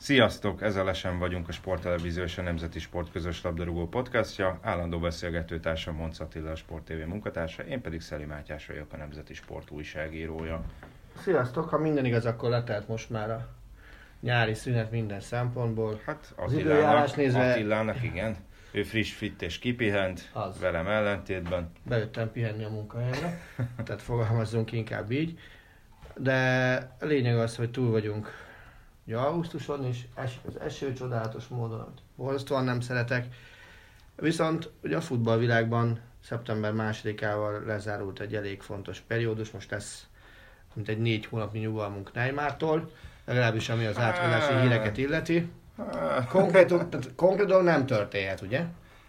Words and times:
Sziasztok! 0.00 0.62
Ezzel 0.62 0.84
lesen 0.84 1.18
vagyunk 1.18 1.48
a 1.48 1.52
Sporttelevízió 1.52 2.22
és 2.22 2.38
a 2.38 2.42
Nemzeti 2.42 2.78
Sport 2.78 3.10
közös 3.12 3.42
labdarúgó 3.42 3.88
podcastja. 3.88 4.58
Állandó 4.62 4.98
beszélgető 4.98 5.60
társam 5.60 5.94
Monc 5.94 6.20
Attila, 6.20 6.50
a 6.50 6.54
Sport 6.54 6.84
TV 6.84 7.06
munkatársa, 7.06 7.62
én 7.62 7.80
pedig 7.80 8.00
Szeli 8.00 8.24
Mátyás 8.24 8.66
vagyok, 8.66 8.92
a 8.92 8.96
Nemzeti 8.96 9.34
Sport 9.34 9.70
újságírója. 9.70 10.62
Sziasztok, 11.22 11.68
ha 11.68 11.78
minden 11.78 12.04
igaz, 12.04 12.26
akkor 12.26 12.50
letelt 12.50 12.88
most 12.88 13.10
már 13.10 13.30
a 13.30 13.48
nyári 14.20 14.54
szünet 14.54 14.90
minden 14.90 15.20
szempontból. 15.20 16.00
Hát 16.06 16.32
Az 16.36 16.52
időjárás 16.52 17.12
nézve- 17.12 17.50
Attilának 17.50 18.02
igen. 18.02 18.36
Ő 18.70 18.82
friss, 18.82 19.12
fit 19.12 19.42
és 19.42 19.58
kipihent, 19.58 20.30
Az. 20.32 20.60
velem 20.60 20.86
ellentétben. 20.86 21.72
Bejöttem 21.82 22.32
pihenni 22.32 22.64
a 22.64 22.68
munkahelyre, 22.68 23.40
tehát 23.84 24.02
fogalmazzunk 24.02 24.72
inkább 24.72 25.10
így. 25.10 25.38
De 26.16 26.36
a 27.00 27.04
lényeg 27.04 27.38
az, 27.38 27.56
hogy 27.56 27.70
túl 27.70 27.90
vagyunk 27.90 28.46
ugye 29.08 29.16
augusztuson, 29.16 29.84
és 29.84 30.06
esik 30.14 30.40
az 30.46 30.60
eső 30.60 30.92
csodálatos 30.92 31.46
módon, 31.46 31.80
amit 31.80 32.02
borzasztóan 32.16 32.64
nem 32.64 32.80
szeretek. 32.80 33.26
Viszont 34.16 34.70
ugye 34.82 34.96
a 34.96 35.00
futballvilágban 35.00 36.00
szeptember 36.24 36.72
másodikával 36.72 37.62
lezárult 37.66 38.20
egy 38.20 38.34
elég 38.34 38.62
fontos 38.62 39.00
periódus, 39.00 39.50
most 39.50 39.70
lesz 39.70 40.06
mint 40.74 40.88
egy 40.88 40.98
négy 40.98 41.26
hónapnyi 41.26 41.58
nyugalmunk 41.58 42.12
Neymartól, 42.12 42.90
legalábbis 43.24 43.68
ami 43.68 43.86
az 43.86 43.98
átkozási 43.98 44.60
híreket 44.60 44.96
illeti. 44.96 45.50
Konkrétum, 46.28 46.90
tehát 46.90 47.14
konkrétan 47.16 47.64
nem 47.64 47.86
történhet, 47.86 48.40
ugye? 48.40 48.64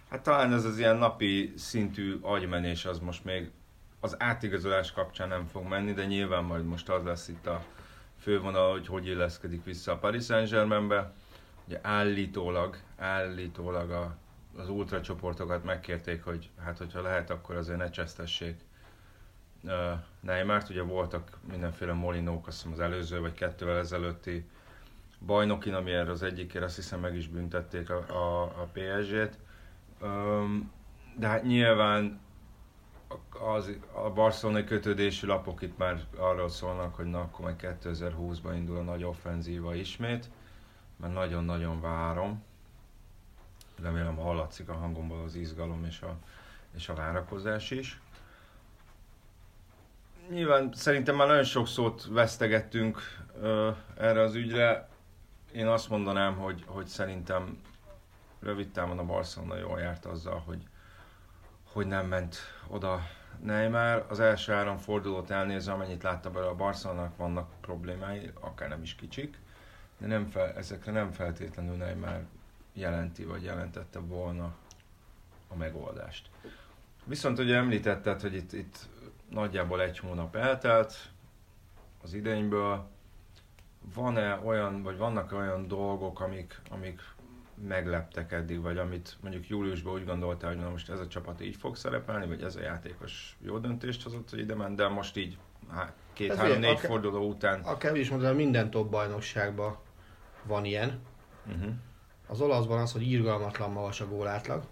Hát 0.09 0.21
talán 0.21 0.53
ez 0.53 0.65
az 0.65 0.77
ilyen 0.79 0.97
napi 0.97 1.53
szintű 1.57 2.17
agymenés 2.21 2.85
az 2.85 2.99
most 2.99 3.23
még 3.23 3.51
az 3.99 4.15
átigazolás 4.19 4.91
kapcsán 4.91 5.27
nem 5.27 5.45
fog 5.51 5.67
menni, 5.67 5.93
de 5.93 6.05
nyilván 6.05 6.43
majd 6.43 6.65
most 6.65 6.89
az 6.89 7.03
lesz 7.03 7.27
itt 7.27 7.47
a 7.47 7.63
fővonal, 8.19 8.71
hogy 8.71 8.87
hogy 8.87 9.07
illeszkedik 9.07 9.63
vissza 9.63 9.91
a 9.91 9.97
Paris 9.97 10.25
Saint-Germainbe. 10.25 11.13
Ugye 11.67 11.79
állítólag, 11.81 12.77
állítólag 12.97 13.91
a, 13.91 14.15
az 14.57 14.69
ultracsoportokat 14.69 15.63
megkérték, 15.63 16.23
hogy 16.23 16.49
hát 16.63 16.77
hogyha 16.77 17.01
lehet, 17.01 17.29
akkor 17.29 17.55
azért 17.55 17.77
ne 17.77 17.89
csesztessék 17.89 18.59
uh, 19.63 19.71
Neymart. 20.19 20.69
Ugye 20.69 20.81
voltak 20.81 21.37
mindenféle 21.49 21.93
molinók, 21.93 22.47
azt 22.47 22.57
hiszem 22.57 22.71
az 22.71 22.79
előző 22.79 23.19
vagy 23.19 23.33
kettővel 23.33 23.77
ezelőtti 23.77 24.45
bajnokin, 25.25 25.73
ami 25.73 25.91
erre 25.91 26.11
az 26.11 26.23
egyikért 26.23 26.63
azt 26.63 26.75
hiszem 26.75 26.99
meg 26.99 27.15
is 27.15 27.27
büntették 27.27 27.89
a, 27.89 28.05
a, 28.09 28.43
a 28.43 28.69
PSG-t. 28.73 29.37
Um, 30.01 30.71
de 31.17 31.27
hát 31.27 31.43
nyilván 31.43 32.19
az, 33.55 33.71
a 33.91 34.09
barcelonai 34.09 34.63
kötődésű 34.63 35.27
lapok 35.27 35.61
itt 35.61 35.77
már 35.77 36.05
arról 36.17 36.49
szólnak, 36.49 36.95
hogy 36.95 37.05
na 37.05 37.19
akkor 37.19 37.45
majd 37.45 37.77
2020-ban 37.83 38.53
indul 38.55 38.77
a 38.77 38.81
nagy 38.81 39.03
offenzíva 39.03 39.75
ismét, 39.75 40.29
mert 40.95 41.13
nagyon-nagyon 41.13 41.81
várom. 41.81 42.43
Remélem 43.81 44.15
hallatszik 44.15 44.69
a 44.69 44.73
hangomból 44.73 45.23
az 45.23 45.35
izgalom 45.35 45.85
és 45.85 46.01
a, 46.01 46.17
és 46.75 46.89
a 46.89 46.93
várakozás 46.93 47.71
is. 47.71 47.99
Nyilván 50.29 50.69
szerintem 50.73 51.15
már 51.15 51.27
nagyon 51.27 51.43
sok 51.43 51.67
szót 51.67 52.05
vesztegettünk 52.05 53.01
ö, 53.41 53.71
erre 53.97 54.21
az 54.21 54.35
ügyre. 54.35 54.89
Én 55.51 55.67
azt 55.67 55.89
mondanám, 55.89 56.35
hogy, 56.35 56.63
hogy 56.65 56.87
szerintem 56.87 57.61
rövid 58.39 58.71
távon 58.71 58.99
a 58.99 59.05
Barcelona 59.05 59.57
jól 59.57 59.79
járt 59.79 60.05
azzal, 60.05 60.43
hogy, 60.45 60.68
hogy 61.73 61.87
nem 61.87 62.07
ment 62.07 62.37
oda 62.67 63.01
Neymar. 63.43 64.05
Az 64.09 64.19
első 64.19 64.53
három 64.53 64.77
fordulót 64.77 65.29
elnézve, 65.29 65.71
amennyit 65.71 66.03
látta 66.03 66.29
belőle 66.29 66.51
a 66.51 66.55
Barcelonának 66.55 67.17
vannak 67.17 67.49
problémái, 67.61 68.31
akár 68.39 68.69
nem 68.69 68.81
is 68.81 68.95
kicsik, 68.95 69.37
de 69.97 70.07
nem 70.07 70.25
fel, 70.25 70.53
ezekre 70.53 70.91
nem 70.91 71.11
feltétlenül 71.11 71.75
Neymar 71.75 72.25
jelenti, 72.73 73.23
vagy 73.23 73.43
jelentette 73.43 73.99
volna 73.99 74.55
a 75.47 75.55
megoldást. 75.55 76.29
Viszont 77.03 77.39
ugye 77.39 77.55
említetted, 77.55 78.21
hogy 78.21 78.35
itt, 78.35 78.53
itt 78.53 78.77
nagyjából 79.29 79.81
egy 79.81 79.99
hónap 79.99 80.35
eltelt 80.35 81.09
az 82.03 82.13
idényből. 82.13 82.87
Van-e 83.93 84.39
olyan, 84.43 84.83
vagy 84.83 84.97
vannak 84.97 85.31
olyan 85.31 85.67
dolgok, 85.67 86.19
amik, 86.19 86.61
amik 86.69 87.01
megleptek 87.67 88.31
eddig, 88.31 88.61
vagy 88.61 88.77
amit 88.77 89.17
mondjuk 89.21 89.47
júliusban 89.47 89.93
úgy 89.93 90.05
gondoltál, 90.05 90.49
hogy 90.53 90.59
na 90.63 90.69
most 90.69 90.89
ez 90.89 90.99
a 90.99 91.07
csapat 91.07 91.41
így 91.41 91.55
fog 91.55 91.75
szerepelni, 91.75 92.27
vagy 92.27 92.41
ez 92.43 92.55
a 92.55 92.61
játékos 92.61 93.37
jó 93.41 93.57
döntést 93.57 94.03
hozott, 94.03 94.29
hogy 94.29 94.39
ide 94.39 94.55
ment, 94.55 94.75
de 94.75 94.87
most 94.87 95.17
így 95.17 95.37
há- 95.71 95.93
két, 96.13 96.29
Ez 96.29 96.35
három, 96.35 96.49
ilyen, 96.51 96.61
négy 96.61 96.75
akár- 96.77 96.85
forduló 96.91 97.29
után. 97.29 97.61
Akár 97.61 97.95
is 97.95 98.09
mondom, 98.09 98.35
minden 98.35 98.69
top 98.69 98.89
bajnokságban 98.89 99.77
van 100.43 100.65
ilyen. 100.65 100.99
Uh-huh. 101.47 101.73
Az 102.27 102.41
olaszban 102.41 102.79
az, 102.79 102.91
hogy 102.91 103.11
irgalmatlan 103.11 103.71
magas 103.71 104.01
a 104.01 104.07
gólátlag. 104.07 104.63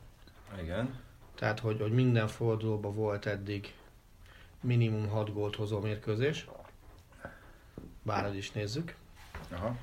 Igen. 0.61 0.99
Tehát, 1.35 1.59
hogy, 1.59 1.79
hogy 1.81 1.91
minden 1.91 2.27
fordulóban 2.27 2.95
volt 2.95 3.25
eddig 3.25 3.73
minimum 4.61 5.07
6 5.09 5.33
gólt 5.33 5.55
hozó 5.55 5.79
mérkőzés. 5.79 6.47
Bárhogy 8.03 8.35
is 8.37 8.51
nézzük. 8.51 8.95
Aha. 9.51 9.75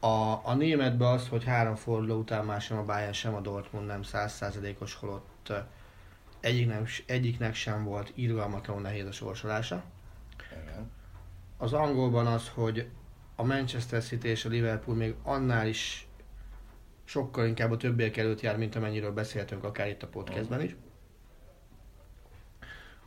A, 0.00 0.40
a 0.48 0.54
németben 0.54 1.12
az, 1.12 1.28
hogy 1.28 1.44
három 1.44 1.74
forduló 1.74 2.18
után 2.18 2.44
már 2.44 2.60
sem 2.60 2.78
a 2.78 2.84
Bayern, 2.84 3.12
sem 3.12 3.34
a 3.34 3.40
Dortmund 3.40 3.86
nem 3.86 4.02
százszázalékos, 4.02 4.94
holott 4.94 5.52
egyiknek, 6.40 6.88
egyiknek 7.06 7.54
sem 7.54 7.84
volt 7.84 8.12
irgalmatlanul 8.14 8.82
nehéz 8.82 9.06
a 9.06 9.12
sorsolása. 9.12 9.82
Igen. 10.62 10.90
Az 11.56 11.72
angolban 11.72 12.26
az, 12.26 12.48
hogy 12.48 12.88
a 13.36 13.42
Manchester 13.42 14.02
City 14.02 14.28
és 14.28 14.44
a 14.44 14.48
Liverpool 14.48 14.96
még 14.96 15.14
annál 15.22 15.66
is 15.66 16.08
sokkal 17.04 17.46
inkább 17.46 17.70
a 17.70 17.76
többiek 17.76 18.16
előtt 18.16 18.40
jár, 18.40 18.56
mint 18.56 18.76
amennyiről 18.76 19.12
beszéltünk 19.12 19.64
akár 19.64 19.88
itt 19.88 20.02
a 20.02 20.08
podcastben 20.08 20.60
is. 20.60 20.76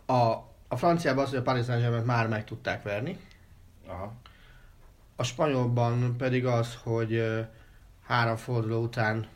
A, 0.05 0.13
a 0.67 0.75
franciában 0.75 1.23
az, 1.23 1.29
hogy 1.29 1.39
a 1.39 1.41
Paris 1.41 1.65
saint 1.65 2.05
már 2.05 2.27
meg 2.27 2.43
tudták 2.43 2.83
verni, 2.83 3.17
Aha. 3.87 4.13
A 5.15 5.23
spanyolban 5.23 6.17
pedig 6.17 6.45
az, 6.45 6.77
hogy 6.83 7.23
három 8.05 8.35
forduló 8.35 8.81
után 8.81 9.27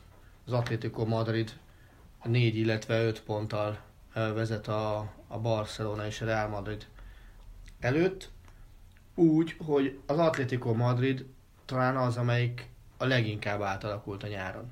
az 0.45 0.51
Atlético 0.51 1.05
Madrid 1.05 1.59
négy, 2.23 2.55
illetve 2.55 3.03
öt 3.03 3.23
ponttal 3.23 3.79
vezet 4.13 4.67
a, 4.67 4.97
a 5.27 5.39
Barcelona 5.39 6.05
és 6.05 6.21
a 6.21 6.25
Real 6.25 6.47
Madrid 6.47 6.87
előtt. 7.79 8.29
Úgy, 9.15 9.55
hogy 9.65 9.99
az 10.05 10.17
Atlético 10.17 10.73
Madrid 10.73 11.25
talán 11.65 11.97
az, 11.97 12.17
amelyik 12.17 12.69
a 12.97 13.05
leginkább 13.05 13.61
átalakult 13.61 14.23
a 14.23 14.27
nyáron. 14.27 14.67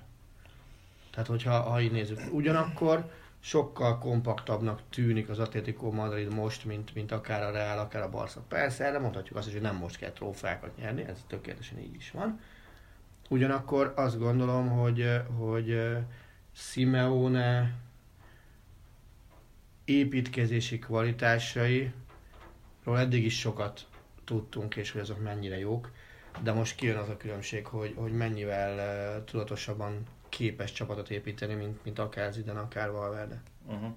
Tehát, 1.12 1.28
hogyha 1.28 1.60
ha 1.60 1.82
így 1.82 1.92
nézzük. 1.92 2.20
Ugyanakkor 2.32 3.12
sokkal 3.46 3.98
kompaktabbnak 3.98 4.82
tűnik 4.90 5.30
az 5.30 5.40
Atlético 5.40 5.92
Madrid 5.92 6.34
most, 6.34 6.66
mint, 6.66 6.94
mint 6.94 7.12
akár 7.12 7.44
a 7.44 7.52
Real, 7.52 7.80
akár 7.80 8.02
a 8.02 8.10
Barca. 8.10 8.42
Persze, 8.48 8.86
erre 8.86 9.00
mondhatjuk 9.00 9.38
azt 9.38 9.48
is, 9.48 9.54
hogy 9.54 9.62
nem 9.62 9.76
most 9.76 9.98
kell 9.98 10.12
trófeákat 10.12 10.78
nyerni, 10.78 11.04
ez 11.04 11.24
tökéletesen 11.28 11.80
így 11.80 11.96
is 11.96 12.12
van. 12.12 12.40
Ugyanakkor 13.30 13.94
azt 13.96 14.20
gondolom, 14.20 14.70
hogy, 14.70 15.22
hogy 15.38 15.80
Simeone 16.52 17.74
építkezési 19.86 20.80
kvalitásairól 20.80 21.92
eddig 23.00 23.26
is 23.26 23.40
sokat 23.40 23.88
tudtunk, 24.24 24.76
és 24.76 24.92
hogy 24.92 25.02
azok 25.02 25.24
mennyire 25.24 25.58
jók, 25.60 25.92
de 26.44 26.52
most 26.52 26.76
kijön 26.76 26.98
az 26.98 27.10
a 27.10 27.18
különbség, 27.18 27.66
hogy, 27.66 27.94
hogy 27.96 28.12
mennyivel 28.12 29.24
tudatosabban 29.24 30.04
képes 30.36 30.72
csapatot 30.72 31.10
építeni, 31.10 31.54
mint, 31.54 31.84
mint 31.84 32.00
akár 32.00 32.32
Zidane, 32.32 32.60
akár 32.60 32.92
Valverde. 32.92 33.42
Uh-huh. 33.66 33.90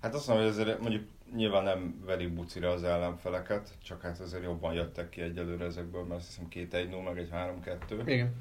Hát 0.00 0.14
azt 0.14 0.26
mondom, 0.26 0.46
hogy 0.46 0.54
azért 0.54 0.80
mondjuk 0.80 1.08
nyilván 1.34 1.64
nem 1.64 2.02
veri 2.04 2.26
bucira 2.26 2.70
az 2.70 2.84
ellenfeleket, 2.84 3.70
csak 3.82 4.02
hát 4.02 4.20
azért 4.20 4.42
jobban 4.42 4.72
jöttek 4.72 5.08
ki 5.08 5.20
egyelőre 5.20 5.64
ezekből, 5.64 6.04
mert 6.04 6.20
azt 6.20 6.28
hiszem 6.28 6.48
két 6.48 6.74
1 6.74 6.88
0 6.88 7.02
meg 7.02 7.18
egy 7.18 7.28
3-2. 7.32 8.02
Igen. 8.06 8.34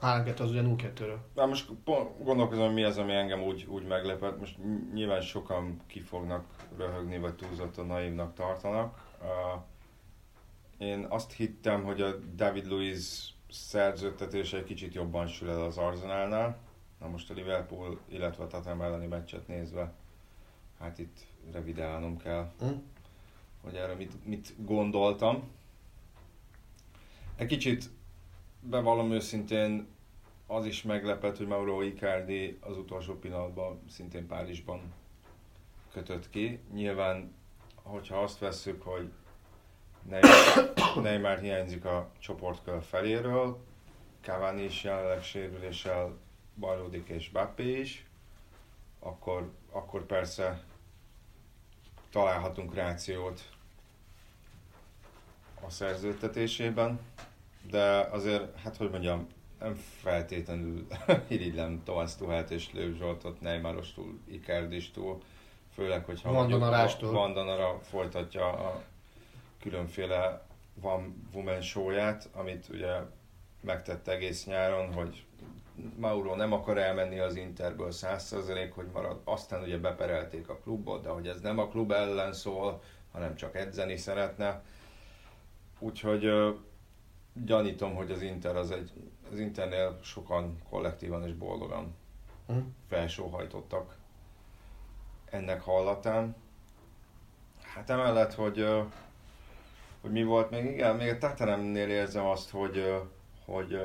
3-2 0.00 0.40
az 0.40 0.50
ugye 0.50 0.62
0-2-ről. 0.64 1.16
Na 1.34 1.46
most 1.46 1.70
pont 1.84 2.24
gondolkozom, 2.24 2.64
hogy 2.64 2.74
mi 2.74 2.82
az, 2.82 2.98
ami 2.98 3.12
engem 3.12 3.42
úgy, 3.42 3.66
úgy 3.68 3.86
meglepett. 3.86 4.38
Most 4.38 4.56
nyilván 4.92 5.20
sokan 5.20 5.80
ki 5.86 6.00
fognak 6.00 6.44
röhögni, 6.76 7.18
vagy 7.18 7.34
túlzottan 7.34 7.86
naívnak 7.86 8.34
tartanak. 8.34 9.14
Uh, 9.20 9.62
én 10.78 11.06
azt 11.08 11.32
hittem, 11.32 11.84
hogy 11.84 12.00
a 12.00 12.16
David 12.34 12.66
Luiz 12.66 13.32
szerződtetése 13.52 14.56
egy 14.56 14.64
kicsit 14.64 14.94
jobban 14.94 15.26
sül 15.26 15.50
el 15.50 15.64
az 15.64 15.78
Arsenalnál. 15.78 16.58
Na 17.00 17.08
most 17.08 17.30
a 17.30 17.34
Liverpool, 17.34 18.00
illetve 18.08 18.44
a 18.44 18.46
Tottenham 18.46 18.82
elleni 18.82 19.06
meccset 19.06 19.48
nézve, 19.48 19.92
hát 20.78 20.98
itt 20.98 21.26
revidálnom 21.52 22.16
kell, 22.16 22.52
hm? 22.58 22.66
hogy 23.62 23.74
erre 23.74 23.94
mit, 23.94 24.26
mit 24.26 24.54
gondoltam. 24.64 25.50
Egy 27.36 27.46
kicsit 27.46 27.90
bevallom 28.60 29.12
őszintén, 29.12 29.86
az 30.46 30.66
is 30.66 30.82
meglepett, 30.82 31.36
hogy 31.36 31.46
Mauro 31.46 31.82
Icardi 31.82 32.58
az 32.60 32.76
utolsó 32.76 33.14
pillanatban 33.14 33.80
szintén 33.88 34.26
Párizsban 34.26 34.80
kötött 35.92 36.30
ki. 36.30 36.58
Nyilván, 36.72 37.34
hogyha 37.74 38.22
azt 38.22 38.38
vesszük, 38.38 38.82
hogy 38.82 39.12
Neymar, 41.02 41.38
hiányzik 41.38 41.84
a 41.84 42.10
csoportkör 42.18 42.82
feléről, 42.82 43.58
Cavani 44.20 44.62
is 44.62 44.84
jelenleg 44.84 45.22
sérüléssel 45.22 46.18
bajlódik 46.54 47.08
és 47.08 47.30
Bappé 47.30 47.80
is, 47.80 48.06
akkor, 48.98 49.50
akkor 49.70 50.06
persze 50.06 50.62
találhatunk 52.10 52.74
rációt 52.74 53.42
a 55.66 55.70
szerződtetésében, 55.70 57.00
de 57.70 58.00
azért, 58.00 58.60
hát 58.60 58.76
hogy 58.76 58.90
mondjam, 58.90 59.26
nem 59.58 59.74
feltétlenül 60.00 60.86
irigylem 61.28 61.82
Thomas 61.84 62.16
Tuhát 62.16 62.50
és 62.50 62.72
Lőv 62.72 62.96
Zsoltot, 62.96 63.40
Neymarostól, 63.40 64.18
Ikerdistól, 64.24 65.20
főleg, 65.74 66.04
hogyha 66.04 66.32
Vandanara 67.12 67.78
folytatja 67.80 68.52
a 68.52 68.82
különféle 69.62 70.42
van 70.74 71.28
woman 71.32 71.60
show-ját, 71.60 72.28
amit 72.32 72.68
ugye 72.68 72.92
megtett 73.60 74.08
egész 74.08 74.46
nyáron, 74.46 74.92
hogy 74.92 75.24
Mauro 75.96 76.34
nem 76.34 76.52
akar 76.52 76.78
elmenni 76.78 77.18
az 77.18 77.36
Interből 77.36 77.88
100% 77.90 78.70
hogy 78.74 78.86
marad, 78.92 79.20
aztán 79.24 79.62
ugye 79.62 79.78
beperelték 79.78 80.48
a 80.48 80.58
klubot, 80.58 81.02
de 81.02 81.08
hogy 81.08 81.28
ez 81.28 81.40
nem 81.40 81.58
a 81.58 81.68
klub 81.68 81.92
ellen 81.92 82.32
szól, 82.32 82.82
hanem 83.12 83.34
csak 83.34 83.56
edzeni 83.56 83.96
szeretne. 83.96 84.62
Úgyhogy 85.78 86.54
gyanítom, 87.32 87.94
hogy 87.94 88.10
az 88.10 88.22
Inter 88.22 88.56
az 88.56 88.70
egy, 88.70 88.92
az 89.32 89.38
Internél 89.38 89.98
sokan 90.02 90.58
kollektívan 90.70 91.26
és 91.26 91.32
boldogan 91.32 91.94
hm. 92.46 92.58
felsóhajtottak 92.88 93.96
ennek 95.24 95.60
hallatán. 95.60 96.36
Hát 97.74 97.90
emellett, 97.90 98.34
hogy 98.34 98.66
hogy 100.02 100.10
mi 100.10 100.24
volt 100.24 100.50
még, 100.50 100.64
igen, 100.64 100.96
még 100.96 101.08
a 101.08 101.18
Tatanemnél 101.18 101.88
érzem 101.88 102.26
azt, 102.26 102.50
hogy, 102.50 103.02
hogy 103.44 103.80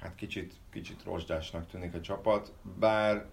hát 0.00 0.14
kicsit, 0.14 0.54
kicsit 0.70 1.04
rozsdásnak 1.04 1.66
tűnik 1.66 1.94
a 1.94 2.00
csapat, 2.00 2.52
bár 2.78 3.26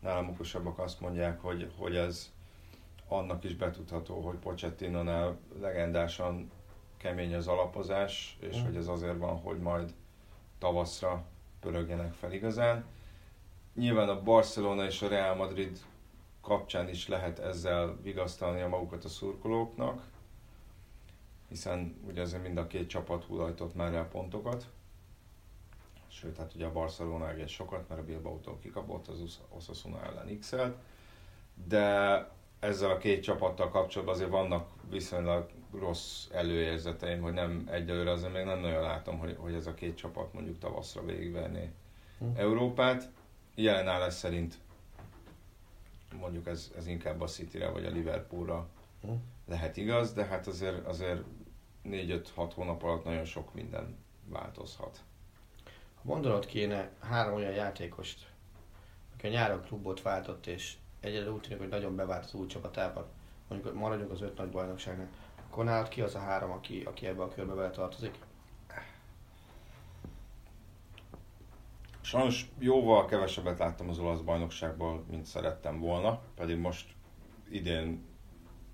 nálam 0.00 0.28
okosabbak 0.28 0.78
azt 0.78 1.00
mondják, 1.00 1.40
hogy, 1.40 1.70
hogy 1.78 1.96
ez 1.96 2.32
annak 3.08 3.44
is 3.44 3.56
betudható, 3.56 4.20
hogy 4.20 4.36
Pochettino-nál 4.36 5.38
legendásan 5.60 6.50
kemény 6.96 7.34
az 7.34 7.46
alapozás, 7.46 8.36
és 8.40 8.60
mm. 8.60 8.64
hogy 8.64 8.76
ez 8.76 8.86
azért 8.86 9.18
van, 9.18 9.36
hogy 9.36 9.58
majd 9.58 9.94
tavaszra 10.58 11.24
pörögjenek 11.60 12.12
fel 12.12 12.32
igazán. 12.32 12.84
Nyilván 13.74 14.08
a 14.08 14.22
Barcelona 14.22 14.84
és 14.84 15.02
a 15.02 15.08
Real 15.08 15.34
Madrid 15.34 15.78
kapcsán 16.40 16.88
is 16.88 17.08
lehet 17.08 17.38
ezzel 17.38 17.96
vigasztalni 18.02 18.60
a 18.60 18.68
magukat 18.68 19.04
a 19.04 19.08
szurkolóknak, 19.08 20.02
hiszen 21.48 22.00
ugye 22.06 22.22
azért 22.22 22.42
mind 22.42 22.56
a 22.56 22.66
két 22.66 22.88
csapat 22.88 23.24
hullajtott 23.24 23.74
már 23.74 23.94
el 23.94 24.08
pontokat, 24.08 24.66
sőt, 26.08 26.36
hát 26.36 26.54
ugye 26.54 26.66
a 26.66 26.72
Barcelona 26.72 27.30
egész 27.30 27.50
sokat, 27.50 27.88
mert 27.88 28.00
a 28.00 28.04
Bilbao-tól 28.04 28.58
kikapott 28.58 29.08
az 29.08 29.40
Osasuna 29.48 30.04
ellen 30.04 30.38
x 30.38 30.54
de 31.64 32.28
ezzel 32.60 32.90
a 32.90 32.96
két 32.96 33.22
csapattal 33.22 33.68
kapcsolatban 33.68 34.14
azért 34.14 34.30
vannak 34.30 34.68
viszonylag 34.90 35.50
rossz 35.78 36.26
előérzeteim, 36.32 37.22
hogy 37.22 37.32
nem 37.32 37.68
egyelőre 37.70 38.10
azért 38.10 38.32
még 38.32 38.44
nem 38.44 38.60
nagyon 38.60 38.82
látom, 38.82 39.18
hogy, 39.18 39.36
hogy 39.38 39.54
ez 39.54 39.66
a 39.66 39.74
két 39.74 39.96
csapat 39.96 40.32
mondjuk 40.32 40.58
tavaszra 40.58 41.04
végigverné 41.04 41.70
hm. 42.18 42.24
Európát. 42.36 43.10
Jelen 43.54 43.88
állás 43.88 44.14
szerint 44.14 44.58
mondjuk 46.20 46.46
ez, 46.46 46.72
ez 46.76 46.86
inkább 46.86 47.20
a 47.20 47.26
City-re 47.26 47.68
vagy 47.68 47.84
a 47.84 47.90
Liverpoolra 47.90 48.68
hm. 49.02 49.10
Lehet 49.46 49.76
igaz, 49.76 50.12
de 50.12 50.24
hát 50.24 50.46
azért, 50.46 50.86
azért 50.86 51.22
4-5-6 51.84 52.50
hónap 52.54 52.82
alatt 52.82 53.04
nagyon 53.04 53.24
sok 53.24 53.54
minden 53.54 53.98
változhat. 54.24 55.00
Ha 55.94 56.02
mondanod 56.02 56.46
kéne 56.46 56.90
három 57.00 57.34
olyan 57.34 57.52
játékost, 57.52 58.30
aki 59.14 59.26
a 59.26 59.30
nyáron 59.30 59.62
klubot 59.62 60.02
váltott, 60.02 60.46
és 60.46 60.76
egyelőre 61.00 61.30
úgy 61.30 61.40
tűnik, 61.40 61.58
hogy 61.58 61.68
nagyon 61.68 61.96
bevált 61.96 62.24
az 62.24 62.34
új 62.34 62.46
csapatában, 62.46 63.06
mondjuk 63.48 63.74
maradjunk 63.74 64.10
az 64.10 64.20
öt 64.20 64.36
nagy 64.36 64.50
bajnokságnak, 64.50 65.08
akkor 65.48 65.64
nálad 65.64 65.88
ki 65.88 66.00
az 66.00 66.14
a 66.14 66.18
három, 66.18 66.50
aki, 66.50 66.82
aki 66.84 67.06
ebbe 67.06 67.22
a 67.22 67.28
körbe 67.28 67.54
bele 67.54 67.70
tartozik? 67.70 68.18
Sajnos 72.00 72.50
jóval 72.58 73.04
kevesebbet 73.04 73.58
láttam 73.58 73.88
az 73.88 73.98
olasz 73.98 74.20
bajnokságból, 74.20 75.04
mint 75.10 75.24
szerettem 75.24 75.80
volna, 75.80 76.20
pedig 76.34 76.56
most 76.56 76.94
idén 77.50 78.05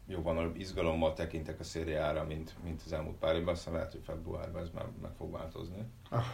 jóval 0.06 0.52
izgalommal 0.56 1.12
tekintek 1.12 1.60
a 1.60 1.64
szériára, 1.64 2.24
mint, 2.24 2.54
mint 2.64 2.82
az 2.84 2.92
elmúlt 2.92 3.16
pár 3.16 3.36
évben, 3.36 3.54
aztán 3.54 3.74
lehet, 3.74 3.92
hogy 3.92 4.02
februárban 4.04 4.62
ez 4.62 4.70
már 4.74 4.86
meg 5.02 5.10
fog 5.16 5.32
változni. 5.32 5.84
Ah. 6.10 6.24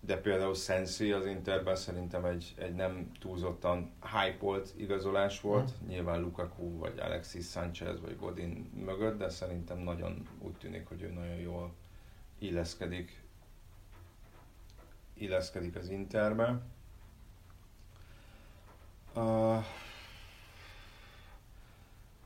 De 0.00 0.16
például 0.16 0.54
Sensi 0.54 1.12
az 1.12 1.26
Interben 1.26 1.76
szerintem 1.76 2.24
egy, 2.24 2.54
egy 2.58 2.74
nem 2.74 3.10
túlzottan 3.18 3.92
hype 4.02 4.60
igazolás 4.76 5.40
volt, 5.40 5.72
mm. 5.82 5.88
nyilván 5.88 6.20
Lukaku, 6.20 6.78
vagy 6.78 6.98
Alexis 6.98 7.46
Sanchez, 7.46 8.00
vagy 8.00 8.16
Godin 8.18 8.70
mögött, 8.84 9.18
de 9.18 9.28
szerintem 9.28 9.78
nagyon 9.78 10.28
úgy 10.38 10.54
tűnik, 10.54 10.88
hogy 10.88 11.02
ő 11.02 11.08
nagyon 11.08 11.36
jól 11.36 11.72
illeszkedik, 12.38 13.22
illeszkedik 15.14 15.76
az 15.76 15.88
Interbe. 15.88 16.60
Uh, 19.14 19.64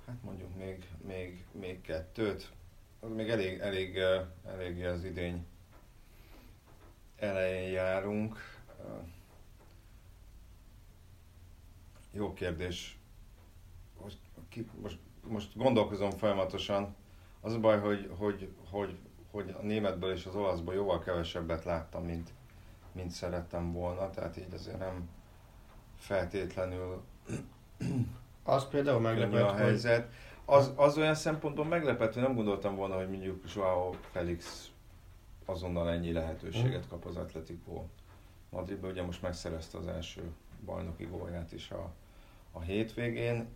hát 0.07 0.23
mondjuk 0.23 0.57
még, 0.57 0.89
még, 1.07 1.45
még 1.53 1.81
kettőt, 1.81 2.53
az 3.01 3.11
még 3.11 3.29
elég, 3.29 3.59
elég, 3.59 3.99
elég 4.47 4.85
az 4.85 5.05
idény 5.05 5.47
elején 7.17 7.71
járunk. 7.71 8.37
Jó 12.11 12.33
kérdés. 12.33 12.99
Most, 14.03 14.19
ki, 14.49 14.67
most, 14.81 14.99
most 15.23 15.57
gondolkozom 15.57 16.11
folyamatosan. 16.11 16.95
Az 17.41 17.53
a 17.53 17.61
baj, 17.61 17.81
hogy, 17.81 18.11
hogy, 18.19 18.55
hogy, 18.71 18.99
hogy 19.31 19.55
a 19.59 19.63
németből 19.63 20.13
és 20.13 20.27
az 20.27 20.35
olaszból 20.35 20.75
jóval 20.75 20.99
kevesebbet 20.99 21.65
láttam, 21.65 22.05
mint, 22.05 22.31
mint 22.93 23.11
szerettem 23.11 23.73
volna, 23.73 24.11
tehát 24.11 24.37
így 24.37 24.53
azért 24.53 24.79
nem 24.79 25.09
feltétlenül 25.97 27.03
az 28.45 28.69
például 28.69 29.01
meglepett, 29.01 29.43
a 29.43 29.55
helyzet. 29.55 30.09
Az, 30.45 30.73
az 30.77 30.99
olyan 30.99 31.15
szempontból 31.15 31.65
meglepett, 31.65 32.15
hogy 32.15 32.23
nem 32.23 32.35
gondoltam 32.35 32.77
volna, 32.77 32.97
hogy 32.97 33.09
mondjuk 33.09 33.45
Joao 33.55 33.93
Felix 34.13 34.71
azonnal 35.45 35.91
ennyi 35.91 36.13
lehetőséget 36.13 36.89
kap 36.89 37.07
az 37.07 37.17
Atletico 37.17 37.85
Madridban. 38.51 38.91
Ugye 38.91 39.03
most 39.03 39.23
megszerezte 39.23 39.79
az 39.79 39.87
első 39.87 40.23
bajnoki 40.65 41.05
gólját 41.05 41.53
is 41.53 41.71
a, 41.71 41.93
a 42.53 42.61
hétvégén. 42.61 43.49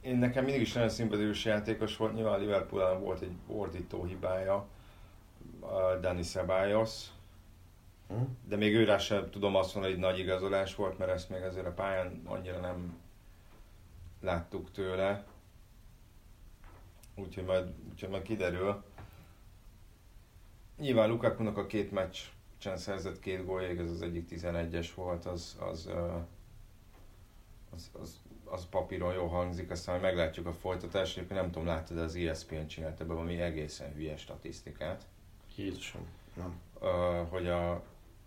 Én 0.00 0.16
nekem 0.16 0.44
mindig 0.44 0.60
is 0.60 0.72
nagyon 0.72 0.88
szimpatikus 0.88 1.44
játékos 1.44 1.96
volt, 1.96 2.14
nyilván 2.14 2.40
Liverpool 2.40 2.98
volt 2.98 3.22
egy 3.22 3.32
ordító 3.46 4.04
hibája, 4.04 4.66
Dani 6.00 6.22
Ceballos, 6.22 7.06
hm? 8.08 8.14
de 8.48 8.56
még 8.56 8.74
őre 8.74 8.98
sem 8.98 9.30
tudom 9.30 9.56
azt 9.56 9.74
mondani, 9.74 9.94
hogy 9.94 10.02
nagy 10.02 10.18
igazolás 10.18 10.74
volt, 10.74 10.98
mert 10.98 11.10
ezt 11.10 11.30
még 11.30 11.42
azért 11.42 11.66
a 11.66 11.72
pályán 11.72 12.22
annyira 12.24 12.60
nem 12.60 13.01
láttuk 14.22 14.70
tőle. 14.70 15.24
Úgyhogy 17.14 17.44
majd, 17.44 17.74
úgyhogy 17.90 18.08
majd 18.08 18.22
kiderül. 18.22 18.82
Nyilván 20.76 21.08
Lukakunak 21.08 21.56
a 21.56 21.66
két 21.66 21.90
meccsen 21.90 22.76
szerzett 22.76 23.20
két 23.20 23.44
gólja, 23.44 23.82
ez 23.82 23.90
az 23.90 24.02
egyik 24.02 24.28
11-es 24.30 24.88
volt, 24.94 25.26
az, 25.26 25.56
az, 25.60 25.90
az, 27.70 27.90
az, 28.00 28.20
az 28.44 28.66
papíron 28.70 29.14
jó 29.14 29.26
hangzik, 29.26 29.70
aztán 29.70 30.00
majd 30.00 30.14
meglátjuk 30.14 30.46
a 30.46 30.52
folytatást, 30.52 31.16
egyébként 31.16 31.40
nem 31.40 31.50
tudom, 31.50 31.66
láttad, 31.66 31.98
az 31.98 32.14
ESPN 32.14 32.66
csinált 32.66 33.00
ebben 33.00 33.16
valami 33.16 33.40
egészen 33.40 33.92
hülye 33.92 34.16
statisztikát, 34.16 35.06
Jézusom, 35.56 36.06
nem. 36.34 36.60
hogy 37.28 37.46
a 37.46 37.82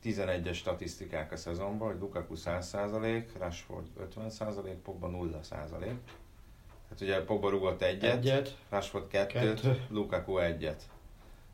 11-es 0.05 0.53
statisztikák 0.55 1.31
a 1.31 1.35
szezonban, 1.35 1.87
hogy 1.87 1.99
Lukaku 1.99 2.33
100%, 2.45 3.23
Rashford 3.39 3.87
50%, 4.17 4.73
Pogba 4.83 5.09
0%. 5.09 5.39
Tehát 5.49 7.01
ugye 7.01 7.23
Pogba 7.23 7.49
rúgott 7.49 7.81
egyet, 7.81 8.13
Egyet. 8.15 8.57
Rashford 8.69 9.07
kettőt, 9.07 9.61
Kettő. 9.61 9.81
Lukaku 9.89 10.37
egyet. 10.37 10.83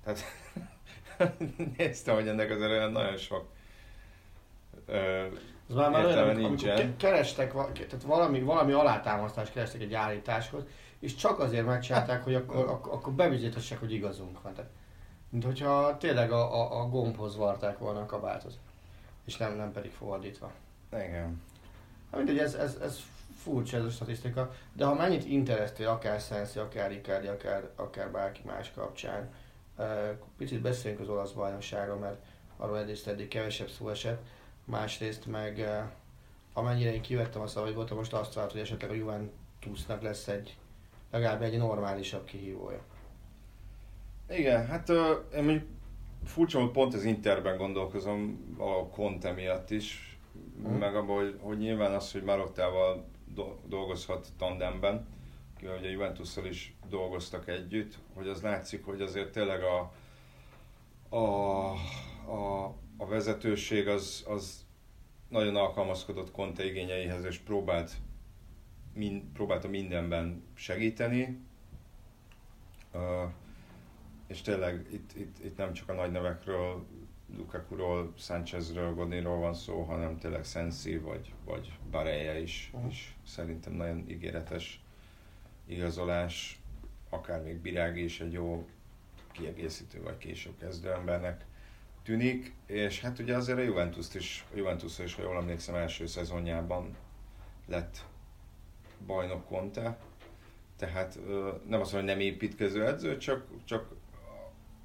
Tehát 0.04 0.20
néztem, 1.78 2.16
hogy 2.16 2.28
ennek 2.28 2.50
azért 2.52 2.70
olyan 2.70 2.92
nagyon 2.92 3.18
sok 3.18 3.46
ö, 4.86 5.26
Az 5.70 5.76
már, 5.76 5.92
már 5.92 6.06
olyan, 6.06 6.36
nincsen. 6.36 6.76
ke- 6.76 6.98
kerestek, 6.98 7.52
tehát 7.52 8.04
valami, 8.06 8.42
valami 8.42 8.72
alátámasztást 8.72 9.52
kerestek 9.52 9.82
egy 9.82 9.94
állításhoz, 9.94 10.64
és 11.00 11.16
csak 11.16 11.40
azért 11.40 11.66
megcsinálták, 11.66 12.24
hogy 12.24 12.36
akkor, 12.36 12.56
akkor, 12.68 12.94
akkor 12.94 13.14
bebizonyítassák, 13.14 13.80
hogy 13.80 13.94
igazunk 13.94 14.42
van. 14.42 14.54
Tehát, 14.54 14.70
mint 15.32 15.44
hogyha 15.44 15.98
tényleg 15.98 16.32
a, 16.32 16.62
a, 16.62 16.82
a 16.82 16.90
gombhoz 16.90 17.36
varták 17.36 17.78
volna 17.78 18.00
a 18.00 18.06
kabátot, 18.06 18.54
és 19.26 19.38
nem, 19.38 19.56
nem 19.56 19.72
pedig 19.72 19.92
fordítva. 19.92 20.52
igen. 20.92 21.42
Hát 22.12 22.18
mindegy, 22.18 22.38
ez, 22.38 22.54
ez, 22.54 22.76
ez 22.76 23.00
furcsa 23.36 23.78
ez 23.78 23.84
a 23.84 23.90
statisztika, 23.90 24.52
de 24.74 24.86
ha 24.86 24.94
mennyit 24.94 25.26
interestél, 25.26 25.88
akár 25.88 26.20
Sensi, 26.20 26.60
akár 26.60 26.92
Icardi, 26.92 27.28
akár, 27.28 27.70
akár 27.76 28.12
bárki 28.12 28.42
más 28.46 28.72
kapcsán, 28.72 29.30
picit 30.38 30.62
beszéljünk 30.62 31.02
az 31.02 31.10
olasz 31.10 31.32
bajnokságról, 31.32 31.98
mert 31.98 32.22
arról 32.58 32.80
egyrészt 32.80 33.08
eddig 33.08 33.28
kevesebb 33.28 33.70
szó 33.70 33.90
esett, 33.90 34.22
másrészt 34.66 35.26
meg 35.26 35.82
amennyire 36.54 36.94
én 36.94 37.02
kivettem 37.02 37.42
a 37.42 37.48
szavaidból, 37.48 37.88
most 37.96 38.14
azt 38.14 38.34
vált, 38.34 38.52
hogy 38.52 38.62
esetleg 38.62 38.90
a 38.90 38.94
Juventusnak 38.94 40.02
lesz 40.02 40.28
egy 40.28 40.58
legalább 41.12 41.42
egy 41.42 41.58
normálisabb 41.58 42.26
kihívója. 42.26 42.82
Igen, 44.38 44.66
hát 44.66 44.90
ö, 44.90 45.14
én 45.36 45.44
mondjuk 45.44 45.68
furcsa, 46.26 46.60
hogy 46.60 46.72
pont 46.72 46.94
az 46.94 47.04
Interben 47.04 47.58
gondolkozom 47.58 48.56
a 48.58 48.88
Conte 48.88 49.32
miatt 49.32 49.70
is, 49.70 50.12
Mhm. 50.64 50.74
meg 50.74 50.96
abban, 50.96 51.16
hogy, 51.16 51.38
hogy 51.42 51.58
nyilván 51.58 51.94
az, 51.94 52.12
hogy 52.12 52.24
Marottával 52.24 53.06
do- 53.34 53.68
dolgozhat 53.68 54.28
tandemben, 54.38 55.08
kivel 55.58 55.78
ugye 55.78 55.88
a 55.88 55.92
Juventusszal 55.92 56.46
is 56.46 56.76
dolgoztak 56.90 57.48
együtt, 57.48 57.98
hogy 58.14 58.28
az 58.28 58.42
látszik, 58.42 58.86
hogy 58.86 59.02
azért 59.02 59.32
tényleg 59.32 59.62
a, 59.64 59.92
a, 61.16 61.72
a, 62.32 62.66
a 62.98 63.06
vezetőség 63.08 63.88
az, 63.88 64.26
az 64.28 64.66
nagyon 65.30 65.56
alkalmazkodott 65.56 66.32
Conte 66.32 66.66
igényeihez, 66.66 67.24
és 67.24 67.38
próbált 67.38 67.92
mind, 68.94 69.24
próbálta 69.34 69.68
mindenben 69.68 70.44
segíteni. 70.54 71.40
Uh, 72.94 73.02
és 74.32 74.42
tényleg 74.42 74.88
itt, 74.92 75.16
itt, 75.16 75.44
itt 75.44 75.58
nem 75.58 75.74
csak 75.74 75.90
a 75.90 75.94
nagy 75.94 76.12
nevekről, 76.12 76.86
Lukakuról, 77.38 78.14
Sánchezről, 78.18 78.94
Godinról 78.94 79.40
van 79.40 79.54
szó, 79.54 79.82
hanem 79.82 80.18
tényleg 80.18 80.46
Sensi 80.46 80.98
vagy, 80.98 81.34
vagy 81.46 81.72
Bareja 81.92 82.40
is, 82.40 82.72
Mhm. 82.74 82.88
is 82.88 83.16
szerintem 83.26 83.74
nagyon 83.74 84.10
ígéretes 84.10 84.84
igazolás, 85.66 86.62
akár 87.10 87.44
még 87.44 87.58
Birági 87.58 88.04
is 88.04 88.20
egy 88.20 88.32
jó 88.32 88.68
kiegészítő 89.32 90.02
vagy 90.02 90.18
később 90.18 90.58
kezdő 90.60 90.92
embernek 90.92 91.46
tűnik, 92.04 92.54
és 92.66 93.02
hát 93.02 93.20
ugye 93.20 93.36
azért 93.36 93.58
a 93.58 93.62
Juventus 93.62 94.16
is, 94.16 94.46
a 94.54 94.56
Juventus 94.56 95.00
is, 95.00 95.16
ha 95.16 95.22
jól 95.22 95.38
emlékszem, 95.38 95.76
első 95.76 96.06
szezonjában 96.06 96.96
lett 97.66 98.06
bajnok 99.06 99.46
Conte, 99.46 99.98
tehát 100.78 101.20
nem 101.68 101.82
azt 101.82 101.94
mondom, 101.94 101.94
hogy 101.94 102.04
nem 102.04 102.20
építkező 102.20 102.86
edző, 102.88 103.18
csak, 103.18 103.48
csak 103.66 104.00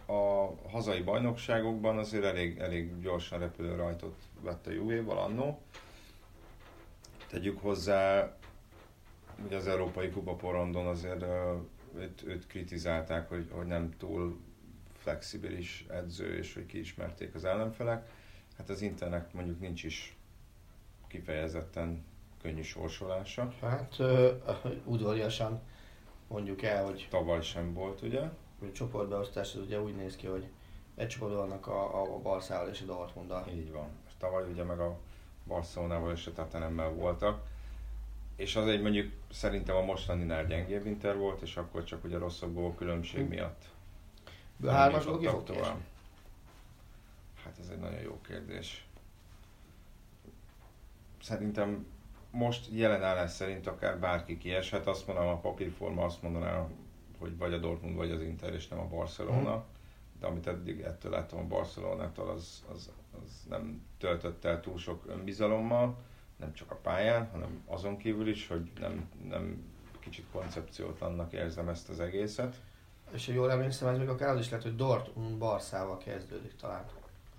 a 0.06 0.54
hazai 0.70 1.02
bajnokságokban 1.02 1.98
azért 1.98 2.24
elég, 2.24 2.58
elég 2.58 3.00
gyorsan 3.00 3.38
repülő 3.38 3.74
rajtot 3.74 4.16
vett 4.40 4.66
a 4.66 4.70
Juve-val 4.70 5.18
annó. 5.18 5.60
Tegyük 7.28 7.60
hozzá, 7.60 8.32
ugye 9.44 9.56
az 9.56 9.66
Európai 9.66 10.10
Kupa 10.10 10.34
porondon 10.34 10.86
azért 10.86 11.24
őt, 11.96 12.22
őt 12.22 12.46
kritizálták, 12.46 13.28
hogy, 13.28 13.48
hogy 13.50 13.66
nem 13.66 13.90
túl 13.98 14.40
flexibilis 14.98 15.86
edző, 15.88 16.36
és 16.36 16.54
hogy 16.54 16.66
kiismerték 16.66 17.34
az 17.34 17.44
ellenfelek. 17.44 18.08
Hát 18.56 18.68
az 18.68 18.82
Internek 18.82 19.32
mondjuk 19.32 19.60
nincs 19.60 19.84
is 19.84 20.16
kifejezetten 21.06 22.04
könnyű 22.42 22.62
sorsolása. 22.62 23.52
Hát 23.60 23.94
ö, 23.98 24.32
udvariasan 24.84 25.60
mondjuk 26.28 26.62
el, 26.62 26.84
hogy 26.84 27.06
Tavaly 27.10 27.42
sem 27.42 27.72
volt, 27.72 28.02
ugye? 28.02 28.28
A 28.60 28.72
csoportbeosztás 28.72 29.54
az 29.54 29.60
ugye 29.60 29.80
úgy 29.80 29.96
néz 29.96 30.16
ki, 30.16 30.26
hogy 30.26 30.46
egy 30.94 31.08
csoportban 31.08 31.48
vannak 31.48 31.66
a, 31.66 32.02
a, 32.02 32.14
a 32.14 32.18
Barszával 32.18 32.68
és 32.68 32.80
a 32.80 32.84
Dortmunddal. 32.84 33.46
Így 33.48 33.72
van. 33.72 33.88
És 34.06 34.12
tavaly 34.18 34.50
ugye 34.50 34.64
meg 34.64 34.80
a 34.80 34.98
Barcelonával 35.46 36.12
és 36.12 36.26
a 36.26 36.32
Tottenhammel 36.32 36.90
voltak. 36.90 37.46
És 38.36 38.56
az 38.56 38.66
egy 38.66 38.82
mondjuk 38.82 39.12
szerintem 39.30 39.76
a 39.76 39.84
mostaninál 39.84 40.46
gyengébb 40.46 40.86
Inter 40.86 41.16
volt, 41.16 41.42
és 41.42 41.56
akkor 41.56 41.84
csak 41.84 42.04
ugye 42.04 42.18
rosszabb 42.18 42.54
gól 42.54 42.74
különbség 42.74 43.28
miatt. 43.28 43.64
A 44.64 44.70
hármasból 44.70 45.18
ki 45.18 45.26
fog 45.26 45.44
tovább. 45.44 45.80
Hát 47.44 47.58
ez 47.60 47.68
egy 47.68 47.78
nagyon 47.78 48.00
jó 48.00 48.20
kérdés. 48.20 48.86
Szerintem 51.22 51.86
most 52.30 52.68
jelen 52.72 53.02
állás 53.02 53.30
szerint 53.30 53.66
akár 53.66 53.98
bárki 53.98 54.38
kieshet, 54.38 54.86
azt 54.86 55.06
mondanám 55.06 55.32
a 55.32 55.40
papírforma, 55.40 56.04
azt 56.04 56.22
mondaná, 56.22 56.66
hogy 57.18 57.36
vagy 57.36 57.52
a 57.52 57.58
Dortmund, 57.58 57.96
vagy 57.96 58.10
az 58.10 58.22
Inter, 58.22 58.54
és 58.54 58.68
nem 58.68 58.78
a 58.78 58.88
Barcelona. 58.88 59.64
De 60.20 60.26
amit 60.26 60.46
eddig 60.46 60.80
ettől 60.80 61.12
láttam 61.12 61.38
a 61.38 61.46
Barcelonától, 61.46 62.28
az, 62.30 62.64
az, 62.72 62.90
az 63.22 63.44
nem 63.48 63.82
töltött 63.98 64.44
el 64.44 64.60
túl 64.60 64.78
sok 64.78 65.04
önbizalommal, 65.06 65.96
nem 66.36 66.52
csak 66.52 66.70
a 66.70 66.74
pályán, 66.74 67.28
hanem 67.30 67.62
azon 67.66 67.96
kívül 67.96 68.28
is, 68.28 68.46
hogy 68.46 68.70
nem, 68.80 69.10
nem 69.28 69.64
kicsit 69.98 70.24
koncepciótlannak 70.32 71.32
érzem 71.32 71.68
ezt 71.68 71.88
az 71.88 72.00
egészet. 72.00 72.60
És 73.12 73.26
ha 73.26 73.32
jól 73.32 73.50
emlékszem, 73.50 73.88
ez 73.88 73.98
még 73.98 74.08
akár 74.08 74.28
az 74.28 74.38
is 74.38 74.50
lehet, 74.50 74.64
hogy 74.64 74.76
Dortmund 74.76 75.38
Barszával 75.38 75.98
kezdődik 75.98 76.56
talán. 76.56 76.84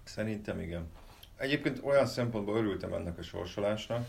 Szerintem 0.04 0.60
igen. 0.60 0.90
Egyébként 1.38 1.82
olyan 1.84 2.06
szempontból 2.06 2.58
örültem 2.58 2.94
ennek 2.94 3.18
a 3.18 3.22
sorsolásnak, 3.22 4.08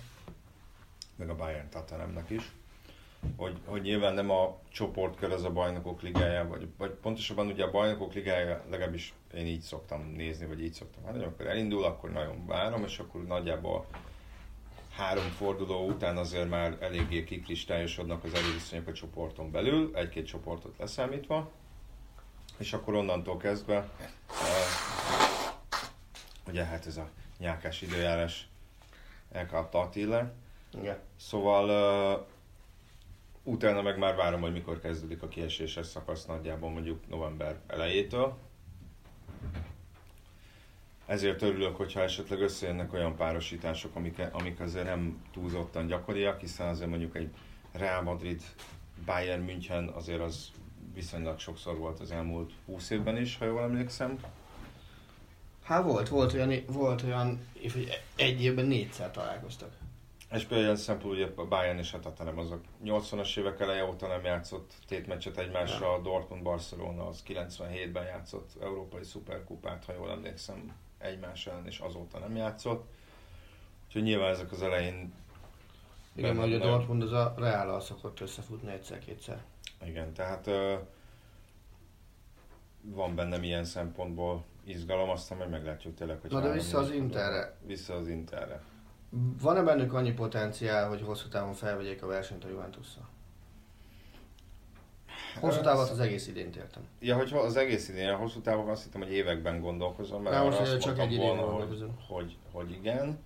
meg 1.17 1.29
a 1.31 1.37
Bayern 1.37 1.69
Tatanemnek 1.69 2.31
is, 2.31 2.53
hogy, 3.37 3.57
hogy 3.65 3.83
nyilván 3.83 4.15
nem 4.15 4.31
a 4.31 4.59
csoportkör 4.69 5.33
az 5.33 5.45
a 5.45 5.51
bajnokok 5.51 6.03
ligája, 6.03 6.49
vagy, 6.49 6.69
vagy 6.79 6.91
pontosabban 6.91 7.47
ugye 7.47 7.65
a 7.65 7.71
bajnokok 7.71 8.13
ligája, 8.13 8.65
legalábbis 8.71 9.15
én 9.35 9.47
így 9.47 9.61
szoktam 9.61 10.13
nézni, 10.17 10.47
vagy 10.47 10.63
így 10.63 10.73
szoktam. 10.73 11.05
Hát, 11.05 11.15
amikor 11.15 11.47
elindul, 11.47 11.85
akkor 11.85 12.11
nagyon 12.11 12.47
várom, 12.47 12.85
és 12.85 12.99
akkor 12.99 13.25
nagyjából 13.25 13.87
három 14.91 15.25
forduló 15.25 15.87
után 15.87 16.17
azért 16.17 16.49
már 16.49 16.77
eléggé 16.81 17.25
kikristályosodnak 17.25 18.25
az 18.25 18.35
erőviszonyok 18.35 18.87
a 18.87 18.93
csoporton 18.93 19.51
belül, 19.51 19.91
egy-két 19.95 20.27
csoportot 20.27 20.79
leszámítva, 20.79 21.51
és 22.57 22.73
akkor 22.73 22.95
onnantól 22.95 23.37
kezdve 23.37 23.77
eh, 23.77 23.89
ugye 26.49 26.65
hát 26.65 26.87
ez 26.87 26.97
a 26.97 27.09
nyákás 27.39 27.83
időjárás 27.83 28.49
elkapta 29.33 29.81
Attila. 29.81 30.33
Igen. 30.81 30.99
Szóval 31.17 31.65
uh, 31.69 32.27
utána 33.49 33.83
meg 33.83 33.99
már 33.99 34.17
várom, 34.17 34.41
hogy 34.41 34.53
mikor 34.53 34.81
kezdődik 34.81 35.23
a 35.23 35.29
kieséses 35.29 35.87
szakasz 35.87 36.25
nagyjából 36.25 36.71
mondjuk 36.71 37.09
november 37.09 37.61
elejétől. 37.67 38.37
Ezért 41.07 41.43
örülök, 41.43 41.77
hogyha 41.77 42.01
esetleg 42.01 42.41
összejönnek 42.41 42.93
olyan 42.93 43.17
párosítások, 43.17 43.95
amik, 43.97 44.23
amik 44.33 44.61
azért 44.61 44.85
nem 44.85 45.25
túlzottan 45.33 45.87
gyakoriak, 45.87 46.41
hiszen 46.41 46.69
azért 46.69 46.89
mondjuk 46.89 47.17
egy 47.17 47.31
Real 47.73 48.03
Madrid, 48.03 48.43
Bayern 49.05 49.43
München 49.43 49.89
azért 49.89 50.21
az 50.21 50.51
viszonylag 50.95 51.39
sokszor 51.39 51.79
volt 51.79 52.01
az 52.01 52.11
elmúlt 52.11 52.53
20 52.67 52.91
évben 52.91 53.17
is, 53.17 53.37
ha 53.37 53.45
jól 53.45 53.63
emlékszem. 53.63 54.19
Hát 55.63 55.83
volt, 55.85 56.09
volt 56.09 56.33
olyan, 56.33 56.53
volt 56.67 57.03
olyan 57.03 57.47
hogy 57.73 58.03
egy 58.17 58.43
évben 58.43 58.67
négyszer 58.67 59.11
találkoztak. 59.11 59.78
És 60.33 60.43
például 60.43 60.63
ilyen 60.63 60.77
szempontból 60.77 61.19
ugye 61.19 61.33
a 61.37 61.45
Bayern 61.45 61.79
és 61.79 61.93
a 61.93 61.99
Tottenham 61.99 62.39
azok 62.39 62.61
80-as 62.85 63.37
évek 63.39 63.61
eleje 63.61 63.85
óta 63.85 64.07
nem 64.07 64.25
játszott 64.25 64.73
tétmeccset 64.87 65.39
egymással, 65.39 65.95
a 65.95 66.01
Dortmund 66.01 66.43
Barcelona 66.43 67.07
az 67.07 67.23
97-ben 67.29 68.05
játszott 68.05 68.51
Európai 68.63 69.05
Szuperkupát, 69.05 69.85
ha 69.85 69.93
jól 69.93 70.11
emlékszem, 70.11 70.73
egymás 70.99 71.47
ellen, 71.47 71.67
és 71.67 71.79
azóta 71.79 72.19
nem 72.19 72.37
játszott. 72.37 72.87
Úgyhogy 73.87 74.03
nyilván 74.03 74.31
ezek 74.31 74.53
az 74.53 74.63
elején... 74.63 75.13
Igen, 76.15 76.37
mert 76.37 76.49
ugye 76.49 76.57
a 76.57 76.67
Dortmund 76.67 77.03
az 77.03 77.13
a 77.13 77.35
Real 77.37 77.81
szokott 77.81 78.21
összefutni 78.21 78.73
egyszer-kétszer. 78.73 79.43
Igen, 79.85 80.13
tehát 80.13 80.47
ö, 80.47 80.75
van 82.81 83.15
bennem 83.15 83.43
ilyen 83.43 83.65
szempontból 83.65 84.45
izgalom, 84.65 85.09
aztán 85.09 85.39
majd 85.39 85.51
meglátjuk 85.51 85.95
tényleg, 85.95 86.21
hogy... 86.21 86.31
Na 86.31 86.41
de 86.41 86.53
vissza 86.53 86.79
az 86.79 86.91
Interre. 86.91 87.57
Vissza 87.67 87.95
az 87.95 88.09
Interre. 88.09 88.63
Van-e 89.11 89.63
bennük 89.63 89.93
annyi 89.93 90.13
potenciál, 90.13 90.89
hogy 90.89 91.03
hosszú 91.03 91.29
távon 91.29 91.55
felvegyék 91.55 92.03
a 92.03 92.07
versenyt 92.07 92.45
a 92.45 92.49
Juventusszal? 92.49 93.09
Hosszú 95.41 95.61
távon 95.61 95.89
az 95.89 96.01
egész 96.01 96.27
idént 96.27 96.57
értem. 96.57 96.83
Ja, 97.01 97.17
hogy 97.17 97.33
az 97.33 97.57
egész 97.57 97.89
idén, 97.89 98.09
a 98.09 98.17
hosszú 98.17 98.41
távon 98.41 98.69
azt 98.69 98.83
hittem, 98.83 99.01
hogy 99.01 99.13
években 99.13 99.61
gondolkozom, 99.61 100.23
mert 100.23 100.37
Na, 100.37 100.45
most 100.45 100.59
azt 100.59 100.79
csak 100.79 100.99
egy 100.99 101.17
volna, 101.17 101.43
hogy, 101.43 101.85
hogy, 102.09 102.37
hogy 102.53 102.71
igen. 102.71 103.19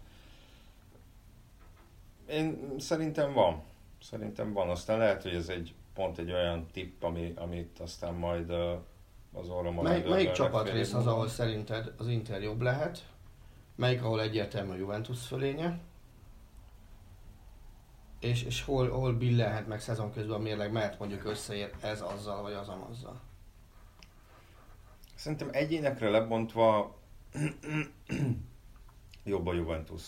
Én 2.29 2.75
szerintem 2.79 3.33
van. 3.33 3.63
Szerintem 4.03 4.53
van. 4.53 4.69
Aztán 4.69 4.99
lehet, 4.99 5.23
hogy 5.23 5.35
ez 5.35 5.49
egy 5.49 5.75
pont 5.95 6.19
egy 6.19 6.33
olyan 6.33 6.67
tipp, 6.73 7.03
ami, 7.03 7.33
amit 7.37 7.79
aztán 7.81 8.15
majd 8.15 8.51
az 9.33 9.49
orromon 9.49 9.85
Mely, 9.85 10.03
melyik 10.09 10.31
csapatrész 10.31 10.95
az, 10.95 11.07
ahol 11.07 11.29
szerinted 11.29 11.93
az 11.99 12.09
Inter 12.09 12.43
jobb 12.43 12.61
lehet? 12.61 13.07
Melyik, 13.83 14.03
ahol 14.03 14.21
egyértelmű 14.21 14.71
a 14.71 14.77
Juventus 14.77 15.27
fölénye? 15.27 15.79
És, 18.21 18.43
és 18.43 18.63
hol, 18.63 18.91
hol 18.91 19.13
billenhet 19.13 19.67
meg 19.67 19.81
szezon 19.81 20.13
közben 20.13 20.35
a 20.35 20.43
mérleg, 20.43 20.73
mert 20.73 20.99
mondjuk 20.99 21.25
összeér 21.25 21.73
ez 21.81 22.01
azzal, 22.01 22.43
vagy 22.43 22.53
az 22.53 22.69
amazzal? 22.69 23.21
Szerintem 25.15 25.49
egyénekre 25.53 26.11
lebontva 26.11 26.99
jobb 29.25 29.47
a 29.47 29.53
Juventus. 29.55 30.03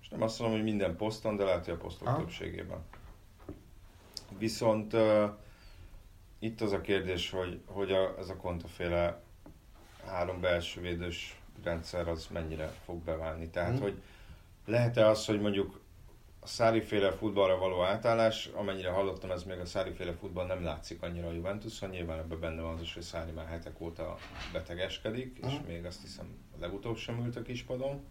És 0.00 0.08
nem 0.08 0.22
azt 0.22 0.38
mondom, 0.38 0.56
hogy 0.56 0.66
minden 0.66 0.96
poszton, 0.96 1.36
de 1.36 1.44
lehet, 1.44 1.64
hogy 1.64 1.74
a 1.74 1.76
posztok 1.76 2.08
Aha. 2.08 2.18
többségében. 2.18 2.84
Viszont 4.38 4.92
uh, 4.92 5.30
itt 6.38 6.60
az 6.60 6.72
a 6.72 6.80
kérdés, 6.80 7.30
hogy, 7.30 7.60
hogy 7.66 7.92
a, 7.92 8.18
ez 8.18 8.28
a 8.28 8.36
kontaféle 8.36 9.22
három 10.06 10.40
belső 10.40 10.80
védős 10.80 11.38
rendszer 11.62 12.08
az 12.08 12.26
mennyire 12.32 12.72
fog 12.84 13.02
beválni. 13.02 13.48
Tehát, 13.48 13.72
Mhm. 13.72 13.82
hogy 13.82 14.02
lehet-e 14.66 15.06
az, 15.08 15.26
hogy 15.26 15.40
mondjuk 15.40 15.80
a 16.40 16.46
száriféle 16.46 17.12
futballra 17.12 17.58
való 17.58 17.82
átállás, 17.82 18.46
amennyire 18.46 18.90
hallottam, 18.90 19.30
ez 19.30 19.42
még 19.44 19.58
a 19.58 19.64
száriféle 19.66 20.12
futball 20.12 20.46
nem 20.46 20.64
látszik 20.64 21.02
annyira 21.02 21.26
a 21.28 21.32
Juventuson, 21.32 21.90
nyilván 21.90 22.18
ebben 22.18 22.40
benne 22.40 22.60
van 22.62 22.74
az 22.74 22.80
is, 22.82 22.94
hogy 22.94 23.02
Szári 23.02 23.30
már 23.30 23.46
hetek 23.46 23.80
óta 23.80 24.16
betegeskedik, 24.52 25.38
és 25.46 25.52
Mhm. 25.52 25.66
még 25.66 25.84
azt 25.84 26.00
hiszem 26.00 26.26
legutóbb 26.60 26.96
sem 26.96 27.24
ült 27.24 27.36
a 27.36 27.42
kispadon. 27.42 28.04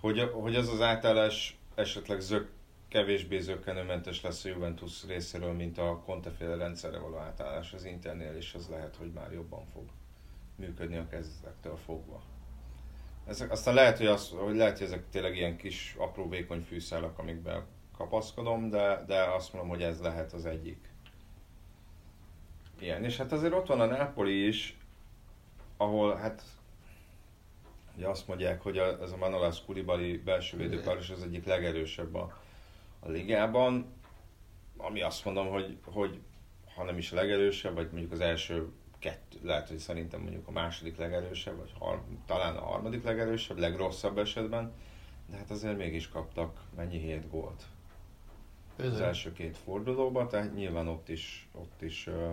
Hogy, 0.00 0.20
hogy 0.32 0.56
az 0.56 0.68
az 0.68 0.80
átállás 0.80 1.58
esetleg 1.74 2.20
zök, 2.20 2.50
kevésbé 2.88 3.38
zöggenőmentes 3.40 4.22
lesz 4.22 4.44
a 4.44 4.48
Juventus 4.48 5.04
részéről, 5.06 5.52
mint 5.52 5.78
a 5.78 6.02
Conteféle 6.04 6.56
rendszerre 6.56 6.98
való 6.98 7.16
átállás 7.16 7.72
az 7.72 7.84
Internél, 7.84 8.36
és 8.36 8.54
az 8.54 8.68
lehet, 8.68 8.96
hogy 8.96 9.10
már 9.12 9.32
jobban 9.32 9.64
fog 9.72 9.82
működni 10.56 10.96
a 10.96 11.08
kezdetektől 11.08 11.76
fogva. 11.76 12.22
Ezek, 13.26 13.50
aztán 13.50 13.74
lehet, 13.74 13.98
hogy, 13.98 14.06
az, 14.06 14.30
hogy 14.30 14.56
lehet, 14.56 14.78
hogy 14.78 14.86
ezek 14.86 15.08
tényleg 15.10 15.36
ilyen 15.36 15.56
kis, 15.56 15.94
apró, 15.98 16.28
vékony 16.28 16.62
fűszálak, 16.62 17.18
amikben 17.18 17.64
kapaszkodom, 17.96 18.70
de, 18.70 19.04
de 19.06 19.22
azt 19.22 19.52
mondom, 19.52 19.70
hogy 19.70 19.82
ez 19.82 20.00
lehet 20.00 20.32
az 20.32 20.46
egyik. 20.46 20.88
Ilyen. 22.80 23.04
És 23.04 23.16
hát 23.16 23.32
azért 23.32 23.52
ott 23.52 23.66
van 23.66 23.80
a 23.80 23.86
Napoli 23.86 24.46
is, 24.46 24.78
ahol 25.76 26.16
hát 26.16 26.42
ugye 27.96 28.08
azt 28.08 28.28
mondják, 28.28 28.62
hogy 28.62 28.78
a, 28.78 29.02
ez 29.02 29.12
a 29.12 29.16
Manolas 29.16 29.64
Koulibaly 29.64 30.12
belső 30.12 30.56
védőpáros 30.56 31.10
az 31.10 31.22
egyik 31.22 31.44
legerősebb 31.44 32.14
a, 32.14 32.38
a 33.00 33.08
ligában, 33.08 33.86
ami 34.76 35.02
azt 35.02 35.24
mondom, 35.24 35.48
hogy, 35.48 35.78
hogy 35.84 36.20
ha 36.74 36.84
nem 36.84 36.98
is 36.98 37.12
a 37.12 37.14
legerősebb, 37.14 37.74
vagy 37.74 37.88
mondjuk 37.90 38.12
az 38.12 38.20
első 38.20 38.68
kettő, 39.04 39.38
lehet, 39.42 39.68
hogy 39.68 39.78
szerintem 39.78 40.20
mondjuk 40.20 40.48
a 40.48 40.50
második 40.50 40.96
legerősebb, 40.96 41.56
vagy 41.56 41.72
har, 41.78 42.02
talán 42.26 42.56
a 42.56 42.64
harmadik 42.64 43.04
legerősebb, 43.04 43.58
legrosszabb 43.58 44.18
esetben, 44.18 44.72
de 45.30 45.36
hát 45.36 45.50
azért 45.50 45.76
mégis 45.76 46.08
kaptak 46.08 46.60
mennyi 46.76 46.98
hét 46.98 47.30
gólt 47.30 47.62
az 48.76 48.84
Bizony. 48.84 49.02
első 49.02 49.32
két 49.32 49.56
fordulóban, 49.56 50.28
tehát 50.28 50.54
nyilván 50.54 50.88
ott 50.88 51.08
is, 51.08 51.48
ott 51.52 51.82
is 51.82 52.06
ö, 52.06 52.32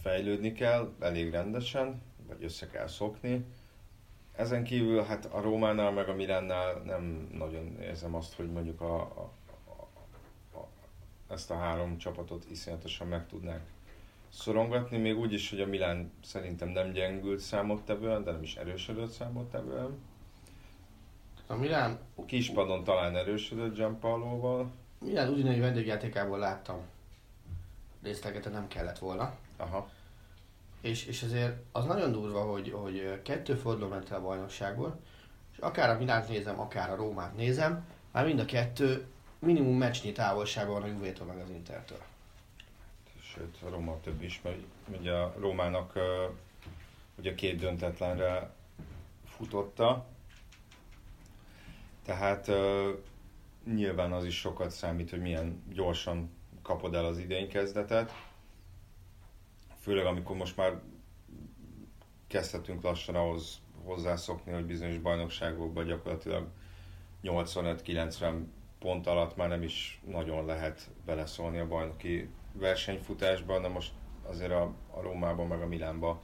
fejlődni 0.00 0.52
kell 0.52 0.92
elég 0.98 1.30
rendesen, 1.30 2.02
vagy 2.26 2.44
össze 2.44 2.66
kell 2.66 2.86
szokni. 2.86 3.44
Ezen 4.36 4.64
kívül 4.64 5.02
hát 5.02 5.24
a 5.24 5.40
Rómánál 5.40 5.90
meg 5.90 6.08
a 6.08 6.14
Milánnál 6.14 6.74
nem 6.74 7.28
nagyon 7.32 7.80
érzem 7.80 8.14
azt, 8.14 8.34
hogy 8.34 8.50
mondjuk 8.50 8.80
a, 8.80 9.00
a, 9.00 9.32
a, 9.64 9.82
a, 10.58 10.68
ezt 11.28 11.50
a 11.50 11.56
három 11.56 11.98
csapatot 11.98 12.50
iszonyatosan 12.50 13.06
meg 13.06 13.26
tudnák 13.26 13.62
szorongatni, 14.32 14.98
még 14.98 15.18
úgy 15.18 15.32
is, 15.32 15.50
hogy 15.50 15.60
a 15.60 15.66
Milán 15.66 16.12
szerintem 16.24 16.68
nem 16.68 16.92
gyengült 16.92 17.38
számottevően, 17.38 18.24
de 18.24 18.30
nem 18.30 18.42
is 18.42 18.56
erősödött 18.56 19.10
számottevően. 19.10 19.98
A 21.46 21.54
Milán, 21.54 21.98
Kispadon 22.26 22.84
talán 22.84 23.16
erősödött 23.16 23.74
Gianpaolo-val. 23.74 24.70
Milán 24.98 25.28
udinei 25.28 25.60
vendégjátékából 25.60 26.38
láttam 26.38 26.80
részleget, 28.02 28.50
nem 28.50 28.68
kellett 28.68 28.98
volna. 28.98 29.34
Aha. 29.56 29.90
És, 30.80 31.06
és 31.06 31.22
azért 31.22 31.56
az 31.72 31.84
nagyon 31.84 32.12
durva, 32.12 32.40
hogy, 32.40 32.70
hogy 32.70 33.22
kettő 33.22 33.54
forduló 33.54 33.88
ment 33.88 34.10
el 34.10 34.18
a 34.18 34.22
bajnokságból, 34.22 35.00
és 35.52 35.58
akár 35.58 35.90
a 35.90 35.98
Milánt 35.98 36.28
nézem, 36.28 36.60
akár 36.60 36.90
a 36.90 36.96
Rómát 36.96 37.36
nézem, 37.36 37.86
már 38.12 38.24
mind 38.24 38.38
a 38.38 38.44
kettő 38.44 39.06
minimum 39.38 39.76
meccsnyi 39.76 40.12
távolságban 40.12 40.80
van 40.80 40.90
a 40.90 40.92
Juvétól 40.92 41.26
meg 41.26 41.38
az 41.38 41.50
Intertől. 41.50 41.98
Sőt, 43.34 43.56
a 43.66 43.68
Róma 43.70 44.00
több 44.00 44.22
is, 44.22 44.40
mert 44.42 44.58
ugye 45.00 45.12
a 45.12 45.34
Rómának 45.38 45.98
ugye 47.18 47.34
két 47.34 47.58
döntetlenre 47.58 48.50
futotta, 49.24 50.06
tehát 52.04 52.50
nyilván 53.74 54.12
az 54.12 54.24
is 54.24 54.38
sokat 54.38 54.70
számít, 54.70 55.10
hogy 55.10 55.20
milyen 55.20 55.62
gyorsan 55.72 56.30
kapod 56.62 56.94
el 56.94 57.04
az 57.04 57.18
idény 57.18 57.48
kezdetet. 57.48 58.12
Főleg 59.80 60.06
amikor 60.06 60.36
most 60.36 60.56
már 60.56 60.80
kezdhetünk 62.26 62.82
lassan 62.82 63.14
ahhoz 63.14 63.60
hozzászokni, 63.84 64.52
hogy 64.52 64.64
bizonyos 64.64 64.98
bajnokságokban 64.98 65.84
gyakorlatilag 65.86 66.48
85-90 67.22 68.34
pont 68.78 69.06
alatt 69.06 69.36
már 69.36 69.48
nem 69.48 69.62
is 69.62 70.00
nagyon 70.06 70.46
lehet 70.46 70.90
beleszólni 71.04 71.58
a 71.58 71.66
bajnoki 71.66 72.28
versenyfutásban, 72.52 73.62
de 73.62 73.68
most 73.68 73.92
azért 74.28 74.50
a, 74.50 74.72
a 74.90 75.00
Rómában 75.00 75.46
meg 75.46 75.62
a 75.62 75.66
Milánban 75.66 76.20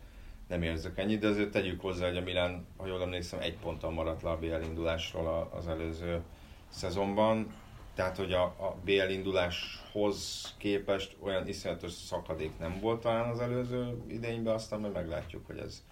nem 0.48 0.62
érzek 0.62 0.98
ennyit, 0.98 1.20
de 1.20 1.28
azért 1.28 1.50
tegyük 1.50 1.80
hozzá, 1.80 2.06
hogy 2.06 2.16
a 2.16 2.22
Milán, 2.22 2.66
ha 2.76 2.86
jól 2.86 3.02
emlékszem, 3.02 3.40
egy 3.40 3.56
ponttal 3.56 3.90
maradt 3.90 4.22
le 4.22 4.30
a 4.30 4.38
BL 4.38 4.62
indulásról 4.64 5.50
az 5.56 5.68
előző 5.68 6.22
szezonban, 6.68 7.54
tehát 7.94 8.16
hogy 8.16 8.32
a, 8.32 8.42
a 8.42 8.76
BL 8.84 9.08
induláshoz 9.08 10.54
képest 10.58 11.16
olyan 11.20 11.48
iszonyatos 11.48 11.92
szakadék 11.92 12.58
nem 12.58 12.78
volt 12.80 13.00
talán 13.00 13.30
az 13.30 13.40
előző 13.40 14.02
idényben, 14.08 14.54
aztán 14.54 14.80
majd 14.80 14.92
meglátjuk, 14.92 15.46
hogy 15.46 15.58
ez, 15.58 15.82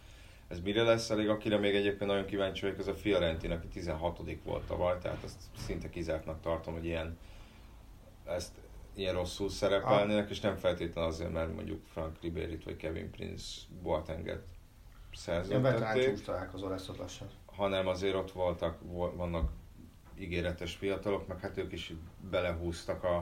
ez 0.48 0.60
mire 0.60 0.82
lesz. 0.82 1.10
Elég 1.10 1.28
akire 1.28 1.58
még 1.58 1.74
egyébként 1.74 2.10
nagyon 2.10 2.26
kíváncsi 2.26 2.60
vagyok, 2.60 2.78
az 2.78 2.88
a 2.88 2.94
Fiorentina, 2.94 3.54
aki 3.54 3.66
16 3.68 4.20
volt 4.44 4.66
tavaly, 4.66 4.98
tehát 4.98 5.24
ezt 5.24 5.40
szinte 5.66 5.90
kizártnak 5.90 6.40
tartom, 6.40 6.74
hogy 6.74 6.84
ilyen, 6.84 7.18
ezt 8.26 8.52
ilyen 8.94 9.14
rosszul 9.14 9.48
szerepelnének, 9.48 10.30
és 10.30 10.40
nem 10.40 10.56
feltétlenül 10.56 11.10
azért, 11.10 11.32
mert 11.32 11.54
mondjuk 11.54 11.86
Frank 11.86 12.20
Ribéryt 12.20 12.64
vagy 12.64 12.76
Kevin 12.76 13.10
Prince 13.10 13.60
Boatenget 13.82 14.42
szerződtették 15.12 16.24
találkozó 16.24 16.68
lesz 16.68 16.88
ott 16.88 16.98
lassan. 16.98 17.28
hanem 17.46 17.86
azért 17.86 18.14
ott 18.14 18.32
voltak, 18.32 18.78
vol- 18.82 19.16
vannak 19.16 19.50
ígéretes 20.18 20.74
fiatalok, 20.74 21.26
meg 21.26 21.40
hát 21.40 21.56
ők 21.56 21.72
is 21.72 21.92
belehúztak 22.30 23.04
a, 23.04 23.16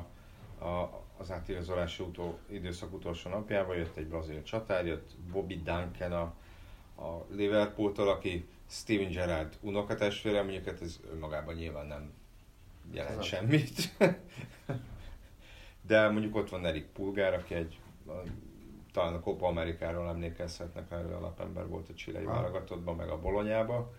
a, 0.65 1.03
az 1.19 1.31
átigazolási 1.31 2.03
utó, 2.03 2.39
időszak 2.51 2.93
utolsó 2.93 3.31
napjába, 3.31 3.75
jött 3.75 3.97
egy 3.97 4.07
brazil 4.07 4.43
csatár, 4.43 4.87
jött 4.87 5.11
Bobby 5.33 5.63
Duncan 5.63 6.13
a, 6.13 6.35
a 7.03 7.27
Liverpooltól, 7.31 8.09
aki 8.09 8.49
Steven 8.69 9.11
Gerrard 9.11 9.57
unokatestvére, 9.61 10.43
mondjuk 10.43 10.65
hát 10.65 10.83
ez 10.83 11.01
önmagában 11.13 11.55
nyilván 11.55 11.87
nem 11.87 12.13
jelent 12.93 13.23
semmit. 13.23 13.91
De 15.93 16.09
mondjuk 16.09 16.37
ott 16.37 16.49
van 16.49 16.67
Erik 16.67 16.87
Pulgár, 16.87 17.35
aki 17.35 17.55
egy 17.55 17.81
a, 18.07 18.13
talán 18.93 19.15
a 19.15 19.21
Copa 19.21 19.47
Amerikáról 19.47 20.09
emlékezhetnek, 20.09 20.89
mert 20.89 21.05
ő 21.05 21.15
alapember 21.15 21.67
volt 21.67 21.89
a 21.89 21.95
csilei 21.95 22.25
válogatottban, 22.25 22.97
meg 22.97 23.09
a 23.09 23.21
Bolonyába. 23.21 23.93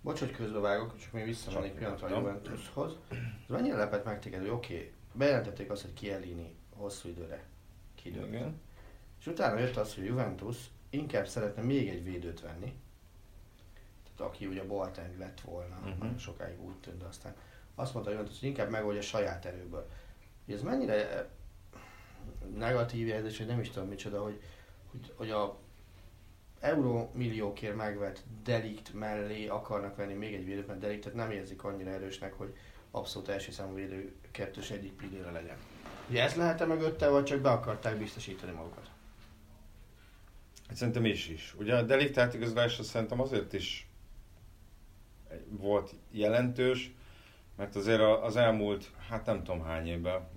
Bocs, 0.00 0.18
hogy 0.18 0.30
közbevágok, 0.30 0.98
csak 0.98 1.12
még 1.12 1.24
visszamennék 1.24 1.72
pillanatra 1.72 2.06
a. 2.06 2.18
Juventushoz. 2.18 2.96
Ez 3.10 3.48
mennyire 3.48 3.76
lepett 3.76 4.04
meg 4.04 4.20
téged, 4.20 4.40
hogy 4.40 4.48
oké, 4.48 4.74
okay, 4.74 4.92
bejelentették 5.12 5.70
azt, 5.70 5.82
hogy 5.82 5.94
Chiellini 5.94 6.54
hosszú 6.76 7.08
időre 7.08 7.44
kidőlt. 7.94 8.28
Igen. 8.28 8.60
És 9.20 9.26
utána 9.26 9.58
jött 9.58 9.76
az, 9.76 9.94
hogy 9.94 10.04
Juventus 10.04 10.56
inkább 10.90 11.26
szeretne 11.26 11.62
még 11.62 11.88
egy 11.88 12.04
védőt 12.04 12.40
venni. 12.40 12.74
Tehát 14.02 14.32
aki 14.32 14.46
ugye 14.46 14.60
a 14.60 14.66
Boateng 14.66 15.18
lett 15.18 15.40
volna, 15.40 15.78
uh-huh. 15.84 16.16
sokáig 16.16 16.60
úgy 16.60 16.76
tűnt, 16.80 16.98
de 16.98 17.06
aztán 17.06 17.34
azt 17.74 17.92
mondta 17.92 18.10
a 18.10 18.14
Juventus, 18.14 18.40
hogy 18.40 18.48
inkább 18.48 18.70
megoldja 18.70 19.02
saját 19.02 19.44
erőből. 19.44 19.88
Hogy 20.44 20.54
ez 20.54 20.62
mennyire 20.62 21.28
negatív 22.56 23.06
jelzés, 23.06 23.38
hogy 23.38 23.46
nem 23.46 23.60
is 23.60 23.70
tudom 23.70 23.88
micsoda, 23.88 24.22
hogy, 24.22 24.40
hogy, 24.90 25.12
hogy 25.16 25.30
a 25.30 25.58
euró 26.60 27.10
milliókért 27.14 27.76
megvett 27.76 28.22
delikt 28.44 28.94
mellé 28.94 29.46
akarnak 29.46 29.96
venni 29.96 30.14
még 30.14 30.34
egy 30.34 30.44
védőt, 30.44 30.66
mert 30.66 30.80
deliktet 30.80 31.14
nem 31.14 31.30
érzik 31.30 31.64
annyira 31.64 31.90
erősnek, 31.90 32.32
hogy 32.32 32.56
abszolút 32.90 33.28
első 33.28 33.50
számú 33.50 33.74
védő 33.74 34.14
kettős 34.30 34.70
egyik 34.70 34.92
pillére 34.92 35.30
legyen. 35.30 35.56
Ugye 36.08 36.22
ez 36.22 36.34
lehet-e 36.34 36.64
mögötte, 36.64 37.08
vagy 37.08 37.24
csak 37.24 37.40
be 37.40 37.50
akarták 37.50 37.98
biztosítani 37.98 38.52
magukat? 38.52 38.90
Hát 40.66 40.76
szerintem 40.76 41.04
is 41.04 41.28
is. 41.28 41.54
Ugye 41.58 41.76
a 41.76 41.82
delikt 41.82 42.18
átigazolása 42.18 42.82
szerintem 42.82 43.20
azért 43.20 43.52
is 43.52 43.88
volt 45.48 45.94
jelentős, 46.10 46.94
mert 47.56 47.76
azért 47.76 48.00
az 48.00 48.36
elmúlt, 48.36 48.90
hát 49.08 49.26
nem 49.26 49.42
tudom 49.44 49.62
hány 49.62 49.86
évben, 49.86 50.28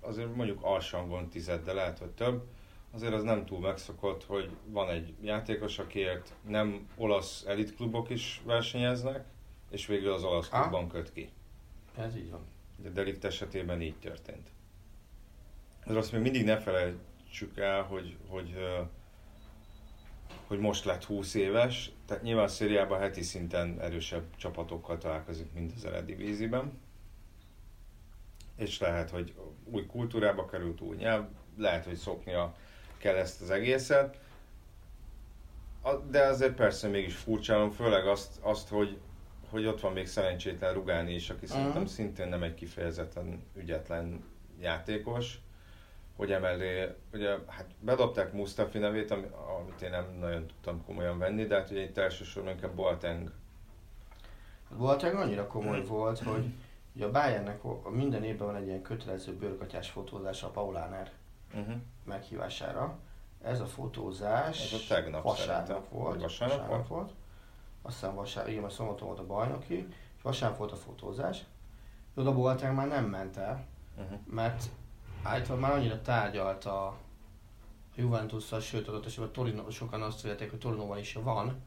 azért 0.00 0.34
mondjuk 0.34 0.62
alsangon 0.62 1.28
tized, 1.28 1.64
de 1.64 1.72
lehet, 1.72 1.98
hogy 1.98 2.10
több, 2.10 2.42
azért 2.90 3.12
az 3.12 3.22
nem 3.22 3.44
túl 3.44 3.60
megszokott, 3.60 4.24
hogy 4.24 4.50
van 4.66 4.90
egy 4.90 5.14
játékos, 5.20 5.78
akiért 5.78 6.34
nem 6.46 6.88
olasz 6.96 7.44
elitklubok 7.46 8.10
is 8.10 8.40
versenyeznek, 8.44 9.24
és 9.70 9.86
végül 9.86 10.12
az 10.12 10.24
olasz 10.24 10.48
klubban 10.48 10.88
köt 10.88 11.12
ki. 11.12 11.30
Ez 11.96 12.16
így 12.16 12.30
van. 12.30 12.46
De 12.76 12.90
Delikt 12.90 13.24
esetében 13.24 13.82
így 13.82 13.98
történt. 13.98 14.50
Ez 15.86 15.94
azt 15.94 16.12
még 16.12 16.20
mindig 16.20 16.44
ne 16.44 16.58
felejtsük 16.58 17.58
el, 17.58 17.82
hogy, 17.82 18.16
hogy, 18.28 18.54
hogy 20.48 20.58
most 20.58 20.84
lett 20.84 21.04
20 21.04 21.34
éves, 21.34 21.92
tehát 22.06 22.22
nyilván 22.22 22.48
szériában 22.48 22.98
heti 22.98 23.22
szinten 23.22 23.80
erősebb 23.80 24.24
csapatokkal 24.36 24.98
találkozik, 24.98 25.52
mint 25.52 25.72
az 25.76 25.84
Eredivíziben. 25.84 26.80
És 28.56 28.78
lehet, 28.78 29.10
hogy 29.10 29.34
új 29.64 29.86
kultúrába 29.86 30.46
került, 30.46 30.80
új 30.80 30.96
nyelv, 30.96 31.24
lehet, 31.56 31.84
hogy 31.84 31.94
szoknia 31.94 32.54
kell 32.98 33.14
ezt 33.14 33.40
az 33.40 33.50
egészet. 33.50 34.20
De 36.10 36.22
azért 36.22 36.54
persze 36.54 36.88
mégis 36.88 37.16
furcsálom, 37.16 37.70
főleg 37.70 38.06
azt, 38.06 38.38
azt 38.40 38.68
hogy, 38.68 38.98
hogy 39.50 39.66
ott 39.66 39.80
van 39.80 39.92
még 39.92 40.06
szerencsétlen 40.06 40.74
Rugáni 40.74 41.14
is, 41.14 41.30
aki 41.30 41.44
uh-huh. 41.44 41.58
szerintem 41.58 41.86
szintén 41.86 42.28
nem 42.28 42.42
egy 42.42 42.54
kifejezetten 42.54 43.42
ügyetlen 43.56 44.24
játékos 44.60 45.38
hogy 46.18 46.32
emellé, 46.32 46.94
ugye 47.12 47.38
hát 47.46 47.66
bedobták 47.80 48.32
Mustafi 48.32 48.78
nevét, 48.78 49.10
amit 49.10 49.82
én 49.82 49.90
nem 49.90 50.16
nagyon 50.20 50.46
tudtam 50.46 50.84
komolyan 50.84 51.18
venni, 51.18 51.46
de 51.46 51.54
hát 51.54 51.70
ugye 51.70 51.82
itt 51.82 51.98
elsősorban 51.98 52.52
inkább 52.52 52.74
Boateng. 52.74 53.32
Boateng 54.76 55.14
annyira 55.14 55.46
komoly 55.46 55.84
volt, 55.84 56.18
hogy 56.18 56.44
ugye 56.94 57.04
a 57.04 57.10
Bayernnek 57.10 57.60
minden 57.90 58.24
évben 58.24 58.46
van 58.46 58.56
egy 58.56 58.66
ilyen 58.66 58.82
kötelező 58.82 59.36
bőrkatyás 59.36 59.90
fotózás 59.90 60.42
a 60.42 60.48
Paulánál 60.48 61.10
uh-huh. 61.54 61.74
meghívására. 62.04 62.98
Ez 63.42 63.60
a 63.60 63.66
fotózás 63.66 64.72
Ez 64.72 64.80
a 64.80 64.94
tegnap 64.94 65.22
vasárnap 65.22 65.88
volt. 65.88 66.20
Vasárnap, 66.20 66.58
vasárnap 66.58 66.88
volt? 66.88 66.88
volt. 66.88 67.12
Aztán 67.82 68.14
vasárnap, 68.14 68.52
igen, 68.52 68.64
a 68.64 68.68
szombaton 68.68 69.06
volt 69.06 69.20
a 69.20 69.26
bajnoki, 69.26 69.88
és 70.16 70.22
vasárnap 70.22 70.58
volt 70.58 70.72
a 70.72 70.76
fotózás. 70.76 71.44
Oda 72.14 72.32
Boateng 72.32 72.74
már 72.74 72.88
nem 72.88 73.04
ment 73.04 73.36
el, 73.36 73.66
uh-huh. 73.96 74.18
mert 74.26 74.64
állítólag 75.28 75.60
már 75.60 75.72
annyira 75.72 76.02
tárgyalt 76.02 76.64
a 76.64 76.96
Juventus-szal, 77.94 78.60
sőt 78.60 78.88
adott 78.88 79.06
esetben 79.06 79.32
Torino, 79.32 79.70
sokan 79.70 80.02
azt 80.02 80.22
vélték, 80.22 80.50
hogy 80.50 80.58
Torinóban 80.58 80.98
is 80.98 81.12
van, 81.12 81.62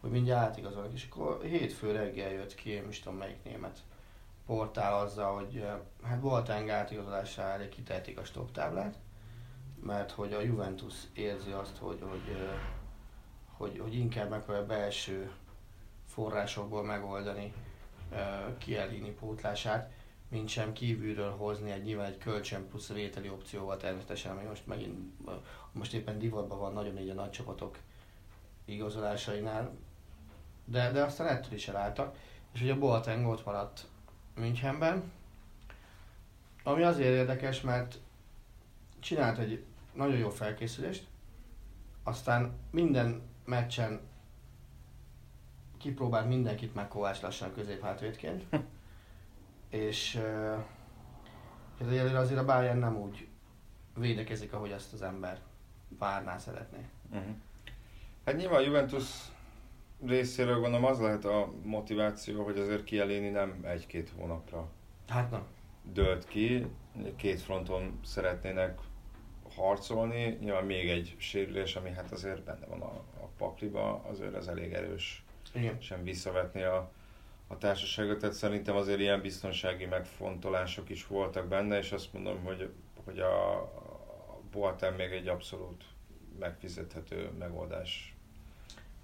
hogy 0.00 0.10
mindjárt 0.10 0.48
átigazolnak, 0.48 0.92
és 0.92 1.06
akkor 1.10 1.42
hétfő 1.42 1.92
reggel 1.92 2.30
jött 2.30 2.54
ki, 2.54 2.70
én 2.70 2.88
is 2.88 3.00
tudom 3.00 3.18
melyik 3.18 3.44
német 3.44 3.78
portál 4.46 4.94
azzal, 4.94 5.34
hogy 5.34 5.66
hát 6.02 6.20
Boateng 6.20 6.68
átigazolására 6.68 7.52
elég 7.52 7.68
kitehetik 7.68 8.18
a 8.18 8.24
stop 8.24 8.52
táblát, 8.52 8.96
mert 9.82 10.10
hogy 10.10 10.32
a 10.32 10.40
Juventus 10.40 10.94
érzi 11.12 11.50
azt, 11.50 11.76
hogy, 11.76 11.98
hogy, 12.00 12.48
hogy, 13.56 13.78
hogy 13.78 13.94
inkább 13.94 14.48
a 14.48 14.66
belső 14.66 15.32
forrásokból 16.06 16.84
megoldani 16.84 17.52
Kielini 18.58 19.10
pótlását, 19.10 19.92
mint 20.36 20.48
sem 20.48 20.72
kívülről 20.72 21.30
hozni 21.30 21.70
egy 21.70 21.82
nyilván 21.82 22.06
egy 22.06 22.18
kölcsön 22.18 22.68
plusz 22.68 22.88
vételi 22.88 23.28
opcióval 23.28 23.76
természetesen, 23.76 24.36
ami 24.36 24.46
most 24.46 24.66
megint, 24.66 24.98
most 25.72 25.92
éppen 25.92 26.18
divatban 26.18 26.58
van 26.58 26.72
nagyon 26.72 26.98
így 26.98 27.08
a 27.08 27.14
nagy 27.14 27.30
csapatok 27.30 27.78
igazolásainál, 28.64 29.70
de, 30.64 30.92
de 30.92 31.02
aztán 31.02 31.26
ettől 31.26 31.52
is 31.52 31.68
elálltak, 31.68 32.16
és 32.52 32.60
ugye 32.60 32.74
Boateng 32.74 33.26
ott 33.26 33.44
maradt 33.44 33.86
Münchenben, 34.34 35.12
ami 36.62 36.82
azért 36.82 37.14
érdekes, 37.14 37.60
mert 37.60 37.98
csinált 39.00 39.38
egy 39.38 39.64
nagyon 39.92 40.16
jó 40.16 40.28
felkészülést, 40.28 41.06
aztán 42.02 42.52
minden 42.70 43.22
meccsen 43.44 44.00
kipróbált 45.78 46.28
mindenkit 46.28 46.74
meg 46.74 46.88
Kovács 46.88 47.20
lassan 47.20 47.52
középhátvédként, 47.54 48.44
és 49.76 50.14
ez 51.80 51.86
egyelőre 51.86 52.18
azért 52.18 52.40
a 52.40 52.44
Bayern 52.44 52.78
nem 52.78 52.96
úgy 52.96 53.28
védekezik, 53.96 54.52
ahogy 54.52 54.72
azt 54.72 54.92
az 54.92 55.02
ember 55.02 55.40
várná, 55.98 56.38
szeretné. 56.38 56.78
Uh-huh. 57.10 57.34
Hát 58.24 58.36
nyilván 58.36 58.58
a 58.58 58.64
Juventus 58.64 59.04
részéről 60.06 60.60
gondolom 60.60 60.84
az 60.84 61.00
lehet 61.00 61.24
a 61.24 61.52
motiváció, 61.62 62.44
hogy 62.44 62.58
azért 62.58 62.84
Kielini 62.84 63.28
nem 63.28 63.60
egy-két 63.62 64.12
hónapra 64.16 64.68
hát 65.08 65.30
nem. 65.30 65.42
dölt 65.92 66.26
ki, 66.26 66.66
két 67.16 67.40
fronton 67.40 68.00
szeretnének 68.04 68.78
harcolni, 69.54 70.38
nyilván 70.40 70.64
még 70.64 70.88
egy 70.88 71.14
sérülés, 71.18 71.76
ami 71.76 71.90
hát 71.90 72.12
azért 72.12 72.42
benne 72.42 72.66
van 72.66 72.80
a, 72.80 72.92
a 73.20 73.28
pakliba, 73.38 74.02
azért 74.10 74.34
az 74.34 74.48
elég 74.48 74.72
erős 74.72 75.24
Igen. 75.54 75.80
sem 75.80 76.02
visszavetni 76.02 76.62
a, 76.62 76.90
a 77.46 77.58
társaságot, 77.58 78.18
tehát 78.18 78.34
szerintem 78.34 78.76
azért 78.76 79.00
ilyen 79.00 79.20
biztonsági 79.20 79.84
megfontolások 79.84 80.88
is 80.88 81.06
voltak 81.06 81.48
benne, 81.48 81.78
és 81.78 81.92
azt 81.92 82.12
mondom, 82.12 82.44
hogy, 82.44 82.70
hogy 83.04 83.18
a, 83.18 83.60
a 83.60 84.40
Boateng 84.50 84.96
még 84.96 85.12
egy 85.12 85.28
abszolút 85.28 85.84
megfizethető 86.38 87.30
megoldás 87.38 88.16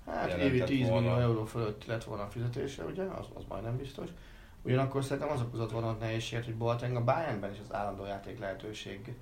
Hát 0.06 0.36
évi 0.36 0.62
10 0.62 0.88
volna. 0.88 1.08
millió 1.08 1.20
euró 1.20 1.44
fölött 1.44 1.84
lett 1.84 2.04
volna 2.04 2.22
a 2.22 2.28
fizetése, 2.28 2.84
ugye? 2.84 3.02
Az, 3.02 3.26
az 3.34 3.44
majdnem 3.48 3.76
biztos. 3.76 4.08
Ugyanakkor 4.62 5.04
szerintem 5.04 5.32
az 5.32 5.40
okozott 5.40 5.70
volna 5.70 5.88
a 5.88 5.92
nehézséget, 5.92 6.44
hogy 6.44 6.56
Boateng 6.56 6.96
a 6.96 7.04
Bayernben 7.04 7.52
is 7.52 7.58
az 7.58 7.74
állandó 7.74 8.04
játék 8.04 8.38
lehetőség 8.38 9.14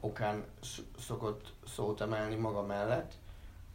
okán 0.00 0.44
szokott 0.98 1.52
szót 1.66 2.00
emelni 2.00 2.34
maga 2.34 2.62
mellett. 2.62 3.12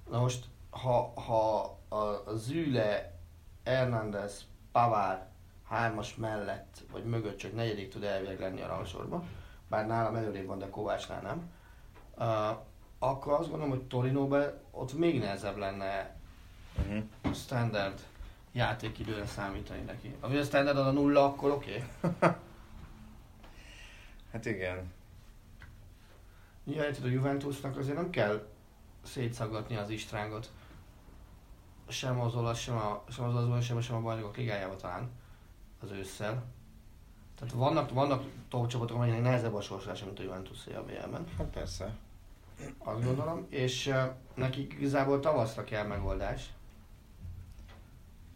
Na 0.10 0.20
most, 0.20 0.46
ha, 0.70 1.14
ha 1.16 1.62
a, 1.90 2.36
Züle, 2.36 3.20
Hernández, 3.64 4.46
Pavár 4.76 5.28
hármas 5.68 6.16
mellett, 6.16 6.84
vagy 6.92 7.04
mögött 7.04 7.38
csak 7.38 7.56
negyedik 7.56 7.90
tud 7.90 8.04
elvileg 8.04 8.40
lenni 8.40 8.62
a 8.62 8.68
rangsorban, 8.68 9.30
bár 9.68 9.88
nálam 9.88 10.16
előrébb 10.16 10.46
van, 10.46 10.60
de 10.60 10.70
Kovácsnál 10.70 11.22
nem, 11.22 11.50
uh, 12.18 12.58
akkor 13.00 13.34
azt 13.34 13.50
gondolom, 13.50 13.70
hogy 13.70 13.84
Torinóban 13.84 14.54
ott 14.72 14.98
még 14.98 15.20
nehezebb 15.20 15.58
lenne 15.58 16.16
uh-huh. 16.78 17.34
standard 17.34 18.00
játékidőre 18.52 19.26
számítani 19.26 19.82
neki. 19.82 20.16
Ami 20.20 20.38
a 20.38 20.44
standard 20.44 20.78
az 20.78 20.86
a 20.86 20.92
nulla, 20.92 21.26
akkor 21.26 21.52
oké. 21.52 21.84
Okay. 22.04 22.30
hát 24.32 24.46
igen. 24.46 24.94
Nyilván 26.64 26.96
a 27.04 27.08
Juventusnak 27.08 27.78
azért 27.78 27.98
nem 27.98 28.10
kell 28.10 28.48
szétszaggatni 29.04 29.76
az 29.76 29.90
Istrángot. 29.90 30.52
Sem 31.88 32.20
az 32.20 32.36
olasz, 32.36 32.60
sem, 32.60 32.76
a, 32.76 33.04
sem 33.10 33.26
az 33.26 33.46
olasz, 33.46 33.66
sem, 33.66 33.82
sem 33.82 33.96
a 33.96 34.02
bajnokok 34.02 34.38
ligájában 34.38 34.78
talán 34.78 35.10
az 35.82 35.92
ősszel. 35.92 36.44
Tehát 37.40 37.54
vannak, 37.54 37.92
vannak 37.92 38.24
top 38.50 38.68
csapatok, 38.68 38.96
amelyek 38.96 39.22
nehezebb 39.22 39.54
a 39.54 39.62
sorsolása, 39.62 40.06
mint 40.06 40.20
a 40.20 40.24
Juventus 40.24 40.68
a 40.68 40.84
BL-ben. 40.84 41.26
Hát 41.38 41.48
persze. 41.48 41.96
Azt 42.78 43.04
gondolom, 43.04 43.46
és 43.50 43.88
uh, 43.88 44.04
nekik 44.34 44.74
igazából 44.74 45.20
tavaszra 45.20 45.64
kell 45.64 45.88
megoldás. 45.88 46.54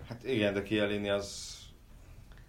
Hát 0.08 0.24
igen, 0.24 0.54
de 0.54 0.64
kielini 0.64 1.10
az 1.10 1.58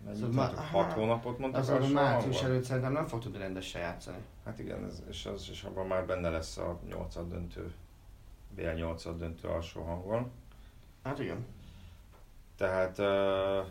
Mennyit 0.04 0.20
szóval 0.20 0.54
6 0.54 0.92
hónapot 0.92 1.38
mondtak 1.38 1.62
az 1.62 1.68
a 1.68 1.88
március 1.92 2.42
előtt 2.42 2.64
szerintem 2.64 2.92
nem 2.92 3.06
fog 3.06 3.20
tudni 3.20 3.38
rendesen 3.38 3.80
játszani. 3.80 4.18
Hát 4.44 4.58
igen, 4.58 4.84
ez, 4.84 5.02
és, 5.08 5.26
az, 5.26 5.48
és 5.50 5.62
abban 5.62 5.86
már 5.86 6.06
benne 6.06 6.28
lesz 6.28 6.56
a 6.56 6.78
8 6.88 7.14
döntő, 7.14 7.72
BL 8.54 8.68
8 8.68 9.16
döntő 9.16 9.48
alsó 9.48 9.82
hangon. 9.82 10.30
Hát 11.02 11.18
igen. 11.18 11.46
Tehát 12.56 12.98
uh, 12.98 13.66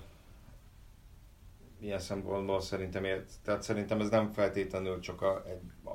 ilyen 1.79 1.99
szempontból 1.99 2.61
szerintem, 2.61 3.03
tehát 3.43 3.61
szerintem 3.61 3.99
ez 3.99 4.09
nem 4.09 4.31
feltétlenül 4.31 4.99
csak 4.99 5.21
a, 5.21 5.43
egy, 5.45 5.61
a, 5.83 5.89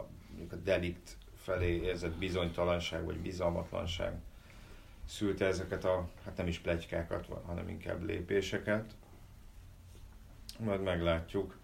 a 0.51 0.57
delikt 0.63 1.17
felé 1.37 1.81
érzett 1.83 2.17
bizonytalanság 2.17 3.05
vagy 3.05 3.19
bizalmatlanság 3.19 4.15
szülte 5.05 5.47
ezeket 5.47 5.85
a, 5.85 6.09
hát 6.25 6.37
nem 6.37 6.47
is 6.47 6.59
plegykákat, 6.59 7.27
hanem 7.47 7.69
inkább 7.69 8.03
lépéseket. 8.03 8.95
Majd 10.59 10.83
meglátjuk. 10.83 11.57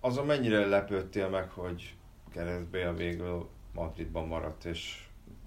Azon 0.00 0.26
mennyire 0.26 0.66
lepődtél 0.66 1.28
meg, 1.28 1.50
hogy 1.50 1.96
Gareth 2.32 2.70
Bale 2.70 2.92
végül 2.92 3.48
Madridban 3.72 4.26
maradt, 4.26 4.64
és 4.64 5.03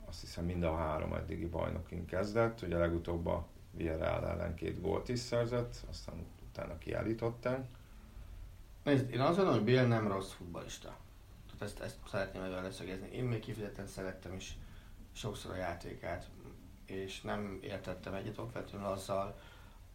azt 0.08 0.22
hiszem 0.22 0.46
mind 0.46 0.64
a 0.64 0.76
három 0.76 1.14
eddigi 1.14 1.46
bajnokin 1.46 2.06
kezdett, 2.06 2.62
ugye 2.62 2.78
legutóbb 2.78 3.26
a 3.26 3.48
Villarreal 3.72 4.28
ellen 4.28 4.56
két 4.56 4.82
gólt 4.82 5.10
is 5.10 5.20
szerzett, 5.20 5.76
aztán 5.90 6.26
utána 6.50 6.78
kiállították. 6.78 7.68
Nézd, 8.84 9.10
én 9.10 9.20
azt 9.20 9.36
gondolom, 9.36 9.54
hogy 9.54 9.64
Bél 9.64 9.88
nem 9.88 10.08
rossz 10.08 10.32
futbalista. 10.32 10.98
Tehát 11.46 11.62
ezt, 11.62 11.80
ezt 11.80 11.98
szeretném 12.10 12.42
ebben 12.44 12.64
leszögezni. 12.64 13.10
Én 13.12 13.24
még 13.24 13.40
kifejezetten 13.40 13.88
szerettem 13.88 14.34
is 14.34 14.58
sokszor 15.12 15.52
a 15.52 15.56
játékát, 15.56 16.30
és 16.86 17.22
nem 17.22 17.60
értettem 17.62 18.14
egyet 18.14 18.38
okvetlenül 18.38 18.88
azzal, 18.88 19.40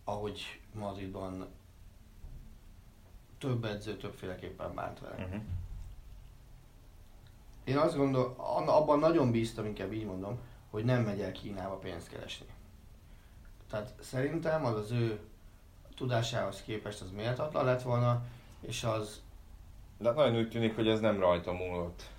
ahogy 0.04 0.60
Madridban 0.74 1.46
több 3.38 3.64
edző 3.64 3.96
többféleképpen 3.96 4.74
bánt 4.74 5.00
vele. 5.00 5.14
Uh-huh. 5.14 5.42
Én 7.64 7.76
azt 7.76 7.96
gondolom, 7.96 8.34
abban 8.66 8.98
nagyon 8.98 9.30
bíztam, 9.30 9.66
inkább 9.66 9.92
így 9.92 10.06
mondom, 10.06 10.38
hogy 10.70 10.84
nem 10.84 11.02
megy 11.02 11.20
el 11.20 11.32
Kínába 11.32 11.74
pénzt 11.76 12.08
keresni. 12.08 12.46
Tehát 13.70 13.94
szerintem 14.00 14.64
az 14.64 14.76
az 14.76 14.90
ő 14.90 15.20
tudásához 15.96 16.62
képest 16.62 17.00
az 17.00 17.10
méltatlan 17.10 17.64
lett 17.64 17.82
volna, 17.82 18.24
és 18.60 18.84
az... 18.84 19.22
De 19.98 20.10
nagyon 20.10 20.36
úgy 20.36 20.48
tűnik, 20.48 20.74
hogy 20.74 20.88
ez 20.88 21.00
nem 21.00 21.20
rajta 21.20 21.52
múlott. 21.52 22.10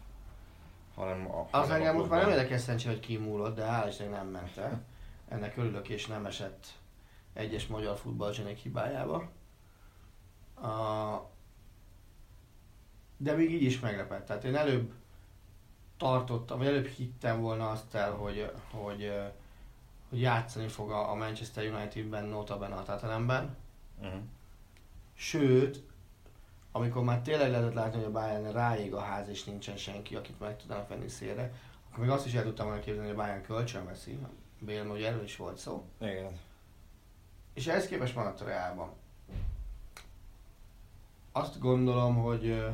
Hanem 0.96 1.32
a, 1.32 1.40
Az 1.40 1.48
hanem 1.52 1.72
engem 1.72 1.96
most 1.96 2.10
már 2.10 2.22
nem 2.22 2.30
érdekes 2.30 2.62
szerencsé, 2.62 2.88
hogy 2.88 3.00
kimúlott, 3.00 3.56
de 3.56 3.66
hál' 3.66 3.88
Isten 3.90 4.10
nem 4.10 4.28
ment 4.28 4.58
el. 4.58 4.84
Ennek 5.28 5.58
örülök, 5.58 5.90
és 5.90 6.08
nem 6.08 6.26
esett 6.26 6.68
egyes 7.34 7.68
magyar 7.68 7.98
futballzsenék 7.98 8.58
hibájába. 8.58 9.30
A... 10.56 11.32
De 13.18 13.34
még 13.34 13.52
így 13.52 13.64
is 13.64 13.80
meglepett. 13.80 14.26
Tehát 14.26 14.44
én 14.44 14.56
előbb 14.56 14.92
tartottam, 15.98 16.58
vagy 16.58 16.68
előbb 16.68 16.88
hittem 16.88 17.42
volna 17.42 17.70
azt 17.70 17.96
el, 17.96 18.12
hogy, 18.12 18.52
hogy, 18.72 19.12
hogy 20.10 20.22
játszani 20.22 20.68
fog 20.68 20.92
a 20.92 21.16
Manchester 21.16 21.74
Unitedben, 21.74 22.26
notabene 22.26 22.76
a 22.76 22.84
Tottenhamben. 22.84 23.56
Uh-huh. 24.02 24.22
Sőt, 25.14 25.84
amikor 26.72 27.04
már 27.04 27.22
tényleg 27.22 27.52
lehetett 27.52 27.74
látni, 27.74 27.96
hogy 27.96 28.08
a 28.08 28.12
Bayern 28.12 28.52
ráég 28.52 28.94
a 28.94 29.00
ház 29.00 29.28
és 29.28 29.44
nincsen 29.44 29.78
senki, 29.78 30.16
akit 30.16 30.40
meg 30.40 30.58
tudnának 30.58 30.88
venni 30.88 31.08
szélre, 31.08 31.54
akkor 31.90 32.00
még 32.00 32.14
azt 32.14 32.26
is 32.26 32.34
el 32.34 32.44
tudtam 32.44 32.66
volna 32.66 32.82
képzelni, 32.82 33.10
hogy 33.10 33.20
a 33.20 33.22
Bayern 33.22 33.44
kölcsön 33.44 33.86
veszi. 33.86 34.20
Bél, 34.60 34.86
ugye 34.86 35.08
erről 35.08 35.24
is 35.24 35.36
volt 35.36 35.58
szó. 35.58 35.86
Igen. 36.02 36.40
És 37.54 37.68
ehhez 37.68 37.88
képest 37.88 38.16
maradt 38.16 38.42
a 38.42 38.46
Reálban. 38.46 38.90
Azt 41.32 41.60
gondolom, 41.60 42.16
hogy 42.16 42.66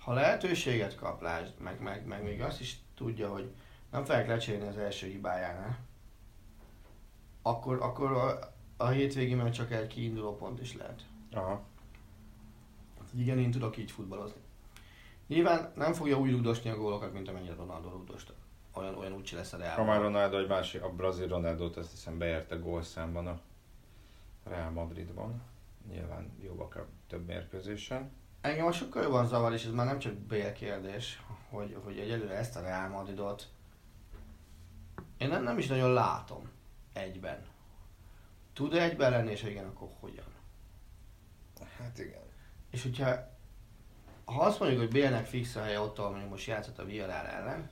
ha 0.00 0.12
lehetőséget 0.12 0.94
kap, 0.94 1.20
lásd, 1.22 1.58
meg, 1.58 1.80
meg, 1.80 2.06
meg 2.06 2.22
még 2.22 2.42
azt 2.42 2.60
is 2.60 2.78
tudja, 2.94 3.32
hogy 3.32 3.54
nem 3.90 4.04
fogják 4.04 4.26
lecserélni 4.26 4.68
az 4.68 4.76
első 4.76 5.06
hibájánál, 5.06 5.78
akkor, 7.42 7.82
akkor 7.82 8.12
a, 8.12 8.38
a 8.76 8.88
hétvégi 8.88 9.34
meccs 9.34 9.54
csak 9.54 9.72
egy 9.72 9.86
kiinduló 9.86 10.36
pont 10.36 10.60
is 10.60 10.76
lehet. 10.76 11.02
Aha. 11.32 11.62
Igen, 13.14 13.38
én 13.38 13.50
tudok 13.50 13.76
így 13.76 13.90
futballozni. 13.90 14.40
Nyilván 15.26 15.72
nem 15.76 15.92
fogja 15.92 16.18
úgy 16.18 16.30
rúdosni 16.30 16.70
a 16.70 16.76
gólokat, 16.76 17.12
mint 17.12 17.28
amennyire 17.28 17.54
Ronaldo 17.54 17.88
rúdosta. 17.90 18.32
Olyan, 18.72 18.94
olyan 18.94 19.12
úgyse 19.12 19.36
lesz 19.36 19.52
a 19.52 19.56
Ha 19.56 19.62
Reálban. 19.62 19.86
már 19.86 20.00
Ronaldo, 20.00 20.38
egy 20.38 20.48
másik, 20.48 20.82
a 20.82 20.92
brazil 20.92 21.28
Ronaldo-t 21.28 21.76
azt 21.76 21.90
hiszem 21.90 22.18
beérte 22.18 22.56
gólszámban 22.56 23.26
a 23.26 23.40
Real 24.44 24.70
Madridban. 24.70 25.42
Nyilván 25.90 26.32
jobbak 26.42 26.76
a 26.76 26.86
több 27.08 27.26
mérkőzésen. 27.26 28.10
Engem 28.40 28.66
a 28.66 28.72
sokkal 28.72 29.02
jobban 29.02 29.26
zavar, 29.26 29.52
és 29.52 29.64
ez 29.64 29.72
már 29.72 29.86
nem 29.86 29.98
csak 29.98 30.14
Bél 30.14 30.52
kérdés, 30.52 31.22
hogy, 31.48 31.76
hogy 31.84 31.98
egyelőre 31.98 32.34
ezt 32.34 32.56
a 32.56 32.60
Real 32.60 32.88
Madridot 32.88 33.48
én 35.20 35.28
nem, 35.28 35.42
nem 35.42 35.58
is 35.58 35.66
nagyon 35.66 35.92
látom 35.92 36.50
egyben. 36.92 37.46
Tud-e 38.52 38.82
egyben 38.82 39.10
lenni, 39.10 39.30
és 39.30 39.42
igen, 39.42 39.66
akkor 39.66 39.88
hogyan? 40.00 40.24
Hát 41.78 41.98
igen. 41.98 42.22
És 42.70 42.82
hogyha 42.82 43.38
ha 44.24 44.42
azt 44.42 44.58
mondjuk, 44.58 44.80
hogy 44.80 44.90
Bélnek 44.90 45.26
fix 45.26 45.56
a 45.56 45.62
helye 45.62 45.80
ott, 45.80 45.98
ahol 45.98 46.10
mondjuk 46.10 46.30
most 46.30 46.46
játszott 46.46 46.78
a 46.78 46.84
Villarreal 46.84 47.26
ellen, 47.26 47.70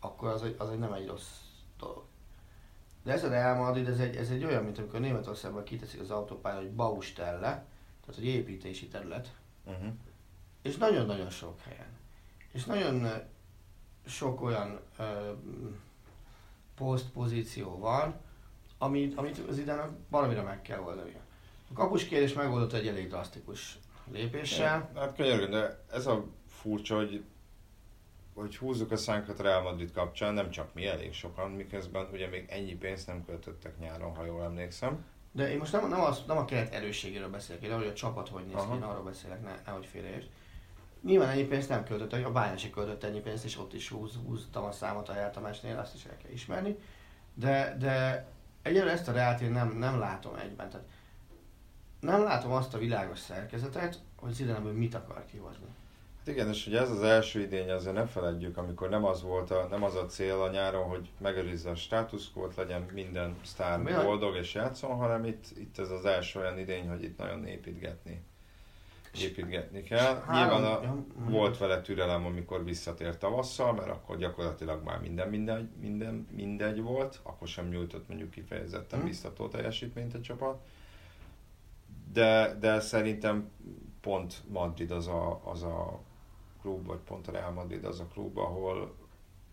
akkor 0.00 0.28
az 0.28 0.42
egy, 0.42 0.54
az 0.58 0.70
egy 0.70 0.78
nem 0.78 0.92
egy 0.92 1.06
rossz 1.06 1.30
dolog. 1.78 2.04
De 3.02 3.12
ez 3.12 3.24
a 3.24 3.28
Real 3.28 3.56
Madrid, 3.56 3.88
ez 3.88 3.98
egy, 3.98 4.16
ez 4.16 4.30
egy 4.30 4.44
olyan, 4.44 4.64
mint 4.64 4.78
amikor 4.78 5.00
Németországban 5.00 5.64
kiteszik 5.64 6.00
az 6.00 6.10
autópályára, 6.10 6.60
hogy 6.60 6.72
Baustelle, 6.72 7.64
tehát 8.00 8.18
egy 8.18 8.26
építési 8.26 8.88
terület, 8.88 9.34
Uh-huh. 9.66 9.92
És 10.66 10.76
nagyon-nagyon 10.76 11.30
sok 11.30 11.60
helyen. 11.60 11.98
És 12.52 12.64
nagyon 12.64 13.08
sok 14.06 14.42
olyan 14.42 14.80
ö, 14.98 15.32
posztpozíció 16.74 17.78
van, 17.78 18.14
amit, 18.78 19.18
amit 19.18 19.38
az 19.48 19.58
idának 19.58 19.90
valamire 20.08 20.42
meg 20.42 20.62
kell 20.62 20.80
oldani. 20.80 21.16
A 21.70 21.72
kapus 21.72 22.04
kérdés 22.04 22.32
megoldott 22.32 22.72
egy 22.72 22.86
elég 22.86 23.08
drasztikus 23.08 23.78
lépéssel. 24.12 24.90
Hát 24.94 25.14
könyörgöm, 25.14 25.50
de 25.50 25.84
ez 25.90 26.06
a 26.06 26.24
furcsa, 26.48 26.96
hogy 26.96 27.24
hogy 28.34 28.56
húzzuk 28.56 28.90
a 28.90 28.96
szánkat 28.96 29.40
Real 29.40 29.62
Madrid 29.62 29.92
kapcsán, 29.92 30.34
nem 30.34 30.50
csak 30.50 30.74
mi, 30.74 30.86
elég 30.86 31.12
sokan, 31.12 31.50
miközben 31.50 32.08
ugye 32.12 32.28
még 32.28 32.44
ennyi 32.48 32.74
pénzt 32.74 33.06
nem 33.06 33.24
költöttek 33.24 33.78
nyáron, 33.78 34.14
ha 34.14 34.24
jól 34.24 34.42
emlékszem. 34.42 35.04
De 35.32 35.50
én 35.50 35.58
most 35.58 35.72
nem, 35.72 35.88
nem, 35.88 36.00
az, 36.00 36.22
nem 36.26 36.36
a 36.36 36.44
keret 36.44 36.74
erősségéről 36.74 37.28
beszélek, 37.28 37.62
én 37.62 37.70
arról, 37.70 37.82
hogy 37.82 37.90
a 37.90 37.94
csapat 37.94 38.28
hogy 38.28 38.46
néz 38.46 38.64
ki, 38.70 38.74
én 38.74 38.82
arról 38.82 39.04
beszélek, 39.04 39.42
ne, 39.42 39.54
nehogy 39.64 39.86
félreérts. 39.86 40.26
Nyilván 41.06 41.28
ennyi 41.28 41.44
pénzt 41.44 41.68
nem 41.68 41.84
költött, 41.84 42.12
a 42.12 42.56
se 42.56 42.70
költött 42.70 43.04
ennyi 43.04 43.20
pénzt, 43.20 43.44
és 43.44 43.58
ott 43.58 43.72
is 43.72 43.88
húz, 43.88 44.12
húztam 44.26 44.64
a 44.64 44.72
számot 44.72 45.08
a 45.08 45.14
Játamásnél, 45.14 45.78
azt 45.78 45.94
is 45.94 46.04
el 46.04 46.16
kell 46.16 46.30
ismerni. 46.30 46.76
De, 47.34 47.76
de 47.78 48.26
egyelőre 48.62 48.92
ezt 48.92 49.08
a 49.08 49.12
Reált 49.12 49.40
én 49.40 49.50
nem, 49.50 49.76
nem 49.78 49.98
látom 49.98 50.34
egyben. 50.34 50.70
Tehát 50.70 50.86
nem 52.00 52.22
látom 52.22 52.52
azt 52.52 52.74
a 52.74 52.78
világos 52.78 53.18
szerkezetet, 53.18 53.98
hogy 54.16 54.32
Zidane 54.32 54.70
mit 54.70 54.94
akar 54.94 55.24
kihozni. 55.30 55.66
Hát 56.18 56.26
igen, 56.26 56.48
és 56.48 56.66
ugye 56.66 56.80
ez 56.80 56.90
az 56.90 57.02
első 57.02 57.40
idény, 57.40 57.70
azért 57.70 57.94
ne 57.94 58.06
feledjük, 58.06 58.56
amikor 58.56 58.88
nem 58.88 59.04
az 59.04 59.22
volt 59.22 59.50
a, 59.50 59.66
nem 59.70 59.82
az 59.82 59.94
a 59.94 60.06
cél 60.06 60.40
a 60.40 60.50
nyáron, 60.50 60.88
hogy 60.88 61.10
megőrizze 61.18 61.70
a 61.70 61.74
státuszkót, 61.74 62.56
legyen 62.56 62.86
minden 62.92 63.36
sztár 63.44 64.02
boldog 64.04 64.36
és 64.36 64.54
játszon, 64.54 64.96
hanem 64.96 65.24
itt, 65.24 65.44
itt 65.58 65.78
ez 65.78 65.90
az 65.90 66.04
első 66.04 66.40
olyan 66.40 66.58
idény, 66.58 66.88
hogy 66.88 67.02
itt 67.02 67.18
nagyon 67.18 67.46
építgetni. 67.46 68.24
Építgetni 69.20 69.82
kell. 69.82 70.24
Nyilván 70.32 70.64
a, 70.64 71.04
volt 71.30 71.58
vele 71.58 71.80
türelem, 71.80 72.24
amikor 72.24 72.64
visszatért 72.64 73.18
tavasszal, 73.18 73.72
mert 73.72 73.88
akkor 73.88 74.16
gyakorlatilag 74.16 74.84
már 74.84 75.00
minden 75.00 75.28
mindegy, 75.28 75.68
minden 75.80 76.28
mindegy 76.30 76.80
volt, 76.82 77.20
akkor 77.22 77.48
sem 77.48 77.68
nyújtott 77.68 78.08
mondjuk 78.08 78.30
kifejezetten 78.30 78.98
Mhm. 78.98 79.08
biztató 79.08 79.48
teljesítményt 79.48 80.14
a 80.14 80.20
csapat. 80.20 80.62
De, 82.12 82.56
de 82.60 82.80
szerintem 82.80 83.50
pont 84.00 84.42
Madrid 84.48 84.90
az 84.90 85.06
a, 85.06 85.40
az 85.44 85.62
a 85.62 86.00
klub, 86.60 86.86
vagy 86.86 86.98
pont 86.98 87.28
a 87.28 87.32
Real 87.32 87.50
Madrid 87.50 87.84
az 87.84 88.00
a 88.00 88.06
klub, 88.06 88.38
ahol 88.38 88.94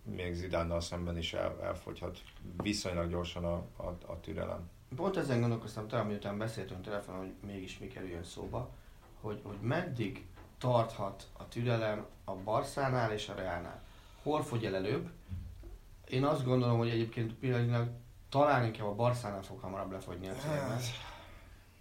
még 0.03 0.33
Zidánnal 0.33 0.79
szemben 0.81 1.17
is 1.17 1.33
el, 1.33 1.57
elfogyhat 1.61 2.21
viszonylag 2.61 3.09
gyorsan 3.09 3.45
a, 3.45 3.65
a, 3.77 3.87
a 4.07 4.19
türelem. 4.19 4.69
Pont 4.95 5.17
ezen 5.17 5.39
gondolkoztam 5.39 5.87
talán, 5.87 6.05
miután 6.05 6.37
beszéltünk 6.37 6.81
telefonon, 6.81 7.19
hogy 7.19 7.33
mégis 7.45 7.79
mi 7.79 7.87
kerüljön 7.87 8.23
szóba, 8.23 8.69
hogy, 9.23 9.41
hogy 9.43 9.59
meddig 9.61 10.25
tarthat 10.57 11.27
a 11.33 11.47
türelem 11.47 12.05
a 12.23 12.35
Barszánál 12.35 13.11
és 13.11 13.29
a 13.29 13.35
Reálnál. 13.35 13.81
Hol 14.23 14.43
fogy 14.43 14.65
el 14.65 14.75
előbb? 14.75 15.09
Én 16.07 16.23
azt 16.23 16.43
gondolom, 16.43 16.77
hogy 16.77 16.89
egyébként 16.89 17.33
pillanatnyilag 17.33 17.89
talán 18.29 18.65
inkább 18.65 18.87
a 18.87 18.95
Barszánál 18.95 19.43
fog 19.43 19.59
hamarabb 19.59 19.91
lefogyni 19.91 20.27
a 20.27 20.33
célben. 20.33 20.79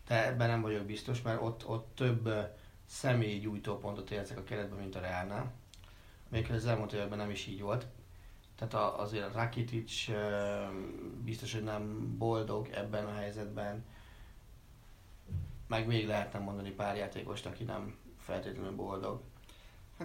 De 0.07 0.27
ebben 0.27 0.49
nem 0.49 0.63
vagyok 0.63 0.85
biztos, 0.85 1.23
mert 1.23 1.43
ott, 1.43 1.69
ott 1.69 1.95
több 1.95 2.29
személyi 2.87 3.39
gyújtópontot 3.39 4.11
érzek 4.11 4.39
a 4.39 4.45
keretben, 4.45 4.79
mint 4.79 4.95
a 4.95 5.01
Reálnál. 5.01 5.53
Még 6.29 6.51
az 6.51 6.67
elmúlt 6.67 6.93
években 6.93 7.19
nem 7.19 7.31
is 7.31 7.47
így 7.47 7.61
volt. 7.61 7.87
Tehát 8.57 8.75
a, 8.75 9.01
azért 9.01 9.25
a 9.25 9.39
Rakitic 9.39 10.07
biztos, 11.25 11.53
hogy 11.53 11.63
nem 11.63 12.15
boldog 12.19 12.69
ebben 12.69 13.07
a 13.07 13.15
helyzetben. 13.15 13.85
Meg 15.73 15.87
még 15.87 16.07
lehetne 16.07 16.39
mondani 16.39 16.71
pár 16.71 16.97
játékost, 16.97 17.47
aki 17.47 17.65
nem 17.65 17.97
feltétlenül 18.19 18.77
boldog 18.77 19.21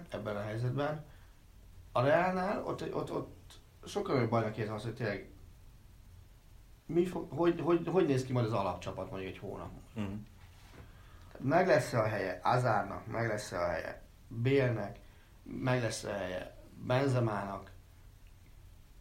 ebben 0.10 0.36
a 0.36 0.42
helyzetben. 0.42 1.06
A 1.92 2.02
Reálnál 2.02 2.64
ott, 2.64 2.94
ott, 2.94 3.12
ott 3.12 3.54
sokkal 3.86 4.14
nagyobb 4.14 4.30
bajnak 4.30 4.58
érzem 4.58 4.74
azt, 4.74 4.84
hogy 4.84 4.94
tényleg 4.94 5.30
mi 6.86 7.06
fog, 7.06 7.32
hogy, 7.32 7.62
hogy, 7.62 7.88
hogy, 7.88 8.06
néz 8.06 8.26
ki 8.26 8.32
majd 8.34 8.46
az 8.46 8.54
alapcsapat 8.54 9.10
mondjuk 9.10 9.32
egy 9.32 9.38
hónap 9.38 9.72
múlva. 9.72 10.12
Mm. 10.12 10.16
Meg 11.40 11.68
lesz 11.68 11.94
a 11.94 12.04
helye 12.04 12.40
Azárnak, 12.44 13.08
meg 13.08 13.28
lesz 13.28 13.52
a 13.52 13.68
helye 13.68 14.02
Bélnek, 14.28 15.00
meg 15.44 15.82
lesz 15.82 16.04
a 16.04 16.14
helye 16.14 16.56
Benzemának, 16.86 17.72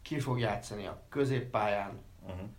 ki 0.01 0.19
fog 0.19 0.39
játszani 0.39 0.85
a 0.85 1.01
középpályán, 1.09 2.05
Uh-huh. 2.27 2.49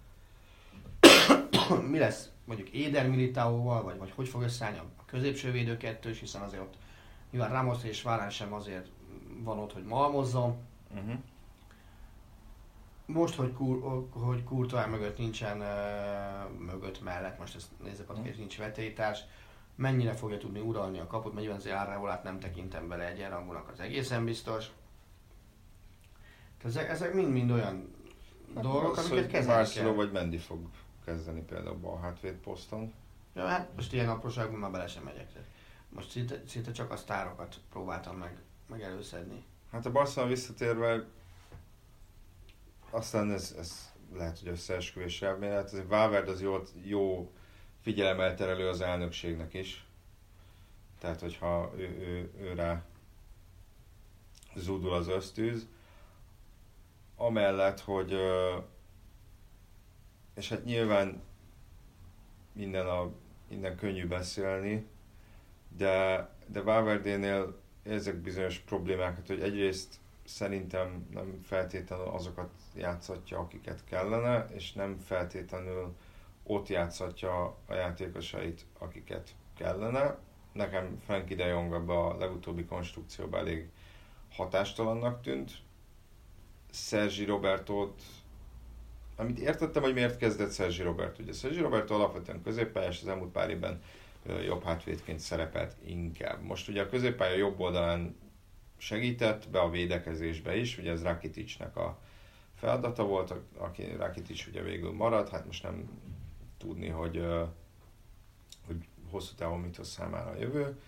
mi 1.90 1.99
lesz 1.99 2.31
mondjuk 2.48 2.70
Éder 2.70 3.08
Militaóval, 3.08 3.82
vagy, 3.82 3.98
vagy 3.98 4.12
hogy 4.14 4.28
fog 4.28 4.42
összeállni 4.42 4.78
a 4.78 5.04
középső 5.06 5.50
védő 5.50 5.76
kettős, 5.76 6.20
hiszen 6.20 6.42
azért 6.42 6.62
ott 6.62 6.74
nyilván 7.30 7.50
Ramos 7.50 7.84
és 7.84 8.02
Várán 8.02 8.30
sem 8.30 8.52
azért 8.52 8.87
van 9.42 9.58
ott, 9.58 9.72
hogy 9.72 9.84
malmozzon. 9.84 10.56
Uh-huh. 10.94 11.18
most, 13.06 13.34
hogy, 13.34 13.52
kur, 13.52 14.06
hogy 14.11 14.44
Courtois 14.44 14.87
mögött 14.87 15.18
nincsen, 15.18 15.58
uh, 15.58 16.58
mögött 16.58 17.02
mellett, 17.02 17.38
most 17.38 17.54
ezt 17.54 17.68
nézzük, 17.82 18.08
hogy 18.11 18.34
nincs 18.38 18.58
vetélytárs, 18.58 19.20
mennyire 19.74 20.12
fogja 20.12 20.38
tudni 20.38 20.61
uralni 20.61 20.98
a 20.98 21.06
kaput, 21.06 21.32
mert 21.32 21.46
nyilván 21.46 21.61
az 21.64 21.70
Árreolát 21.70 22.22
nem 22.22 22.38
tekintem 22.38 22.88
bele 22.88 23.08
egyenrangúnak, 23.08 23.68
az 23.68 23.80
egészen 23.80 24.24
biztos. 24.24 24.66
Ezek, 26.64 26.88
ezek 26.88 27.14
mind-mind 27.14 27.50
olyan 27.50 27.96
Hát 28.54 28.62
dolgok, 28.62 28.96
az, 28.96 29.11
amiket 29.11 29.30
kezelni 29.30 29.68
kell. 29.68 29.92
vagy 29.92 30.12
Mendy 30.12 30.38
fog 30.38 30.58
kezdeni 31.09 31.42
például 31.42 31.77
bal 31.77 32.01
hátvéd 32.01 32.35
poszton. 32.35 32.94
Ja, 33.35 33.47
hát 33.47 33.75
most 33.75 33.92
ilyen 33.92 34.09
apróságban 34.09 34.59
már 34.59 34.71
bele 34.71 34.87
sem 34.87 35.03
megyek. 35.03 35.33
Most 35.88 36.11
szinte, 36.11 36.42
szinte 36.47 36.73
csak 36.73 36.90
a 36.90 36.97
sztárokat 36.97 37.61
próbáltam 37.71 38.16
meg, 38.16 38.42
meg 38.66 38.83
előszedni. 38.83 39.44
Hát 39.73 39.87
a 39.87 39.92
Barcelona 39.92 40.33
visszatérve, 40.33 41.05
aztán 42.90 43.31
ez, 43.31 43.55
ez 43.59 43.92
lehet, 44.14 44.38
hogy 44.38 44.49
összeesküvés 44.49 45.23
elmélet, 45.23 45.73
ez 45.73 45.87
Valverde 45.88 46.31
az 46.31 46.40
jó, 46.40 46.62
jó 46.83 47.33
figyelemelterelő 47.81 48.68
az 48.68 48.81
elnökségnek 48.81 49.55
is. 49.55 49.87
Tehát, 50.99 51.21
hogyha 51.21 51.73
ő, 51.77 51.83
ő, 51.83 52.33
ő 52.40 52.53
rá 52.55 52.85
zúdul 54.57 54.92
az 54.92 55.09
ösztűz. 55.09 55.66
Amellett, 57.16 57.81
hogy 57.81 58.12
és 60.38 60.48
hát 60.48 60.64
nyilván 60.64 61.22
minden, 62.53 62.87
a, 62.87 63.11
minden 63.48 63.77
könnyű 63.77 64.07
beszélni, 64.07 64.87
de, 65.77 66.29
de 66.46 66.61
Valverdénél 66.61 67.57
érzek 67.83 68.16
bizonyos 68.16 68.59
problémákat, 68.59 69.27
hogy 69.27 69.40
egyrészt 69.40 69.94
szerintem 70.24 71.09
nem 71.12 71.40
feltétlenül 71.42 72.07
azokat 72.07 72.51
játszatja, 72.74 73.38
akiket 73.38 73.85
kellene, 73.85 74.46
és 74.55 74.72
nem 74.72 74.98
feltétlenül 74.98 75.94
ott 76.42 76.68
játszatja 76.68 77.57
a 77.66 77.74
játékosait, 77.74 78.64
akiket 78.79 79.35
kellene. 79.57 80.18
Nekem 80.53 80.98
Frankie 81.05 81.37
de 81.37 81.46
Jong 81.46 81.90
a 81.90 82.16
legutóbbi 82.16 82.64
konstrukcióban 82.64 83.40
elég 83.40 83.68
hatástalannak 84.31 85.22
tűnt. 85.22 85.53
Sergi 86.70 87.24
Robertot, 87.24 88.03
amit 89.18 89.38
értettem, 89.38 89.83
hogy 89.83 89.92
miért 89.94 90.16
kezdett 90.16 90.52
Sergi 90.52 90.83
Robert. 90.83 91.18
Ugye 91.18 91.33
Sergi 91.33 91.61
Roberto 91.61 91.94
alapvetően 91.94 92.42
középpályás, 92.42 93.00
az 93.02 93.09
elmúlt 93.09 93.33
pár 93.33 93.50
évben 93.50 93.83
jobb 94.44 94.64
hátvédként 94.64 95.20
szerepelt 95.20 95.76
inkább. 95.85 96.42
Most 96.42 96.68
ugye 96.68 96.83
a 96.83 96.88
középpálya 96.88 97.37
jobb 97.37 97.61
oldalán 97.61 98.16
segített 98.76 99.48
be 99.48 99.61
a 99.61 99.70
védekezésbe 99.70 100.57
is, 100.57 100.78
ugye 100.78 100.90
ez 100.90 101.02
Rakiticnek 101.02 101.76
a 101.76 101.98
feladata 102.54 103.04
volt, 103.04 103.35
aki 103.57 103.85
Rakitic 103.96 104.46
ugye 104.46 104.62
végül 104.62 104.92
maradt, 104.92 105.28
hát 105.28 105.46
most 105.46 105.62
nem 105.62 105.90
tudni, 106.59 106.88
hogy, 106.88 107.26
hogy 108.66 108.88
hosszú 109.11 109.35
távon 109.35 109.61
mit 109.61 109.76
hoz 109.76 109.88
számára 109.88 110.31
a 110.31 110.38
jövő, 110.38 110.81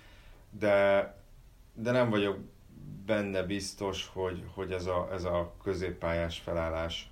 de, 0.50 1.14
de 1.74 1.90
nem 1.90 2.10
vagyok 2.10 2.38
benne 3.06 3.42
biztos, 3.42 4.10
hogy, 4.12 4.44
hogy 4.54 4.72
ez, 4.72 4.86
a, 4.86 5.08
ez 5.12 5.24
a 5.24 5.54
középpályás 5.62 6.38
felállás 6.38 7.09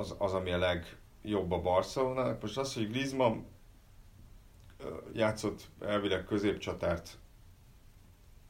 az, 0.00 0.14
az, 0.18 0.32
ami 0.34 0.50
a 0.50 0.58
legjobb 0.58 1.50
a 1.50 1.60
Barcelonának. 1.60 2.42
Most 2.42 2.58
az, 2.58 2.74
hogy 2.74 2.90
Griezmann 2.90 3.40
játszott 5.12 5.68
elvileg 5.80 6.24
középcsatárt, 6.24 7.18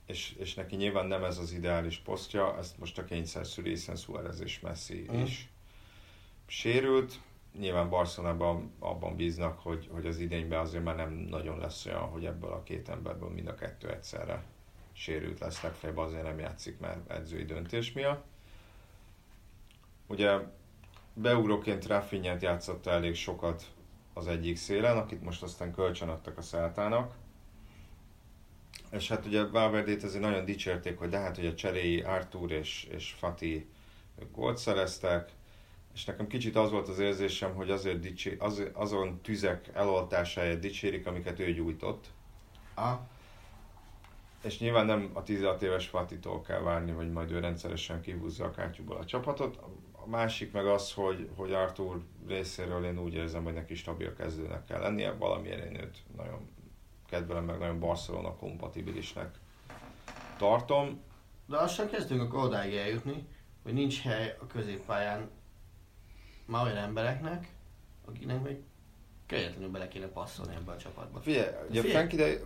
és, 0.06 0.32
és 0.38 0.54
neki 0.54 0.76
nyilván 0.76 1.06
nem 1.06 1.24
ez 1.24 1.38
az 1.38 1.52
ideális 1.52 1.98
posztja, 1.98 2.58
ezt 2.58 2.78
most 2.78 2.98
a 2.98 3.04
kényszer 3.04 3.46
szüli, 3.46 3.68
hiszen 3.68 3.96
Suarez 3.96 4.40
és 4.40 4.60
Messi 4.60 5.06
Mm. 5.12 5.22
is 5.22 5.50
sérült. 6.46 7.20
Nyilván 7.58 7.88
Barcelonában 7.88 8.72
abban 8.78 9.16
bíznak, 9.16 9.58
hogy, 9.58 9.88
hogy 9.92 10.06
az 10.06 10.18
idényben 10.18 10.58
azért 10.58 10.84
már 10.84 10.96
nem 10.96 11.12
nagyon 11.12 11.58
lesz 11.58 11.86
olyan, 11.86 12.08
hogy 12.08 12.24
ebből 12.24 12.52
a 12.52 12.62
két 12.62 12.88
emberből 12.88 13.28
mind 13.28 13.48
a 13.48 13.54
kettő 13.54 13.90
egyszerre 13.90 14.44
sérült 14.92 15.38
lesz, 15.38 15.62
legfeljebb 15.62 15.98
azért 15.98 16.22
nem 16.22 16.38
játszik 16.38 16.78
már 16.78 17.00
edzői 17.08 17.44
döntés 17.44 17.92
miatt. 17.92 18.24
Ugye 20.06 20.40
beugróként 21.14 21.86
Rafinhát 21.86 22.42
játszotta 22.42 22.90
elég 22.90 23.14
sokat 23.14 23.64
az 24.14 24.26
egyik 24.26 24.56
szélen, 24.56 24.96
akit 24.96 25.22
most 25.22 25.42
aztán 25.42 25.72
kölcsönadtak 25.72 26.38
a 26.38 26.42
Celtának. 26.42 27.14
És 28.90 29.08
hát 29.08 29.26
ugye 29.26 29.46
Valverdét 29.46 30.02
azért 30.02 30.22
nagyon 30.22 30.44
dicsérték, 30.44 30.98
hogy 30.98 31.08
de 31.08 31.18
hát 31.18 31.38
ugye 31.38 31.54
cseréi 31.54 32.02
Artur 32.02 32.52
és, 32.52 32.88
és 32.90 33.14
Fati 33.18 33.68
gólt 34.32 34.56
szereztek, 34.56 35.30
és 35.94 36.04
nekem 36.04 36.26
kicsit 36.26 36.56
az 36.56 36.70
volt 36.70 36.88
az 36.88 36.98
érzésem, 36.98 37.54
hogy 37.54 37.70
azért 37.70 38.00
dicsé, 38.00 38.36
az, 38.38 38.62
azon 38.72 39.20
tüzek 39.22 39.70
eloltásáért 39.74 40.60
dicsérik, 40.60 41.06
amiket 41.06 41.38
ő 41.38 41.52
gyújtott. 41.52 42.06
Ah, 42.74 42.98
És 44.42 44.58
nyilván 44.58 44.86
nem 44.86 45.10
a 45.12 45.22
16 45.22 45.62
éves 45.62 45.86
Fatitól 45.86 46.42
kell 46.42 46.60
várni, 46.60 46.90
hogy 46.90 47.10
majd 47.10 47.30
ő 47.30 47.38
rendszeresen 47.38 48.00
kihúzza 48.00 48.44
a 48.44 48.50
kátyúból 48.50 48.96
a 48.96 49.04
csapatot. 49.04 49.58
A 50.04 50.08
másik 50.08 50.52
meg 50.52 50.66
az, 50.66 50.92
hogy, 50.92 51.28
hogy 51.36 51.52
Arthur 51.52 52.02
részéről 52.28 52.84
én 52.84 52.98
úgy 52.98 53.14
érzem, 53.14 53.44
hogy 53.44 53.54
neki 53.54 53.74
stabil 53.74 54.14
kezdőnek 54.14 54.64
kell 54.64 54.80
lennie, 54.80 55.12
valamiért 55.12 55.64
én 55.64 55.80
őt 55.80 56.02
nagyon 56.16 56.48
kedvelem, 57.06 57.44
meg 57.44 57.58
nagyon 57.58 57.78
Barcelona 57.78 58.36
kompatibilisnek 58.36 59.38
tartom. 60.38 61.00
de 61.46 61.56
lassan 61.56 61.88
kezdünk 61.88 62.22
akkor 62.22 62.44
odáig 62.44 62.74
eljutni, 62.74 63.26
hogy 63.62 63.72
nincs 63.72 64.02
hely 64.02 64.36
a 64.40 64.46
középpályán 64.46 65.30
már 66.44 66.64
olyan 66.64 66.76
embereknek, 66.76 67.48
akiknek 68.04 68.42
még 68.42 68.56
kegyetlenül 69.26 69.70
bele 69.70 69.88
kéne 69.88 70.06
passzolni 70.06 70.54
ebbe 70.54 70.72
a 70.72 70.76
csapatba. 70.76 71.20
Figyelj, 71.20 71.48
ugye. 71.68 71.82
Frankie 71.82 72.18
de, 72.18 72.40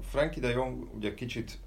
Frankie 0.00 0.40
de 0.40 0.48
Jong 0.48 0.94
ugye 0.94 1.14
kicsit 1.14 1.58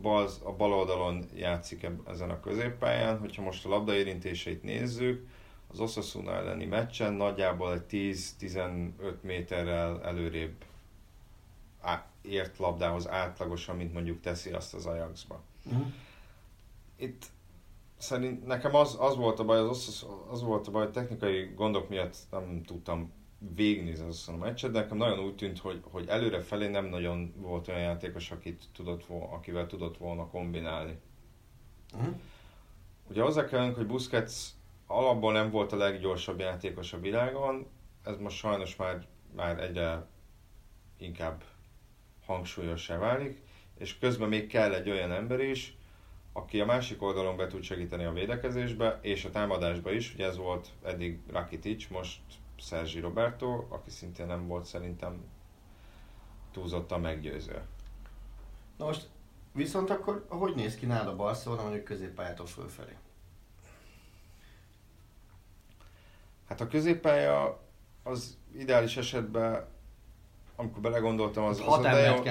bal, 0.00 0.28
a 0.42 0.52
bal 0.52 0.72
oldalon 0.72 1.24
játszik 1.34 1.86
ezen 2.08 2.30
a 2.30 2.40
középpályán, 2.40 3.18
hogyha 3.18 3.42
most 3.42 3.66
a 3.66 3.68
labdaérintéseit 3.68 4.62
nézzük, 4.62 5.28
az 5.70 5.80
Osasuna 5.80 6.32
elleni 6.32 6.64
meccsen 6.64 7.12
nagyjából 7.12 7.72
egy 7.72 8.16
10-15 8.40 8.90
méterrel 9.20 10.02
előrébb 10.02 10.54
ért 12.22 12.58
labdához 12.58 13.08
átlagosan, 13.08 13.76
mint 13.76 13.92
mondjuk 13.92 14.20
teszi 14.20 14.50
azt 14.50 14.74
az 14.74 14.86
Ajaxba. 14.86 15.40
Uh-huh. 15.64 15.86
Itt 16.96 17.26
szerint 17.98 18.46
nekem 18.46 18.74
az, 18.74 18.96
az 19.00 19.16
volt 19.16 19.38
a 19.38 19.44
baj, 19.44 19.58
az, 19.58 19.68
az, 19.88 20.06
az 20.30 20.42
volt 20.42 20.66
a 20.66 20.70
baj, 20.70 20.90
technikai 20.90 21.52
gondok 21.54 21.88
miatt 21.88 22.16
nem 22.30 22.62
tudtam 22.66 23.12
végignézni 23.38 24.06
az 24.06 24.28
a 24.28 24.36
meccset, 24.36 24.70
de 24.70 24.80
nekem 24.80 24.96
nagyon 24.96 25.18
úgy 25.18 25.34
tűnt, 25.34 25.58
hogy, 25.58 25.80
hogy 25.90 26.08
előre 26.08 26.40
felé 26.40 26.68
nem 26.68 26.84
nagyon 26.84 27.34
volt 27.36 27.68
olyan 27.68 27.80
játékos, 27.80 28.30
akit 28.30 28.64
tudott 28.74 29.04
akivel 29.08 29.66
tudott 29.66 29.96
volna 29.96 30.26
kombinálni. 30.26 30.98
Uh-huh. 31.94 32.14
Ugye 33.10 33.22
hozzá 33.22 33.44
kellünk, 33.44 33.76
hogy 33.76 33.86
Busquets 33.86 34.32
alapból 34.86 35.32
nem 35.32 35.50
volt 35.50 35.72
a 35.72 35.76
leggyorsabb 35.76 36.38
játékos 36.38 36.92
a 36.92 37.00
világon, 37.00 37.66
ez 38.04 38.18
most 38.18 38.36
sajnos 38.36 38.76
már, 38.76 39.06
már 39.36 39.60
egyre 39.60 40.06
inkább 40.96 41.42
hangsúlyossá 42.26 42.98
válik, 42.98 43.42
és 43.78 43.98
közben 43.98 44.28
még 44.28 44.46
kell 44.46 44.74
egy 44.74 44.90
olyan 44.90 45.12
ember 45.12 45.40
is, 45.40 45.76
aki 46.32 46.60
a 46.60 46.64
másik 46.64 47.02
oldalon 47.02 47.36
be 47.36 47.46
tud 47.46 47.62
segíteni 47.62 48.04
a 48.04 48.12
védekezésbe, 48.12 48.98
és 49.02 49.24
a 49.24 49.30
támadásba 49.30 49.92
is, 49.92 50.14
ugye 50.14 50.26
ez 50.26 50.36
volt 50.36 50.68
eddig 50.84 51.18
Rakitic, 51.30 51.88
most 51.88 52.20
Sergi 52.58 53.00
Roberto, 53.00 53.64
aki 53.68 53.90
szintén 53.90 54.26
nem 54.26 54.46
volt 54.46 54.64
szerintem 54.64 55.24
túlzottan 56.52 57.00
meggyőző. 57.00 57.62
Na 58.76 58.84
most, 58.84 59.08
viszont 59.52 59.90
akkor 59.90 60.26
hogy 60.28 60.54
néz 60.54 60.74
ki 60.74 60.86
nálad 60.86 61.08
a 61.08 61.16
Barcelona 61.16 61.62
mondjuk 61.62 61.84
középpályától 61.84 62.46
fölfelé? 62.46 62.96
Hát 66.48 66.60
a 66.60 66.68
középpálya 66.68 67.60
az 68.02 68.36
ideális 68.54 68.96
esetben, 68.96 69.66
amikor 70.56 70.80
belegondoltam, 70.80 71.44
az, 71.44 71.60
Hat 71.60 71.78
az 71.78 71.84
a 71.84 71.88
embert 71.88 72.22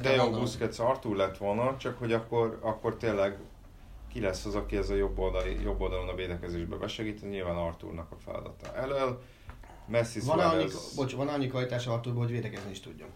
De 0.00 0.16
De 0.16 0.16
De. 0.16 0.38
Busquets 0.38 0.78
Artur 0.78 1.16
lett 1.16 1.36
volna, 1.36 1.76
csak 1.76 1.98
hogy 1.98 2.12
akkor, 2.12 2.58
akkor 2.62 2.96
tényleg 2.96 3.38
ki 4.08 4.20
lesz 4.20 4.44
az, 4.44 4.54
aki 4.54 4.76
ez 4.76 4.90
a 4.90 4.94
jobb, 4.94 5.18
oldali, 5.18 5.62
jobb 5.62 5.80
oldalon 5.80 6.08
a 6.08 6.14
védekezésbe 6.14 6.76
besegít, 6.76 7.30
nyilván 7.30 7.56
Arturnak 7.56 8.10
a 8.10 8.16
feladata 8.16 8.74
elől. 8.74 9.22
Messi 9.90 10.20
Van 10.20 10.38
annyi, 10.38 10.68
Suarez, 10.68 10.94
bocs, 10.94 11.12
van 11.14 11.28
annyi 11.28 11.46
kvalitása 11.46 11.92
Arturban, 11.92 12.22
hogy 12.22 12.32
védekezni 12.32 12.70
is 12.70 12.80
tudjon. 12.80 13.08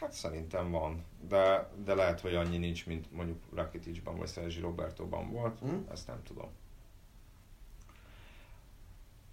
hát 0.00 0.12
szerintem 0.12 0.70
van, 0.70 1.04
de, 1.28 1.70
de 1.84 1.94
lehet, 1.94 2.20
hogy 2.20 2.34
annyi 2.34 2.56
nincs, 2.58 2.86
mint 2.86 3.12
mondjuk 3.12 3.38
Rakiticban 3.54 4.16
vagy 4.16 4.28
Sergi 4.28 4.60
Robertoban 4.60 5.30
volt, 5.30 5.60
Mhm. 5.60 5.74
ezt 5.92 6.06
nem 6.06 6.22
tudom. 6.22 6.48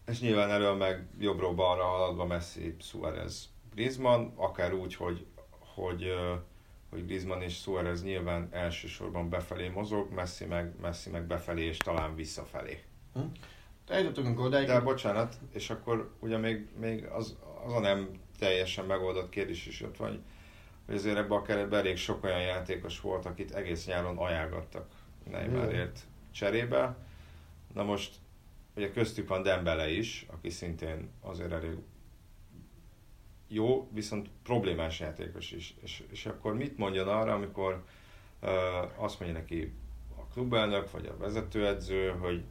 És 0.08 0.20
nyilván 0.20 0.50
elől 0.50 0.74
meg 0.76 1.08
jobbról 1.20 1.54
balra 1.54 1.84
haladva 1.84 2.26
Messi, 2.26 2.76
Suarez, 2.80 3.50
Griezmann, 3.74 4.32
akár 4.36 4.74
úgy, 4.74 4.96
hogy, 4.96 5.26
hogy, 5.76 6.14
hogy 6.90 7.06
Griezmann 7.06 7.42
és 7.42 7.56
Suarez 7.58 8.04
nyilván 8.04 8.48
elsősorban 8.52 9.30
befelé 9.30 9.68
mozog, 9.70 10.12
Messi 10.14 10.46
meg, 10.46 10.80
Messi 10.82 11.10
meg 11.10 11.24
befelé 11.26 11.64
és 11.66 11.78
talán 11.78 12.16
visszafelé. 12.16 12.84
Eljutottunk 13.88 14.40
odáig. 14.40 14.68
De 14.68 14.80
bocsánat, 14.80 15.36
és 15.54 15.70
akkor 15.70 16.12
ugye 16.20 16.38
még, 16.38 16.68
még 16.80 17.06
az, 17.06 17.38
az 17.66 17.74
a 17.74 17.80
nem 17.80 18.10
teljesen 18.40 18.86
megoldott 18.86 19.30
kérdés 19.30 19.66
is 19.66 19.82
ott 19.82 19.98
van, 19.98 20.24
hogy 20.86 20.96
azért 20.96 21.18
ebben 21.18 21.38
a 21.38 21.42
keretben 21.42 21.80
elég 21.80 21.98
sok 21.98 22.24
olyan 22.24 22.42
játékos 22.42 23.02
volt, 23.02 23.26
akit 23.26 23.52
egész 23.52 23.86
nyáron 23.86 24.18
ajánlottak 24.18 24.88
Neymarért 25.32 26.00
cserébe. 26.32 26.96
Na 27.74 27.84
most 27.84 28.16
ugye 28.76 28.92
köztük 28.92 29.28
van 29.28 29.44
Dembele 29.44 29.90
is, 29.90 30.26
aki 30.30 30.50
szintén 30.50 31.10
azért 31.22 31.52
elég 31.52 31.78
jó, 33.48 33.90
viszont 33.92 34.30
problémás 34.44 35.00
játékos 35.00 35.52
is. 35.52 35.76
És, 35.82 36.04
és 36.10 36.26
akkor 36.26 36.56
mit 36.56 36.78
mondjon 36.78 37.08
arra, 37.08 37.34
amikor 37.34 37.84
uh, 38.42 39.04
azt 39.04 39.20
mondja 39.20 39.40
neki 39.40 39.74
a 40.18 40.34
klubelnök, 40.34 40.92
vagy 40.92 41.06
a 41.06 41.18
vezetőedző, 41.18 42.10
hogy 42.10 42.44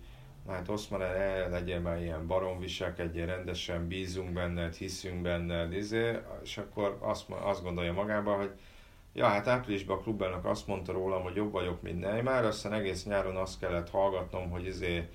hát 0.48 0.68
Oszman, 0.68 1.02
el 1.02 1.50
legyél 1.50 1.80
már 1.80 2.00
ilyen 2.00 2.26
barom, 2.26 2.58
viselkedjél 2.58 3.26
rendesen, 3.26 3.88
bízunk 3.88 4.32
benned, 4.32 4.74
hiszünk 4.74 5.22
benned, 5.22 5.72
izé, 5.72 6.18
és 6.42 6.58
akkor 6.58 6.98
azt, 7.00 7.30
azt 7.30 7.62
gondolja 7.62 7.92
magába, 7.92 8.36
hogy 8.36 8.50
ja, 9.12 9.26
hát 9.26 9.48
áprilisban 9.48 9.98
a 9.98 10.00
klubelnök 10.00 10.44
azt 10.44 10.66
mondta 10.66 10.92
rólam, 10.92 11.22
hogy 11.22 11.36
jobb 11.36 11.52
vagyok, 11.52 11.82
mint 11.82 12.00
Neymar, 12.00 12.44
aztán 12.44 12.72
egész 12.72 13.04
nyáron 13.04 13.36
azt 13.36 13.58
kellett 13.58 13.90
hallgatnom, 13.90 14.50
hogy 14.50 14.66
izé 14.66 15.08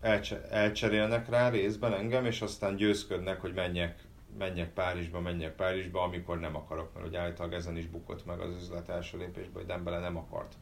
elcse- 0.00 0.50
elcserélnek 0.50 1.28
rá 1.28 1.48
részben 1.48 1.94
engem, 1.94 2.24
és 2.24 2.42
aztán 2.42 2.76
győzködnek, 2.76 3.40
hogy 3.40 3.54
menjek 3.54 4.06
menjek 4.38 4.72
Párizsba, 4.72 5.20
menjek 5.20 5.54
Párizsba, 5.54 6.02
amikor 6.02 6.40
nem 6.40 6.56
akarok, 6.56 6.94
mert 6.94 7.06
ugye 7.06 7.18
állítólag 7.18 7.52
ezen 7.52 7.76
is 7.76 7.86
bukott 7.86 8.26
meg 8.26 8.40
az 8.40 8.54
üzlet 8.62 8.88
első 8.88 9.18
lépésben, 9.18 9.52
hogy 9.54 9.66
Dembele 9.66 9.98
nem 9.98 10.16
akart 10.16 10.54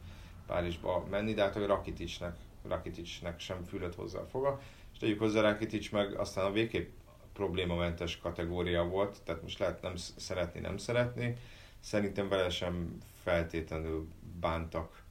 Párizsba 0.47 1.05
menni, 1.09 1.33
de 1.33 1.41
hát 1.41 1.53
hogy 1.53 1.65
Rakiticsnek, 1.65 2.35
Rakiticsnek 2.67 3.39
sem 3.39 3.63
fülött 3.63 3.95
hozzá 3.95 4.19
a 4.19 4.27
foga, 4.27 4.61
és 4.93 4.97
tegyük 4.97 5.19
hozzá 5.19 5.41
Rakitic 5.41 5.89
meg 5.89 6.19
aztán 6.19 6.45
a 6.45 6.51
végképp 6.51 6.89
problémamentes 7.33 8.19
kategória 8.19 8.83
volt, 8.83 9.21
tehát 9.23 9.41
most 9.41 9.59
lehet 9.59 9.81
nem 9.81 9.95
szeretni, 9.95 10.59
nem 10.59 10.77
szeretni, 10.77 11.35
szerintem 11.79 12.27
vele 12.27 12.49
sem 12.49 12.97
feltétlenül 13.23 14.07
bántak 14.39 15.03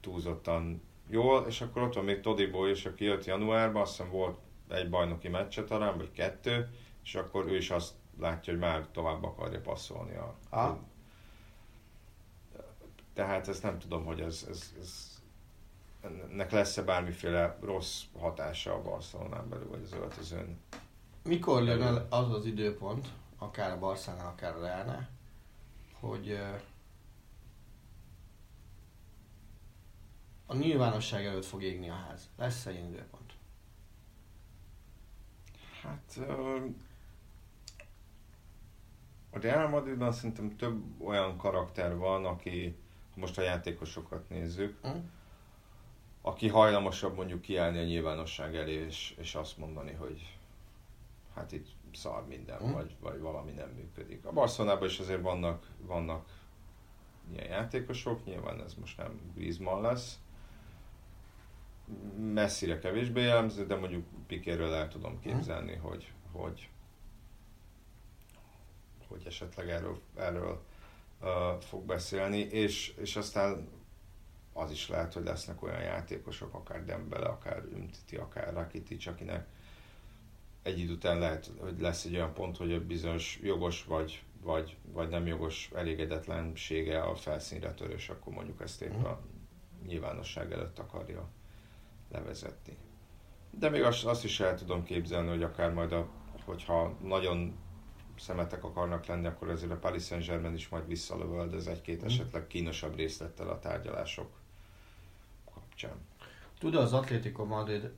túlzottan 0.00 0.82
jól, 1.08 1.46
és 1.46 1.60
akkor 1.60 1.82
ott 1.82 1.94
van 1.94 2.04
még 2.04 2.20
Todibo 2.20 2.66
is, 2.66 2.86
aki 2.86 3.04
jött 3.04 3.24
januárban, 3.24 3.82
azt 3.82 3.96
hiszem 3.96 4.10
volt 4.10 4.38
egy 4.68 4.90
bajnoki 4.90 5.28
meccse 5.28 5.64
talán, 5.64 5.96
vagy 5.96 6.12
kettő, 6.12 6.68
és 7.04 7.14
akkor 7.14 7.46
ő 7.46 7.56
is 7.56 7.70
azt 7.70 7.94
látja, 8.20 8.52
hogy 8.52 8.62
már 8.62 8.86
tovább 8.92 9.24
akarja 9.24 9.60
passzolni 9.60 10.14
a... 10.16 10.34
Ah. 10.48 10.76
Tehát 13.14 13.48
ezt 13.48 13.62
nem 13.62 13.78
tudom, 13.78 14.04
hogy 14.04 14.20
ez, 14.20 14.46
ez, 14.50 14.74
ez 14.80 15.15
ennek 16.30 16.50
lesz-e 16.50 16.82
bármiféle 16.82 17.58
rossz 17.60 18.02
hatása 18.18 18.74
a 18.74 18.82
Barcelonán 18.82 19.48
belül, 19.48 19.68
vagy 19.68 19.82
az 19.82 19.92
öltözőn. 19.92 20.60
Mikor 21.22 21.62
jön 21.62 22.06
az 22.08 22.32
az 22.32 22.46
időpont, 22.46 23.08
akár 23.38 23.72
a 23.72 23.78
Barcelonán, 23.78 24.26
akár 24.26 24.56
a 24.56 24.60
Realnál, 24.60 25.08
hogy 26.00 26.38
a 30.46 30.56
nyilvánosság 30.56 31.26
előtt 31.26 31.44
fog 31.44 31.62
égni 31.62 31.88
a 31.90 31.94
ház. 31.94 32.28
Lesz-e 32.36 32.70
ilyen 32.70 32.86
időpont? 32.86 33.32
Hát 35.82 36.18
a 39.30 39.38
Real 39.38 39.68
Madridban 39.68 40.12
szerintem 40.12 40.56
több 40.56 41.00
olyan 41.00 41.36
karakter 41.36 41.96
van, 41.96 42.24
aki, 42.24 42.76
ha 43.14 43.20
most 43.20 43.38
a 43.38 43.42
játékosokat 43.42 44.28
nézzük, 44.28 44.78
mm. 44.86 44.98
Aki 46.26 46.48
hajlamosabb 46.48 47.16
mondjuk 47.16 47.40
kiállni 47.40 47.78
a 47.78 47.84
nyilvánosság 47.84 48.56
elé, 48.56 48.72
és, 48.72 49.14
és 49.18 49.34
azt 49.34 49.58
mondani, 49.58 49.92
hogy 49.92 50.36
hát 51.34 51.52
itt 51.52 51.66
szar 51.92 52.26
minden, 52.26 52.62
mm. 52.64 52.72
vagy, 52.72 52.96
vagy 53.00 53.20
valami 53.20 53.50
nem 53.50 53.68
működik. 53.68 54.24
A 54.24 54.32
Barcelonában 54.32 54.88
is 54.88 54.98
azért 54.98 55.20
vannak, 55.20 55.66
vannak 55.80 56.28
ilyen 57.32 57.48
játékosok, 57.48 58.24
nyilván 58.24 58.62
ez 58.62 58.74
most 58.74 58.96
nem 58.96 59.20
Griezmann 59.34 59.82
lesz, 59.82 60.18
messzire 62.18 62.78
kevésbé 62.78 63.22
jellemző, 63.22 63.66
de 63.66 63.76
mondjuk 63.76 64.04
Pikéről 64.26 64.72
el 64.72 64.88
tudom 64.88 65.20
képzelni, 65.20 65.74
mm. 65.76 65.80
hogy, 65.80 66.12
hogy 66.32 66.68
hogy 69.08 69.22
esetleg 69.26 69.68
erről, 69.68 70.00
erről 70.16 70.62
uh, 71.20 71.28
fog 71.60 71.84
beszélni, 71.84 72.38
és, 72.38 72.94
és 72.96 73.16
aztán 73.16 73.68
az 74.56 74.70
is 74.70 74.88
lehet, 74.88 75.12
hogy 75.12 75.24
lesznek 75.24 75.62
olyan 75.62 75.82
játékosok, 75.82 76.54
akár 76.54 76.84
Dembele, 76.84 77.26
akár 77.26 77.62
Ümtiti, 77.72 78.16
akár 78.16 78.52
Rakitic, 78.52 79.06
akinek 79.06 79.46
egy 80.62 80.78
idő 80.78 80.92
után 80.92 81.18
lehet, 81.18 81.50
hogy 81.58 81.80
lesz 81.80 82.04
egy 82.04 82.14
olyan 82.14 82.34
pont, 82.34 82.56
hogy 82.56 82.72
a 82.72 82.86
bizonyos 82.86 83.38
jogos 83.42 83.84
vagy, 83.84 84.22
vagy, 84.42 84.76
vagy 84.92 85.08
nem 85.08 85.26
jogos 85.26 85.70
elégedetlensége 85.74 87.00
a 87.02 87.14
felszínre 87.14 87.74
törés, 87.74 88.08
akkor 88.08 88.32
mondjuk 88.32 88.60
ezt 88.60 88.82
épp 88.82 89.04
a 89.04 89.20
nyilvánosság 89.86 90.52
előtt 90.52 90.78
akarja 90.78 91.28
levezetni. 92.10 92.76
De 93.50 93.68
még 93.68 93.82
azt, 93.82 94.04
azt 94.04 94.24
is 94.24 94.40
el 94.40 94.58
tudom 94.58 94.84
képzelni, 94.84 95.28
hogy 95.28 95.42
akár 95.42 95.72
majd, 95.72 95.92
a, 95.92 96.08
hogyha 96.44 96.96
nagyon 97.02 97.56
szemetek 98.18 98.64
akarnak 98.64 99.06
lenni, 99.06 99.26
akkor 99.26 99.50
ezért 99.50 99.72
a 99.72 99.76
Paris 99.76 100.04
Saint-Germain 100.04 100.54
is 100.54 100.68
majd 100.68 100.86
visszalövöldöz 100.86 101.66
egy-két 101.66 102.02
mm. 102.02 102.06
esetleg 102.06 102.46
kínosabb 102.46 102.96
részlettel 102.96 103.48
a 103.48 103.58
tárgyalások 103.58 104.44
kapcsán. 105.80 106.00
Tud 106.58 106.74
az 106.74 106.92
Atlético 106.92 107.44
Madrid 107.44 107.90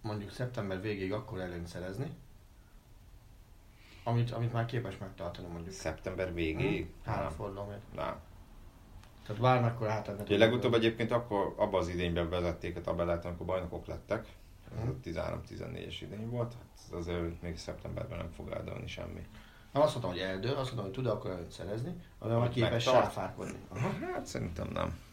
mondjuk 0.00 0.30
szeptember 0.30 0.80
végéig 0.80 1.12
akkor 1.12 1.40
előnyt 1.40 1.66
szerezni, 1.66 2.10
amit, 4.04 4.30
amit 4.30 4.52
már 4.52 4.64
képes 4.64 4.98
megtartani 4.98 5.46
mondjuk. 5.48 5.74
Szeptember 5.74 6.34
végéig? 6.34 6.84
Hmm. 6.84 7.14
Három 7.14 7.30
forduló 7.30 7.64
még. 7.64 7.78
Nem. 7.94 8.16
Tehát 9.26 9.42
bármikor 9.42 9.88
átadni. 9.88 10.22
Ugye 10.22 10.38
legutóbb 10.38 10.74
egyébként 10.74 11.10
akkor 11.10 11.54
abban 11.56 11.80
az 11.80 11.88
idényben 11.88 12.28
vezették 12.28 12.76
a 12.76 12.80
tabellát, 12.80 13.24
amikor 13.24 13.46
bajnokok 13.46 13.86
lettek. 13.86 14.26
Ez 14.72 14.80
hmm. 14.80 15.00
a 15.04 15.08
13-14-es 15.08 15.96
idény 16.00 16.28
volt. 16.28 16.52
Hát 16.52 16.92
azért 16.92 17.42
még 17.42 17.58
szeptemberben 17.58 18.18
nem 18.18 18.30
fog 18.30 18.50
eldőlni 18.50 18.86
semmi. 18.86 19.26
Nem 19.72 19.82
azt 19.82 19.92
mondtam, 19.92 20.10
hogy 20.10 20.20
eldől, 20.20 20.56
azt 20.56 20.74
mondtam, 20.74 20.84
hogy 20.84 20.92
tud 20.92 21.06
akkor 21.06 21.30
előtt 21.30 21.50
szerezni, 21.50 21.94
amivel 22.18 22.40
már 22.40 22.48
képes 22.48 22.82
sáfárkodni. 22.82 23.58
Hát 24.12 24.26
szerintem 24.26 24.68
nem. 24.68 25.05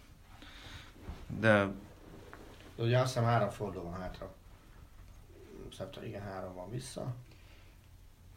De... 1.39 1.71
De 2.75 2.83
ugye 2.83 2.99
azt 2.99 3.13
hiszem 3.13 3.23
három 3.23 3.49
forduló 3.49 3.83
van 3.83 3.99
hátra. 3.99 4.33
Szeptember, 5.77 6.09
igen, 6.09 6.21
három 6.21 6.53
van 6.53 6.69
vissza. 6.71 7.15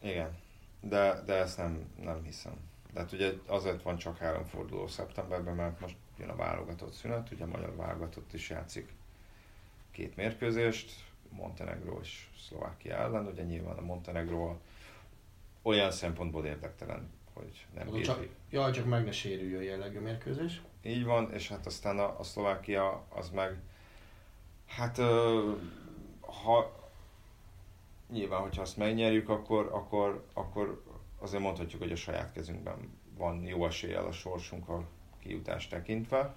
Igen, 0.01 0.37
de, 0.81 1.21
de 1.25 1.33
ezt 1.33 1.57
nem, 1.57 1.91
nem 2.01 2.23
hiszem. 2.23 2.53
De 2.93 2.99
hát 2.99 3.11
ugye 3.11 3.33
azért 3.47 3.81
van 3.81 3.97
csak 3.97 4.17
három 4.17 4.43
forduló 4.43 4.87
szeptemberben, 4.87 5.55
mert 5.55 5.79
most 5.79 5.95
jön 6.17 6.29
a 6.29 6.35
válogatott 6.35 6.93
szünet, 6.93 7.31
ugye 7.31 7.43
a 7.43 7.47
magyar 7.47 7.75
válogatott 7.75 8.33
is 8.33 8.49
játszik 8.49 8.93
két 9.91 10.15
mérkőzést, 10.15 10.91
Montenegro 11.29 11.99
és 12.01 12.27
Szlovákia 12.47 12.95
ellen, 12.95 13.25
ugye 13.25 13.43
nyilván 13.43 13.77
a 13.77 13.81
Montenegro 13.81 14.57
olyan 15.61 15.91
szempontból 15.91 16.45
érdektelen, 16.45 17.09
hogy 17.33 17.65
nem 17.75 17.85
bírja. 17.85 18.05
Csak, 18.05 18.27
jaj, 18.49 18.71
csak 18.71 18.85
meg 18.85 19.05
ne 19.05 19.11
sérüljön 19.11 19.63
jellegű 19.63 19.99
mérkőzés. 19.99 20.61
Így 20.87 21.03
van, 21.05 21.31
és 21.33 21.49
hát 21.49 21.65
aztán 21.65 21.99
a, 21.99 22.19
a 22.19 22.23
Szlovákia 22.23 23.03
az 23.09 23.29
meg, 23.29 23.57
hát 24.67 24.97
ha 26.21 26.75
nyilván, 28.11 28.41
hogyha 28.41 28.61
azt 28.61 28.77
megnyerjük, 28.77 29.29
akkor, 29.29 29.69
akkor, 29.71 30.25
akkor 30.33 30.83
azért 31.19 31.43
mondhatjuk, 31.43 31.81
hogy 31.81 31.91
a 31.91 31.95
saját 31.95 32.31
kezünkben 32.31 32.99
van 33.17 33.43
jó 33.43 33.65
eséllyel 33.65 34.05
a 34.05 34.11
sorsunk 34.11 34.69
a 34.69 34.83
kijutást 35.19 35.69
tekintve. 35.69 36.35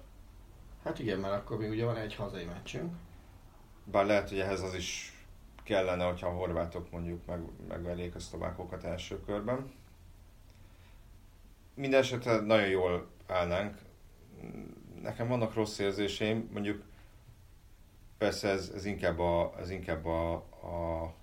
Hát 0.83 0.99
igen, 0.99 1.19
mert 1.19 1.33
akkor 1.33 1.57
még 1.57 1.69
ugye 1.69 1.85
van 1.85 1.97
egy 1.97 2.15
hazai 2.15 2.45
meccsünk. 2.45 2.95
Bár 3.83 4.05
lehet, 4.05 4.29
hogy 4.29 4.39
ehhez 4.39 4.61
az 4.61 4.73
is 4.73 5.13
kellene, 5.63 6.05
hogyha 6.05 6.27
a 6.27 6.33
horvátok 6.33 6.91
mondjuk 6.91 7.25
meg, 7.25 7.41
megverjék 7.67 8.15
a 8.15 8.19
szlovákokat 8.19 8.83
első 8.83 9.23
körben. 9.25 9.71
Mindenesetre 11.73 12.39
nagyon 12.39 12.69
jól 12.69 13.07
állnánk. 13.27 13.77
Nekem 15.01 15.27
vannak 15.27 15.53
rossz 15.53 15.79
érzéseim, 15.79 16.49
mondjuk 16.53 16.83
persze 18.17 18.49
ez, 18.49 18.71
ez 18.75 18.85
inkább, 18.85 19.19
a, 19.19 19.53
ez 19.59 19.69
inkább 19.69 20.05
a, 20.05 20.33
a 20.33 21.13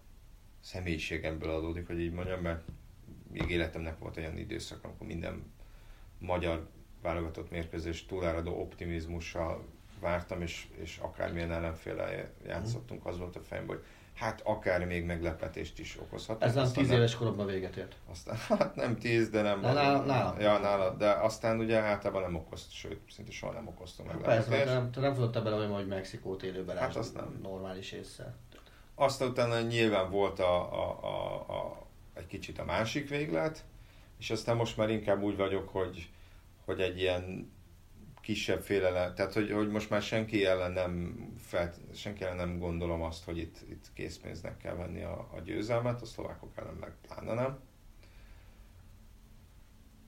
személyiségemből 0.60 1.50
adódik, 1.50 1.86
hogy 1.86 2.00
így 2.00 2.12
mondjam, 2.12 2.40
mert 2.40 2.64
még 3.32 3.50
életemnek 3.50 3.98
volt 3.98 4.16
olyan 4.16 4.38
időszak, 4.38 4.84
amikor 4.84 5.06
minden 5.06 5.52
magyar 6.18 6.68
válogatott 7.02 7.50
mérkőzés 7.50 8.06
túláradó 8.06 8.60
optimizmussal 8.60 9.64
vártam, 10.00 10.42
és, 10.42 10.66
és 10.76 10.98
akármilyen 10.98 11.52
ellenféle 11.52 12.30
játszottunk, 12.46 13.06
az 13.06 13.18
volt 13.18 13.36
a 13.36 13.40
fejemben, 13.40 13.76
hogy 13.76 13.84
hát 14.18 14.40
akár 14.44 14.84
még 14.86 15.04
meglepetést 15.04 15.78
is 15.78 15.98
okozhat. 16.00 16.42
Ez 16.42 16.54
nem 16.54 16.64
Aztán 16.64 16.82
10 16.84 16.92
éves 16.92 17.14
koromban 17.16 17.46
véget 17.46 17.76
ért. 17.76 17.96
Aztán, 18.10 18.36
hát 18.58 18.74
nem 18.74 18.96
10, 18.96 19.28
de 19.30 19.42
nem... 19.42 19.60
De 19.60 19.72
nála- 19.72 20.06
nálam. 20.06 20.40
Ja, 20.40 20.58
nála, 20.58 20.90
de 20.94 21.10
aztán 21.10 21.58
ugye 21.58 21.78
általában 21.78 22.22
nem 22.22 22.34
okozt, 22.34 22.72
sőt, 22.72 23.00
szinte 23.10 23.30
soha 23.30 23.52
nem 23.52 23.66
okoztam 23.68 24.06
Persze, 24.06 24.20
mert 24.26 24.38
meglepetést. 24.48 24.66
te 24.74 24.80
nem, 24.80 24.90
te 24.90 25.00
nem 25.00 25.14
futottál 25.14 25.42
bele 25.42 25.56
olyan, 25.56 25.72
hogy 25.72 25.86
Mexikót 25.86 26.42
élőben 26.42 26.76
Hát 26.76 26.96
azt 26.96 27.14
nem. 27.14 27.38
normális 27.42 27.92
észre. 27.92 28.34
Aztán 28.94 29.28
utána 29.28 29.60
nyilván 29.60 30.10
volt 30.10 30.38
a, 30.40 30.72
a, 30.72 30.98
a, 31.02 31.34
a, 31.34 31.86
egy 32.14 32.26
kicsit 32.26 32.58
a 32.58 32.64
másik 32.64 33.08
véglet, 33.08 33.64
és 34.18 34.30
aztán 34.30 34.56
most 34.56 34.76
már 34.76 34.90
inkább 34.90 35.22
úgy 35.22 35.36
vagyok, 35.36 35.68
hogy, 35.68 36.08
hogy 36.64 36.80
egy 36.80 37.00
ilyen 37.00 37.52
kisebb 38.28 38.62
félelem, 38.62 39.14
tehát 39.14 39.32
hogy, 39.32 39.50
hogy 39.50 39.68
most 39.68 39.90
már 39.90 40.02
senki 40.02 40.44
ellen 40.44 40.72
nem, 40.72 41.16
felt, 41.38 41.76
senki 41.94 42.24
ellen 42.24 42.36
nem 42.36 42.58
gondolom 42.58 43.02
azt, 43.02 43.24
hogy 43.24 43.38
itt, 43.38 43.56
itt 43.70 43.86
készpénznek 43.94 44.56
kell 44.56 44.74
venni 44.74 45.02
a, 45.02 45.28
a 45.34 45.40
győzelmet, 45.40 46.00
a 46.02 46.04
szlovákok 46.04 46.52
ellen 46.56 46.74
meg 46.74 46.92
pláne 47.06 47.34
nem. 47.34 47.58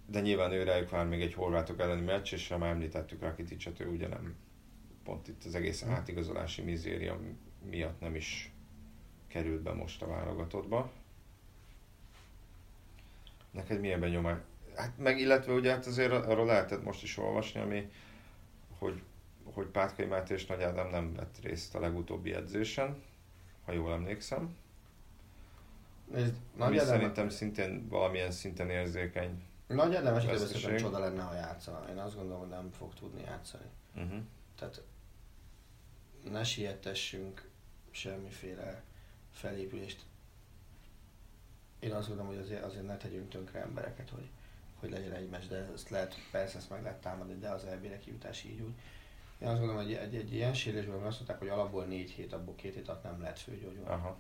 De 0.07 0.21
nyilván 0.21 0.53
ő 0.53 0.63
rájuk 0.63 0.91
vár 0.91 1.07
még 1.07 1.21
egy 1.21 1.35
horvátok 1.35 1.81
elleni 1.81 2.01
meccs, 2.01 2.33
és 2.33 2.49
ha 2.49 2.59
már 2.59 2.71
említettük 2.71 3.21
Rakiticet, 3.21 3.81
ő 3.81 3.87
ugye 3.87 4.09
nem, 4.09 4.37
pont 5.05 5.29
itt 5.29 5.45
az 5.45 5.55
egész 5.55 5.83
átigazolási 5.83 6.63
mizéria 6.63 7.21
miatt 7.71 8.01
nem 8.01 8.15
is 8.15 8.53
került 9.29 9.63
be 9.63 9.73
most 9.73 10.03
a 10.03 10.07
válogatottba. 10.07 10.91
Neked 13.51 13.81
milyen 13.81 14.01
benyomás? 14.01 14.39
Hát 14.75 14.99
meg 14.99 15.19
illetve 15.19 15.53
ugye 15.53 15.71
hát 15.71 15.87
azért 15.87 16.13
arról 16.13 16.47
lehetett 16.47 16.85
most 16.85 17.03
is 17.03 17.17
olvasni, 17.17 17.61
ami, 17.61 17.91
hogy, 18.81 19.03
hogy 19.45 19.67
Pátkai 19.67 20.07
Máté 20.07 20.35
és 20.35 20.47
Nagy 20.47 20.63
Ádám 20.63 20.91
nem 20.91 21.15
vett 21.15 21.39
részt 21.43 21.75
a 21.75 21.81
legutóbbi 21.81 22.35
edzésen, 22.35 23.03
ha 23.65 23.73
jól 23.73 23.93
emlékszem. 23.93 24.57
Ami 26.13 26.33
Nagy 26.57 26.79
Ádám, 26.79 26.87
szerintem 26.87 27.29
szintén 27.29 27.89
valamilyen 27.89 28.31
szinten 28.31 28.71
érzékeny. 28.71 29.43
Nagy 29.67 29.95
Ádám 29.95 30.15
esetében 30.15 30.77
csoda 30.77 30.99
lenne, 30.99 31.23
ha 31.23 31.35
játszana. 31.35 31.89
Én 31.91 31.99
azt 31.99 32.15
gondolom, 32.15 32.41
hogy 32.41 32.49
nem 32.49 32.71
fog 32.71 32.95
tudni 32.95 33.23
játszani. 33.23 33.65
Uh-huh. 33.95 34.23
Tehát 34.59 34.83
ne 36.31 36.45
siettessünk 36.45 37.49
semmiféle 37.91 38.83
felépülést. 39.31 40.03
Én 41.79 41.93
azt 41.93 42.09
gondolom, 42.09 42.33
hogy 42.33 42.43
azért, 42.43 42.65
azért 42.65 42.87
ne 42.87 42.97
tegyünk 42.97 43.29
tönkre 43.29 43.61
embereket, 43.61 44.11
hogy, 44.11 44.29
hogy 44.81 44.91
legyen 44.91 45.13
egy 45.13 45.29
meccs, 45.29 45.45
de 45.49 45.69
ezt 45.75 45.89
lehet, 45.91 46.15
persze 46.31 46.59
ezt 46.59 46.71
meg 46.71 46.83
lehet 46.83 47.01
támadni, 47.01 47.39
de 47.39 47.49
az 47.49 47.65
elbére 47.65 47.99
kijutás 47.99 48.45
így 48.45 48.61
úgy. 48.61 48.75
Én 49.39 49.49
azt 49.49 49.59
gondolom, 49.59 49.83
hogy 49.83 49.93
egy, 49.93 50.03
egy, 50.03 50.15
egy 50.15 50.35
ilyen 50.35 50.55
sérülésben 50.55 51.03
azt 51.03 51.17
mondták, 51.17 51.39
hogy 51.39 51.49
alapból 51.49 51.85
négy 51.85 52.11
hét, 52.11 52.33
abból 52.33 52.55
két 52.55 52.75
hét 52.75 52.89
alatt 52.89 53.03
nem 53.03 53.21
lehet 53.21 53.39
főgyógyulni. 53.39 53.89
Aha. 53.89 54.19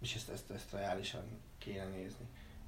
És 0.00 0.14
ezt, 0.14 0.30
ezt, 0.30 0.50
ezt 0.50 0.72
reálisan 0.72 1.24
kéne 1.58 1.84
nézni. 1.84 2.26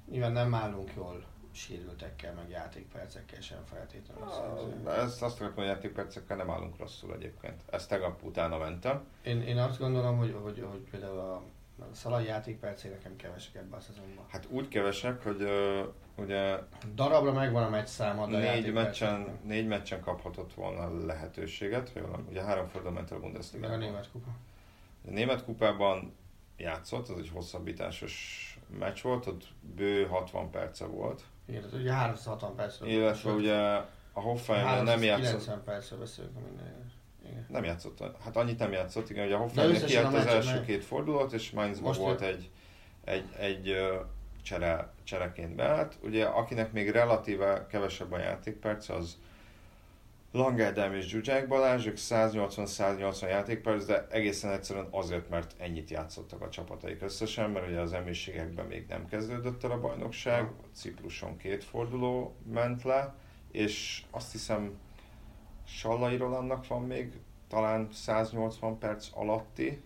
Nyilván 0.09 0.31
nem 0.31 0.53
állunk 0.53 0.91
jól 0.95 1.25
sérültekkel, 1.51 2.33
meg 2.33 2.49
játékpercekkel 2.49 3.41
sem 3.41 3.65
feltétlenül. 3.65 4.29
szerintem. 4.29 4.93
Ezt 4.93 5.21
azt 5.21 5.35
akartam, 5.35 5.63
hogy 5.63 5.73
játékpercekkel 5.73 6.37
nem 6.37 6.49
állunk 6.49 6.77
rosszul 6.77 7.13
egyébként. 7.13 7.61
Ezt 7.71 7.89
tegnap 7.89 8.23
utána 8.23 8.57
mentem. 8.57 9.05
Én, 9.21 9.41
én 9.41 9.57
azt 9.57 9.79
gondolom, 9.79 10.17
hogy, 10.17 10.35
hogy, 10.41 10.65
hogy 10.69 10.87
például 10.91 11.19
a, 11.19 11.33
a 11.33 11.43
Szalai 11.91 12.25
játékpercé 12.25 12.89
nekem 12.89 13.15
kevesek 13.15 13.55
ebben 13.55 13.79
a 13.79 13.81
szezonban. 13.81 14.25
Hát 14.27 14.47
úgy 14.49 14.67
kevesek, 14.67 15.23
hogy 15.23 15.41
uh, 15.41 15.87
ugye 16.15 16.57
Darabra 16.93 17.31
megvan 17.31 17.63
a 17.63 17.69
meccs 17.69 17.87
száma, 17.87 18.27
de 18.27 18.37
négy 18.37 18.73
meccsen, 18.73 19.19
nem. 19.19 19.39
négy 19.43 19.67
meccsen 19.67 20.01
kaphatott 20.01 20.53
volna 20.53 21.05
lehetőséget, 21.05 21.91
ha 21.93 21.99
jól 21.99 22.25
ugye 22.29 22.41
három 22.41 22.67
forduló 22.67 22.93
ment 22.93 23.11
a 23.11 23.19
bundesliga 23.19 23.67
Meg 23.67 23.77
a 23.77 23.79
német 23.79 24.11
kupa. 24.11 24.29
A 25.07 25.09
német 25.09 25.43
kupában 25.43 26.15
játszott, 26.57 27.09
az 27.09 27.17
egy 27.17 27.29
hosszabbításos 27.33 28.59
meccs 28.79 29.01
volt, 29.01 29.27
ott 29.27 29.47
bő 29.75 30.05
60 30.05 30.49
perce 30.49 30.85
volt. 30.85 31.23
Igen, 31.47 31.63
ugye 31.73 31.93
360 31.93 32.55
percről. 32.55 32.89
Illetve 32.89 33.31
ugye 33.31 33.55
a 34.13 34.21
Hoffenheim 34.21 34.83
nem 34.83 35.03
játszott, 35.03 35.29
90 35.29 35.63
percről 35.63 35.99
beszélünk 35.99 36.35
a 36.35 36.39
minden. 36.39 36.91
Igen. 37.29 37.45
nem 37.49 37.63
játszott, 37.63 38.03
hát 38.23 38.35
annyit 38.37 38.59
nem 38.59 38.71
játszott, 38.71 39.09
igen, 39.09 39.25
ugye 39.25 39.35
a 39.35 39.45
kijött 39.85 40.03
a 40.03 40.17
az 40.17 40.25
első 40.25 40.53
meg- 40.53 40.65
két 40.65 40.85
fordulót, 40.85 41.33
és 41.33 41.51
Mainzban 41.51 41.87
Most 41.87 41.99
volt 41.99 42.21
ő- 42.21 42.25
egy, 42.25 42.49
egy, 43.03 43.25
egy 43.39 43.75
csere, 44.43 44.93
csereként 45.03 45.55
beállt. 45.55 45.97
Ugye 46.03 46.25
akinek 46.25 46.71
még 46.71 46.89
relatíve 46.89 47.65
kevesebb 47.69 48.11
a 48.11 48.19
játékperc, 48.19 48.89
az 48.89 49.17
Langádám 50.31 50.93
és 50.93 51.05
Zsuzsák 51.05 51.47
Balázs, 51.47 51.87
ők 51.87 51.97
180-180 51.97 53.21
játékperc, 53.21 53.85
de 53.85 54.07
egészen 54.09 54.51
egyszerűen 54.51 54.87
azért, 54.91 55.29
mert 55.29 55.55
ennyit 55.57 55.89
játszottak 55.89 56.41
a 56.41 56.49
csapataik 56.49 57.01
összesen, 57.01 57.49
mert 57.49 57.67
ugye 57.67 57.79
az 57.79 57.93
emlőségekben 57.93 58.65
még 58.65 58.85
nem 58.87 59.05
kezdődött 59.07 59.63
el 59.63 59.71
a 59.71 59.79
bajnokság, 59.79 60.49
Cipruson 60.73 61.37
két 61.37 61.63
forduló 61.63 62.35
ment 62.53 62.83
le, 62.83 63.15
és 63.51 64.03
azt 64.11 64.31
hiszem 64.31 64.77
Sallai 65.65 66.17
Rolandnak 66.17 66.67
van 66.67 66.81
még 66.83 67.19
talán 67.47 67.87
180 67.91 68.77
perc 68.79 69.09
alatti, 69.13 69.81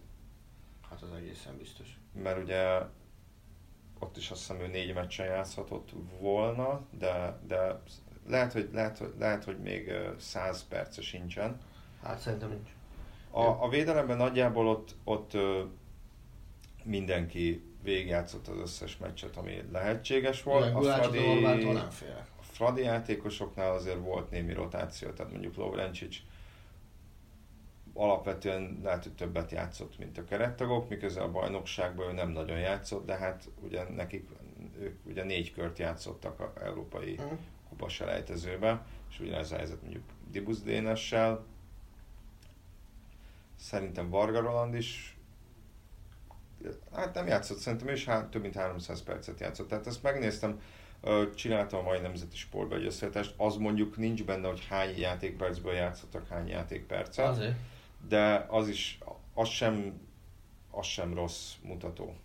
Hát 0.89 1.01
az 1.01 1.11
egészen 1.17 1.57
biztos. 1.57 1.97
mert 2.23 2.43
ugye 2.43 2.79
ott 3.99 4.17
is 4.17 4.31
azt 4.31 4.39
hiszem 4.39 4.59
ő 4.61 4.67
négy 4.67 4.93
meccsen 4.93 5.25
játszhatott 5.25 5.89
volna, 6.19 6.81
de, 6.97 7.39
de 7.47 7.81
lehet, 8.27 8.53
hogy, 8.53 8.69
lehet, 8.73 8.97
hogy, 8.97 9.13
lehet, 9.19 9.43
hogy 9.43 9.59
még 9.59 9.87
ö, 9.87 10.11
100 10.17 10.67
perce 10.67 11.01
sincsen. 11.01 11.57
Hát 12.03 12.19
szerintem 12.19 12.49
nincs. 12.49 12.69
A, 13.31 13.63
a 13.63 13.69
védelemben 13.69 14.17
nagyjából 14.17 14.67
ott, 14.67 14.95
ott 15.03 15.37
mindenki 16.83 17.63
végigjátszott 17.83 18.47
az 18.47 18.57
összes 18.57 18.97
meccset, 18.97 19.37
ami 19.37 19.61
lehetséges 19.71 20.43
volt. 20.43 20.65
Igen, 20.65 20.75
A 20.75 20.81
Fradi, 20.81 21.39
nem 21.63 21.89
félek. 21.89 22.27
A 22.59 22.63
Fradi 22.63 22.81
játékosoknál 22.81 23.71
azért 23.71 23.99
volt 23.99 24.29
némi 24.29 24.53
rotáció, 24.53 25.09
tehát 25.09 25.31
mondjuk 25.31 25.55
Lovrencsics 25.55 26.17
alapvetően 27.93 28.79
lehet, 28.83 29.03
hogy 29.03 29.13
többet 29.15 29.51
játszott, 29.51 29.97
mint 29.97 30.17
a 30.17 30.23
kerettagok, 30.23 30.89
miközben 30.89 31.23
a 31.23 31.31
bajnokságban 31.31 32.09
ő 32.09 32.13
nem 32.13 32.29
nagyon 32.29 32.59
játszott, 32.59 33.05
de 33.05 33.15
hát 33.17 33.49
ugye 33.61 33.89
nekik, 33.89 34.29
ők 34.79 35.05
ugye 35.05 35.23
négy 35.23 35.53
kört 35.53 35.79
játszottak 35.79 36.39
a 36.39 36.53
európai 36.63 37.13
Mhm. 37.13 37.33
kupa 37.69 37.89
selejtezőben, 37.89 38.85
és 39.09 39.19
ugyanez 39.19 39.51
a 39.51 39.55
helyzet 39.55 39.81
mondjuk 39.81 40.03
Dibusz 40.31 40.61
Dénessel. 40.61 41.45
Szerintem 43.55 44.09
Varga 44.09 44.39
Roland 44.41 44.73
is 44.75 45.17
hát 46.93 47.13
nem 47.13 47.27
játszott, 47.27 47.57
szerintem 47.57 47.87
ő 47.87 47.91
is 47.91 48.05
há- 48.05 48.29
több 48.29 48.41
mint 48.41 48.55
300 48.55 49.03
percet 49.03 49.39
játszott. 49.39 49.67
Tehát 49.67 49.87
ezt 49.87 50.03
megnéztem, 50.03 50.61
csináltam 51.35 51.79
a 51.79 51.83
mai 51.83 51.99
nemzeti 51.99 52.35
sportba 52.35 52.75
egy 52.75 52.85
összevetást, 52.85 53.33
az 53.37 53.55
mondjuk 53.55 53.97
nincs 53.97 54.23
benne, 54.23 54.47
hogy 54.47 54.65
hány 54.69 54.97
játékpercből 54.97 55.73
játszottak 55.73 56.27
hány 56.27 56.47
játékpercet, 56.47 57.27
Azért. 57.27 57.55
de 58.07 58.45
az 58.49 58.67
is, 58.67 58.99
az 59.33 59.47
sem, 59.47 59.99
az 60.71 60.85
sem 60.85 61.13
rossz 61.13 61.53
mutató. 61.61 62.15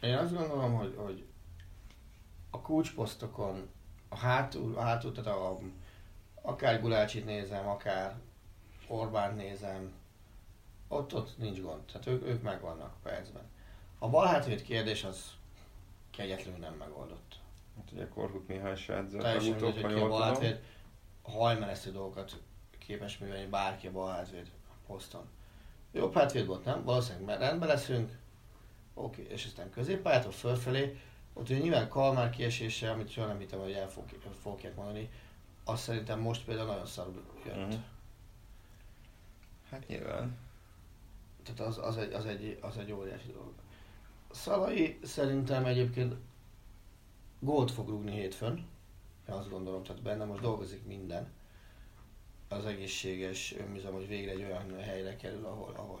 Én 0.00 0.14
azt 0.14 0.36
gondolom, 0.36 0.74
hogy, 0.74 0.94
hogy 0.96 1.24
a 2.50 2.60
kulcsposztokon, 2.60 3.68
a 4.08 4.16
hátul, 4.16 4.76
a 4.76 4.80
hátul 4.80 5.12
tehát 5.12 5.38
a, 5.38 5.58
akár 6.42 6.80
Gulácsit 6.80 7.24
nézem, 7.24 7.68
akár 7.68 8.14
Orbánt 8.86 9.36
nézem, 9.36 9.92
ott, 10.88 11.14
ott 11.14 11.38
nincs 11.38 11.60
gond. 11.60 11.80
Tehát 11.80 12.06
ők, 12.06 12.26
ők 12.26 12.42
megvannak 12.42 12.94
percben. 13.02 13.42
A 13.98 14.08
bal 14.08 14.26
hátvéd 14.26 14.62
kérdés 14.62 15.04
az 15.04 15.30
kegyetlenül 16.10 16.60
nem 16.60 16.74
megoldott. 16.74 17.39
Hát 17.80 17.92
ugye 17.92 18.08
Korhut 18.08 18.48
Mihály 18.48 18.72
edzett 18.72 19.20
Teljesen 19.20 19.50
mindegy, 19.50 19.62
hogy 19.62 19.74
ki 19.74 19.84
a 19.84 19.90
jól 19.90 20.08
bal 20.08 20.18
tudom. 20.18 20.32
hátvéd, 20.32 20.62
hajmeresztő 21.22 21.90
dolgokat 21.90 22.40
képes 22.78 23.18
művelni 23.18 23.46
bárki 23.46 23.86
a 23.86 23.90
bal 23.90 24.12
hátvéd 24.12 24.50
poszton. 24.86 25.28
Jobb 25.92 26.14
hátvéd 26.14 26.46
volt, 26.46 26.64
nem? 26.64 26.84
Valószínűleg 26.84 27.24
mert 27.24 27.40
rendben 27.40 27.68
leszünk. 27.68 28.18
Oké, 28.94 29.26
és 29.30 29.44
aztán 29.44 29.70
középpályától 29.70 30.32
fölfelé, 30.32 31.00
ott 31.32 31.48
ugye 31.48 31.58
nyilván 31.58 31.88
Kalmár 31.88 32.30
kiesése, 32.30 32.90
amit 32.90 33.10
soha 33.10 33.26
nem 33.26 33.38
hittem, 33.38 33.60
hogy 33.60 33.72
el 33.72 33.88
fog, 33.88 34.04
fogják 34.42 34.76
mondani, 34.76 35.10
azt 35.64 35.82
szerintem 35.82 36.20
most 36.20 36.44
például 36.44 36.66
nagyon 36.66 36.86
szarul 36.86 37.22
jött. 37.46 37.56
Mhm. 37.56 37.74
Hát 39.70 39.86
nyilván. 39.86 40.38
Tehát 41.42 41.60
az, 41.60 41.78
az, 41.78 41.96
egy, 41.96 42.12
az, 42.12 42.26
egy, 42.26 42.58
az 42.60 42.78
egy 42.78 42.92
óriási 42.92 43.32
dolog. 43.32 43.52
Szalai 44.30 44.98
szerintem 45.02 45.64
egyébként 45.64 46.14
gólt 47.40 47.70
fog 47.70 47.88
rúgni 47.88 48.10
hétfőn. 48.10 48.66
Én 49.28 49.34
azt 49.34 49.50
gondolom, 49.50 49.82
tehát 49.82 50.02
benne 50.02 50.24
most 50.24 50.42
dolgozik 50.42 50.86
minden. 50.86 51.32
Az 52.48 52.64
egészséges 52.64 53.54
önbizalom, 53.58 53.96
hogy 53.96 54.08
végre 54.08 54.30
egy 54.30 54.44
olyan 54.44 54.80
helyre 54.80 55.16
kerül, 55.16 55.44
ahol, 55.44 55.72
ahol 55.76 56.00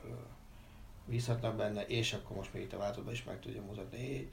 bízhatnak 1.06 1.56
benne, 1.56 1.86
és 1.86 2.12
akkor 2.12 2.36
most 2.36 2.52
még 2.52 2.62
itt 2.62 2.72
a 2.72 2.78
váltóban 2.78 3.12
is 3.12 3.24
meg 3.24 3.40
tudja 3.40 3.62
mutatni. 3.62 4.30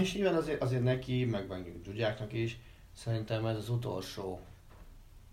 És 0.00 0.14
nyilván 0.14 0.34
azért, 0.34 0.62
azért 0.62 0.82
neki, 0.82 1.24
meg 1.24 1.46
mondjuk 1.46 1.84
Zsuzsáknak 1.84 2.32
is, 2.32 2.58
szerintem 2.92 3.46
ez 3.46 3.56
az 3.56 3.68
utolsó 3.68 4.40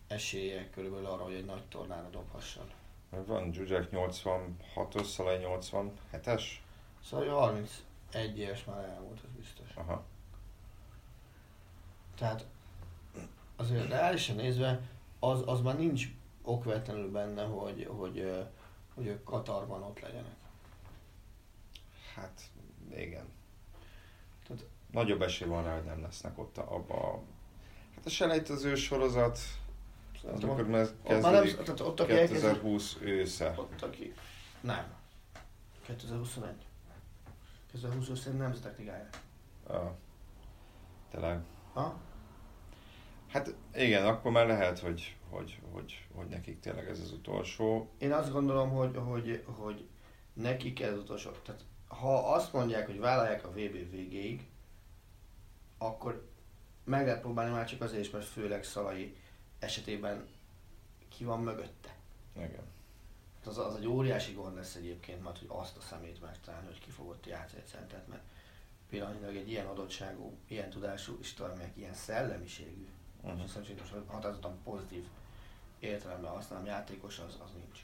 esélye 0.08 0.70
körülbelül 0.70 1.06
arra, 1.06 1.24
hogy 1.24 1.34
egy 1.34 1.46
nagy 1.46 1.64
tornára 1.66 2.10
dobhasson. 2.10 2.70
Van 3.10 3.54
Zsuzsák 3.54 3.90
86-os, 3.92 5.06
Szalai 5.06 5.38
87-es? 5.44 6.44
Szóval 7.04 7.28
31 7.30 8.40
éves 8.40 8.64
már 8.64 8.84
elmúlt, 8.84 9.20
az 9.24 9.30
biztos. 9.38 9.76
Aha. 9.76 10.06
Tehát 12.18 12.46
azért 13.56 13.90
reálisan 13.90 14.36
nézve, 14.36 14.82
az, 15.20 15.44
az 15.46 15.62
már 15.62 15.78
nincs 15.78 16.08
okvetlenül 16.42 17.12
benne, 17.12 17.44
hogy, 17.44 17.88
hogy, 17.90 18.46
hogy 18.96 19.06
ők 19.06 19.24
Katarban 19.24 19.84
ott 19.84 20.00
legyenek. 20.00 20.36
Hát 22.16 22.42
igen. 22.96 23.26
Tehát- 24.48 24.66
Nagyobb 24.92 25.22
esély 25.22 25.48
van 25.48 25.64
rá, 25.64 25.74
hogy 25.76 25.84
nem 25.86 26.02
lesznek 26.02 26.38
ott 26.38 26.58
abba 26.58 27.14
a... 27.14 27.22
Hát 27.96 28.06
a 28.06 28.10
selejtező 28.10 28.76
sorozat, 28.76 29.38
az 30.14 30.20
Szerintem 30.22 30.50
ott, 30.50 30.68
már 30.68 30.82
ott 31.04 31.22
már 31.22 31.22
nem, 31.22 31.32
kezdődik 31.44 31.64
tehát 31.64 31.80
ott 31.80 32.00
aki 32.00 32.12
elkezd, 32.12 32.34
2020 32.34 32.98
ősze. 33.02 33.54
ott 33.58 33.82
aki, 33.82 34.14
nem. 34.62 34.94
2021. 35.86 36.52
2020 37.72 38.10
összeg 38.10 38.38
nemzetek 38.38 38.78
ligája. 38.78 39.10
A, 39.68 39.96
tényleg. 41.12 41.40
Ha? 41.74 42.00
Hát 43.38 43.56
igen, 43.74 44.06
akkor 44.06 44.32
már 44.32 44.48
lehet, 44.48 44.80
hogy, 44.80 45.16
hogy, 45.30 45.60
hogy, 45.72 46.06
hogy 46.14 46.28
nekik 46.28 46.60
tényleg 46.60 46.90
ez 46.90 47.00
az 47.00 47.12
utolsó. 47.12 47.90
Én 47.98 48.12
azt 48.12 48.32
gondolom, 48.32 48.70
hogy, 48.70 48.96
hogy, 48.96 49.44
hogy 49.46 49.88
nekik 50.34 50.82
ez 50.82 50.94
az 50.94 51.00
utolsó. 51.00 51.30
Tehát 51.30 51.64
ha 51.88 52.34
azt 52.34 52.54
mondják, 52.54 52.86
hogy 52.86 53.00
vállalják 53.00 53.46
a 53.46 53.50
VB 53.50 53.92
végéig, 53.92 54.48
akkor 55.78 56.28
meg 56.84 57.06
lehet 57.06 57.22
próbálni 57.22 57.52
már 57.52 57.68
csak 57.68 57.82
azért 57.82 58.02
is, 58.02 58.10
mert 58.10 58.26
főleg 58.26 58.64
Szalai 58.64 59.16
esetében 59.60 60.28
ki 61.10 61.24
van 61.24 61.42
mögötte. 61.42 61.96
Igen. 62.36 62.66
Az, 63.46 63.58
az 63.58 63.76
egy 63.76 63.88
óriási 63.88 64.34
gond 64.34 64.56
lesz 64.56 64.76
egyébként, 64.76 65.24
majd, 65.24 65.38
hogy 65.38 65.48
azt 65.52 65.78
a 65.78 65.82
szemét 65.82 66.22
megtalálni, 66.22 66.68
hogy 66.68 66.80
ki 66.80 66.90
fogott 66.90 67.26
játszani 67.26 67.62
egy 67.62 67.68
centet, 67.68 68.08
mert 68.08 68.24
pillanatnyilag 68.90 69.36
egy 69.36 69.50
ilyen 69.50 69.66
adottságú, 69.66 70.38
ilyen 70.48 70.70
tudású, 70.70 71.18
és 71.22 71.34
talán 71.34 71.58
meg 71.58 71.72
ilyen 71.76 71.94
szellemiségű. 71.94 72.88
Uh-huh. 73.22 73.44
és 73.46 73.50
szerintem 73.52 74.04
határozottan 74.08 74.58
pozitív 74.64 75.04
értelemben 75.80 76.32
használom 76.32 76.66
játékos, 76.66 77.20
az, 77.20 77.38
az 77.44 77.50
nincs. 77.56 77.80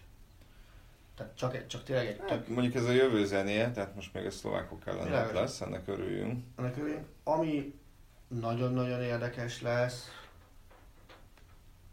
Tehát 1.16 1.38
csak, 1.38 1.56
egy- 1.56 1.68
csak 1.68 1.84
tényleg 1.84 2.08
egy 2.08 2.18
Hát, 2.20 2.28
tök 2.28 2.48
mondjuk 2.48 2.76
ez 2.76 2.86
a 2.86 2.92
jövő 2.92 3.26
zenéje, 3.26 3.72
tehát 3.72 3.96
most 3.96 4.14
még 4.14 4.26
a 4.26 4.32
szlovákok 4.32 4.88
ellen 4.88 5.04
Világos. 5.04 5.34
lesz, 5.34 5.62
ennek 5.62 5.88
örüljünk. 5.88 6.44
ennek 6.56 6.78
örülünk. 6.78 7.08
Ami 7.24 7.80
nagyon-nagyon 8.28 9.02
érdekes 9.02 9.62
lesz, 9.62 10.08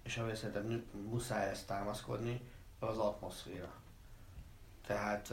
és 0.02 0.16
amire 0.16 0.34
szerintem 0.34 0.84
muszáj 1.08 1.48
ezt 1.48 1.66
támaszkodni, 1.66 2.40
az 2.78 2.98
atmoszféra. 2.98 3.72
Tehát 4.86 5.32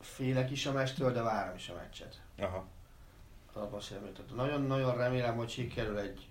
félek 0.00 0.50
is 0.50 0.66
a 0.66 0.72
mestől, 0.72 1.12
de 1.12 1.22
várom 1.22 1.54
is 1.54 1.68
a 1.68 1.74
meccset. 1.74 2.22
Aha. 2.38 2.66
Miatt. 3.54 4.14
Tehát 4.14 4.34
nagyon-nagyon 4.34 4.96
remélem, 4.96 5.36
hogy 5.36 5.48
sikerül 5.48 5.98
egy 5.98 6.28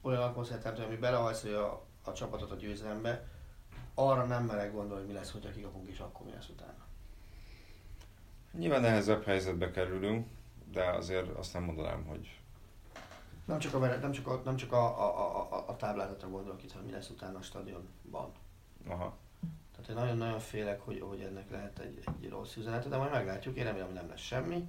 olyan 0.00 0.34
teremteni, 0.34 0.84
ami 0.84 0.96
belehajszolja 0.96 1.72
a, 1.72 1.84
a 2.04 2.12
csapatot 2.12 2.50
a 2.50 2.56
győzelembe. 2.56 3.28
Arra 3.94 4.24
nem 4.24 4.44
merek 4.44 4.72
gondolni, 4.72 5.04
hogy 5.04 5.12
mi 5.12 5.18
lesz, 5.18 5.30
hogyha 5.30 5.50
kikapunk, 5.50 5.88
és 5.88 5.98
akkor 5.98 6.26
mi 6.26 6.32
lesz 6.32 6.48
utána. 6.48 6.86
Nyilván 8.58 8.80
nehezebb 8.80 9.24
helyzetbe 9.24 9.70
kerülünk, 9.70 10.28
de 10.70 10.84
azért 10.84 11.28
azt 11.36 11.52
nem 11.52 11.62
mondanám, 11.62 12.04
hogy 12.04 12.40
Nem 13.44 13.58
csak 13.58 13.74
a, 13.74 13.78
nem 13.78 14.12
csak 14.12 14.26
a, 14.26 14.40
nem 14.44 14.56
csak 14.56 14.72
a, 14.72 15.00
a, 15.00 15.18
a, 15.18 15.52
a, 15.52 15.68
a 15.68 15.76
táblázatra 15.76 16.28
gondolok 16.28 16.62
itt, 16.62 16.72
hanem 16.72 16.86
mi 16.86 16.92
lesz 16.92 17.10
utána 17.10 17.38
a 17.38 17.42
stadionban. 17.42 18.32
aha. 18.88 19.16
Tehát 19.72 19.88
én 19.88 19.94
nagyon-nagyon 19.96 20.38
félek, 20.38 20.80
hogy, 20.80 21.00
hogy 21.00 21.20
ennek 21.20 21.50
lehet 21.50 21.78
egy, 21.78 22.04
egy 22.22 22.28
rossz 22.28 22.56
üzenete, 22.56 22.88
de 22.88 22.96
majd 22.96 23.10
meglátjuk. 23.10 23.56
Én 23.56 23.64
remélem, 23.64 23.86
hogy 23.86 23.96
nem 23.96 24.08
lesz 24.08 24.20
semmi, 24.20 24.68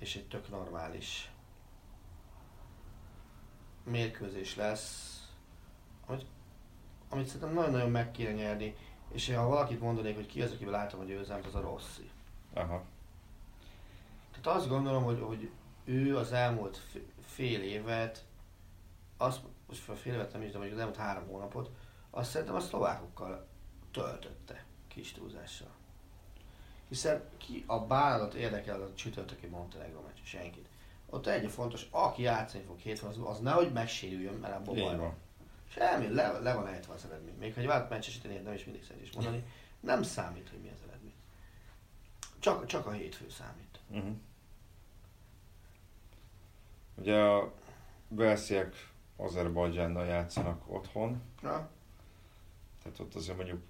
és 0.00 0.16
egy 0.16 0.28
tök 0.28 0.50
normális 0.50 1.30
mérkőzés 3.84 4.56
lesz, 4.56 5.18
amit, 6.06 6.26
amit 7.08 7.26
szerintem 7.26 7.52
nagyon-nagyon 7.52 7.90
meg 7.90 8.10
kéne 8.10 8.32
nyerni, 8.32 8.76
és 9.12 9.34
ha 9.34 9.48
valakit 9.48 9.80
mondanék, 9.80 10.14
hogy 10.14 10.26
ki 10.26 10.42
az, 10.42 10.52
akivel 10.52 10.72
látom 10.72 11.00
a 11.00 11.04
győzelmet, 11.04 11.46
az 11.46 11.54
a 11.54 11.60
Rossi. 11.60 12.10
Aha. 12.54 12.84
Tehát 14.30 14.58
azt 14.58 14.68
gondolom, 14.68 15.04
hogy, 15.04 15.20
hogy 15.20 15.50
ő 15.84 16.16
az 16.16 16.32
elmúlt 16.32 16.80
fél 17.20 17.62
évet, 17.62 18.24
azt, 19.16 19.40
most 19.68 19.80
fél 19.80 19.94
fél 19.94 20.12
évet 20.12 20.32
nem 20.32 20.42
is, 20.42 20.50
de 20.50 20.58
mondjuk 20.58 20.78
az 20.78 20.84
elmúlt 20.84 21.00
három 21.00 21.26
hónapot, 21.26 21.70
azt 22.10 22.30
szerintem 22.30 22.56
a 22.56 22.60
szlovákokkal 22.60 23.46
töltötte 23.90 24.64
kis 24.88 25.12
túlzással. 25.12 25.79
Hiszen 26.90 27.22
ki 27.36 27.64
a 27.66 27.78
bánatot 27.78 28.34
érdekel 28.34 28.82
a 28.82 28.94
csütörtöki 28.94 29.46
Montenegro 29.46 30.00
meccs, 30.00 30.18
senkit. 30.22 30.68
Ott 31.06 31.26
egy 31.26 31.50
fontos, 31.50 31.86
aki 31.90 32.22
játszani 32.22 32.64
fog 32.64 32.78
hétfőn, 32.78 33.08
az, 33.08 33.18
az 33.24 33.38
nehogy 33.38 33.72
megsérüljön, 33.72 34.34
mert 34.34 34.68
Így 34.68 34.82
baj 34.82 34.96
van. 34.96 35.14
Semmi, 35.68 36.08
le, 36.08 36.38
le 36.38 36.54
van 36.54 36.66
ejtve 36.66 36.92
az 36.94 37.04
eredmény. 37.04 37.34
Még 37.38 37.54
ha 37.54 37.60
egy 37.60 37.66
vált 37.66 37.90
meccs 37.90 38.06
esetén 38.06 38.42
nem 38.42 38.52
is 38.52 38.64
mindig 38.64 38.84
szerint 38.84 39.06
is 39.06 39.12
mondani, 39.12 39.44
nem 39.80 40.02
számít, 40.02 40.48
hogy 40.48 40.58
mi 40.58 40.68
az 40.68 40.88
eredmény. 40.88 41.14
Csak, 42.38 42.66
csak 42.66 42.86
a 42.86 42.90
hétfő 42.90 43.28
számít. 43.28 43.80
Uh-huh. 43.90 44.16
Ugye 46.94 47.20
a 47.20 47.52
Velsziek 48.08 48.88
Azerbajdzsánnal 49.16 50.06
játszanak 50.06 50.62
otthon, 50.66 51.22
Na, 51.40 51.68
tehát 52.82 52.98
ott 52.98 53.14
azért 53.14 53.36
mondjuk 53.36 53.62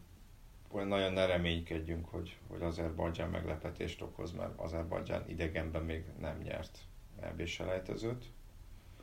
olyan 0.71 0.89
nagyon 0.89 1.13
ne 1.13 1.27
reménykedjünk, 1.27 2.09
hogy, 2.09 2.39
hogy 2.49 2.63
Azerbajdzsán 2.63 3.31
meglepetést 3.31 4.03
okoz, 4.03 4.33
mert 4.33 4.59
Azerbajdzsán 4.59 5.29
idegenben 5.29 5.83
még 5.83 6.05
nem 6.19 6.39
nyert 6.39 6.79
EB 7.21 7.47
selejtezőt. 7.47 8.25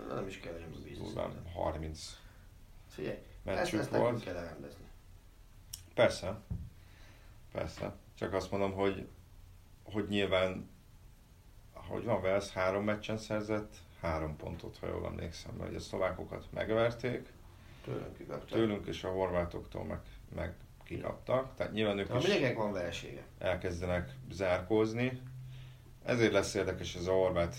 nem 0.07 0.27
is 0.27 0.39
kell 0.39 0.53
bízni. 0.53 0.91
Durván 0.91 1.29
szerintem. 1.29 1.53
30 1.53 2.19
Figyelj, 2.87 3.15
ezt, 3.15 3.43
meccsük 3.43 3.79
ezt 3.79 3.91
nekünk 3.91 4.09
volt. 4.09 4.23
kell 4.23 4.35
elrendezni. 4.35 4.85
Persze, 5.93 6.41
persze. 7.51 7.95
Csak 8.13 8.33
azt 8.33 8.51
mondom, 8.51 8.73
hogy, 8.73 9.07
hogy 9.83 10.07
nyilván, 10.07 10.69
hogy 11.73 12.03
van 12.03 12.21
Velsz 12.21 12.51
három 12.51 12.83
meccsen 12.83 13.17
szerzett, 13.17 13.75
három 14.01 14.35
pontot, 14.35 14.77
ha 14.77 14.87
jól 14.87 15.05
emlékszem, 15.05 15.55
mert 15.55 15.75
a 15.75 15.79
szlovákokat 15.79 16.47
megverték, 16.51 17.35
Tőlünk 17.83 18.45
tőlünk 18.45 18.87
és 18.87 19.03
a 19.03 19.11
horvátoktól 19.11 19.83
meg, 19.83 19.99
meg 20.35 20.55
kikaptak, 20.87 21.55
tehát 21.55 21.73
nyilván 21.73 21.97
ők 21.97 22.13
is 22.17 22.53
van 22.55 22.71
veresége. 22.71 23.25
elkezdenek 23.39 24.15
zárkózni. 24.31 25.21
Ezért 26.03 26.31
lesz 26.31 26.53
érdekes 26.53 26.95
ez 26.95 27.07
a 27.07 27.13
horvát 27.13 27.55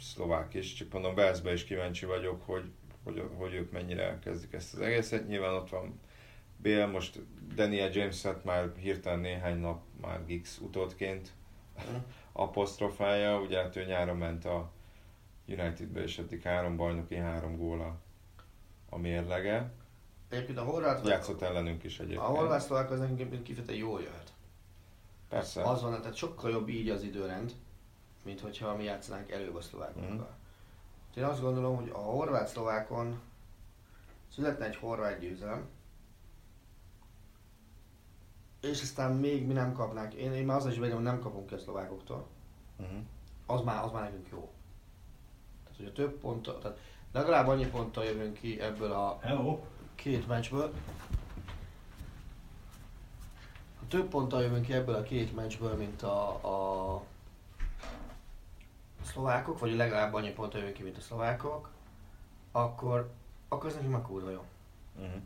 szlovák 0.00 0.54
is, 0.54 0.72
csak 0.72 0.92
mondom, 0.92 1.14
Velszbe 1.14 1.52
is 1.52 1.64
kíváncsi 1.64 2.06
vagyok, 2.06 2.42
hogy, 2.46 2.70
hogy, 3.04 3.22
hogy 3.34 3.54
ők 3.54 3.72
mennyire 3.72 4.02
elkezdik 4.02 4.52
ezt 4.52 4.74
az 4.74 4.80
egészet. 4.80 5.28
Nyilván 5.28 5.54
ott 5.54 5.68
van 5.68 6.00
Bél, 6.56 6.86
most 6.86 7.20
Daniel 7.54 7.90
James-et 7.92 8.44
már 8.44 8.72
hirtelen 8.76 9.18
néhány 9.18 9.58
nap 9.58 9.82
már 10.00 10.26
Gix 10.26 10.58
utódként 10.58 11.32
apostrofálja, 12.32 13.40
ugye 13.40 13.58
hát 13.58 13.76
ő 13.76 13.84
nyáron 13.84 14.16
ment 14.16 14.44
a 14.44 14.72
Unitedbe, 15.46 16.02
és 16.02 16.18
eddig 16.18 16.42
három 16.42 16.76
bajnoki, 16.76 17.14
három 17.14 17.56
góla 17.56 18.00
a 18.88 18.98
mérlege. 18.98 19.72
Egyébként 20.32 20.58
a 20.58 20.62
horvát, 20.64 21.06
Játszott 21.06 21.42
ellenünk 21.42 21.84
is 21.84 21.98
a 21.98 22.02
egyébként. 22.02 22.26
horvát 22.26 22.60
szlovák 22.60 22.90
az 22.90 22.98
nekünk 22.98 23.42
kifejezetten 23.42 23.76
jól 23.76 24.00
jöhet. 24.00 24.32
Persze. 25.28 25.62
Az 25.62 25.82
van, 25.82 26.00
tehát 26.00 26.16
sokkal 26.16 26.50
jobb 26.50 26.68
így 26.68 26.88
az 26.88 27.02
időrend, 27.02 27.52
mint 28.22 28.40
hogyha 28.40 28.76
mi 28.76 28.84
játszanánk 28.84 29.30
előbb 29.30 29.54
a 29.54 29.60
szlovákokkal. 29.60 30.10
Mhm. 30.10 30.22
Én 31.14 31.24
azt 31.24 31.40
gondolom, 31.40 31.76
hogy 31.76 31.88
a 31.88 31.98
horvát-szlovákon 31.98 33.20
születne 34.34 34.64
egy 34.64 34.76
horvát 34.76 35.18
győzelem, 35.18 35.68
és 38.60 38.82
aztán 38.82 39.12
még 39.12 39.46
mi 39.46 39.52
nem 39.52 39.72
kapnánk. 39.72 40.14
Én, 40.14 40.32
én 40.32 40.44
már 40.44 40.56
az 40.56 40.66
is 40.66 40.78
vagyok, 40.78 40.94
hogy 40.94 41.04
nem 41.04 41.20
kapunk 41.20 41.46
ki 41.46 41.54
a 41.54 41.58
szlovákoktól. 41.58 42.26
Uh-huh. 42.76 42.98
az 43.46 43.60
már, 43.60 43.84
az 43.84 43.90
már 43.90 44.02
nekünk 44.02 44.28
jó. 44.30 44.52
Tehát, 45.62 45.76
hogy 45.76 45.86
a 45.86 45.92
több 45.92 46.18
ponttal, 46.20 46.58
tehát 46.58 46.78
legalább 47.12 47.48
annyi 47.48 47.66
ponttal 47.66 48.04
jövünk 48.04 48.38
ki 48.38 48.60
ebből 48.60 48.92
a 48.92 49.18
Hello! 49.20 49.60
Két 50.02 50.26
meccsből. 50.26 50.72
Ha 53.78 53.86
több 53.88 54.08
ponttal 54.08 54.42
jövünk 54.42 54.64
ki 54.64 54.72
ebből 54.72 54.94
a 54.94 55.02
két 55.02 55.34
meccsből, 55.34 55.76
mint 55.76 56.02
a, 56.02 56.28
a 56.96 57.02
szlovákok, 59.02 59.58
vagy 59.58 59.74
legalább 59.74 60.14
annyi 60.14 60.30
ponttal 60.32 60.58
jövünk 60.58 60.76
ki, 60.76 60.82
mint 60.82 60.96
a 60.96 61.00
szlovákok, 61.00 61.70
akkor, 62.52 63.12
akkor 63.48 63.68
ez 63.68 63.74
nekünk 63.74 63.92
már 63.92 64.02
kurva 64.02 64.30
jó. 64.30 64.44
Uh-huh. 64.96 65.22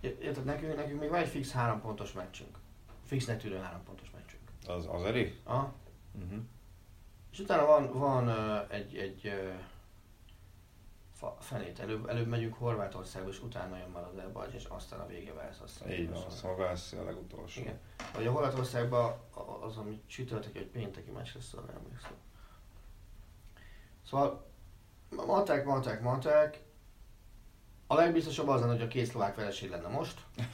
Ért- 0.00 0.20
Érted, 0.20 0.44
nekünk, 0.44 0.76
nekünk 0.76 1.00
még 1.00 1.10
van 1.10 1.20
egy 1.20 1.28
fix 1.28 1.50
három 1.52 1.80
pontos 1.80 2.12
meccsünk. 2.12 2.58
Fixnek 3.06 3.40
tűnő 3.40 3.58
három 3.58 3.82
pontos 3.84 4.10
meccsünk. 4.10 4.42
Az, 4.66 4.86
az 4.90 5.04
Eri? 5.04 5.40
Aha. 5.44 5.72
Uh-huh. 6.24 6.38
És 7.32 7.38
utána 7.38 7.66
van, 7.66 7.92
van 7.92 8.28
ö, 8.28 8.58
egy, 8.68 8.96
egy 8.96 9.32
fa, 11.18 11.36
fenét, 11.40 11.78
előbb, 11.78 12.08
előbb 12.08 12.26
megyünk 12.26 12.54
Horvátországba, 12.54 13.28
és 13.28 13.42
utána 13.42 13.76
jön 13.76 13.88
már 13.88 14.04
az 14.04 14.18
Elbagy, 14.18 14.54
és 14.54 14.64
aztán 14.64 15.00
a 15.00 15.06
vége 15.06 15.32
Velsz. 15.32 15.60
Aztán 15.60 15.90
Így 15.92 16.10
van, 16.10 16.30
Szóval- 16.30 16.56
Velsz 16.56 16.92
a 16.92 17.04
legutolsó. 17.04 17.60
Igen. 17.60 17.78
Vagy 18.14 18.26
a 18.26 18.30
Horvátországban 18.32 19.16
az, 19.60 19.76
ami 19.76 20.02
csütörtöki, 20.06 20.58
vagy 20.58 20.66
pénteki 20.66 21.10
meccs 21.10 21.34
lesz, 21.34 21.52
arra 21.52 21.72
emlékszem. 21.72 22.12
Szóval 24.06 24.46
mondták, 25.26 25.64
mondták, 25.64 26.00
mondták. 26.02 26.60
A 27.86 27.94
legbiztosabb 27.94 28.48
az 28.48 28.60
lenne, 28.60 28.72
hogy 28.72 28.82
a 28.82 28.88
két 28.88 29.06
szlovák 29.06 29.34
vereség 29.34 29.70
lenne 29.70 29.88
most. 29.88 30.20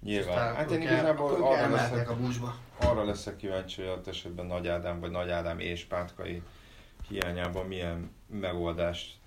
Nyilván. 0.00 0.28
Aztán 0.38 0.54
Hát 0.54 0.70
én 0.70 0.80
igazából 0.80 1.42
arra 1.42 1.68
leszek, 1.68 2.10
a 2.10 2.16
buszba. 2.16 2.54
arra 2.80 3.04
leszek 3.04 3.36
kíváncsi, 3.36 3.80
hogy 3.80 3.90
adott 3.90 4.06
esetben 4.06 4.46
Nagy 4.46 4.68
Ádám 4.68 5.00
vagy 5.00 5.10
Nagy 5.10 5.30
Ádám 5.30 5.58
és 5.58 5.84
Pátkai 5.84 6.42
hiányában 7.08 7.66
milyen 7.66 8.10
megoldást 8.26 9.20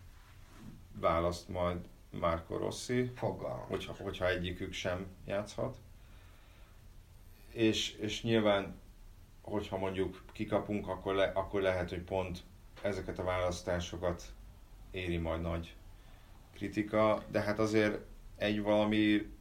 választ 1.00 1.50
majd 1.50 1.78
Márko 2.20 2.58
Rossi, 2.58 3.12
Fogalmam. 3.16 3.68
hogyha, 3.68 3.96
hogyha 4.00 4.28
egyikük 4.28 4.74
sem 4.74 5.08
játszhat. 5.26 5.78
És, 7.52 7.91
és 7.91 8.24
nyilván, 8.24 8.76
hogyha 9.41 9.78
mondjuk 9.78 10.24
kikapunk, 10.32 10.88
akkor, 10.88 11.16
le, 11.16 11.32
akkor 11.36 11.62
lehet, 11.62 11.89
hogy 11.89 12.02
pont 12.02 12.43
ezeket 12.82 13.20
a 13.20 13.24
választásokat 13.24 14.24
éri 14.91 15.18
majd 15.18 15.41
nagy 15.41 15.76
kritika, 16.54 17.24
de 17.32 17.41
hát 17.41 17.60
azért 17.60 18.00
egy 18.38 18.62
valami, 18.62 19.34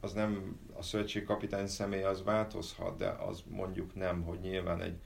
az 0.00 0.12
nem 0.12 0.58
a 0.74 0.82
szövetségkapitány 0.82 1.66
személy 1.66 2.02
az 2.02 2.24
változhat, 2.24 2.96
de 2.96 3.08
az 3.08 3.42
mondjuk 3.48 3.94
nem, 3.94 4.22
hogy 4.22 4.40
nyilván 4.40 4.80
egy 4.80 5.00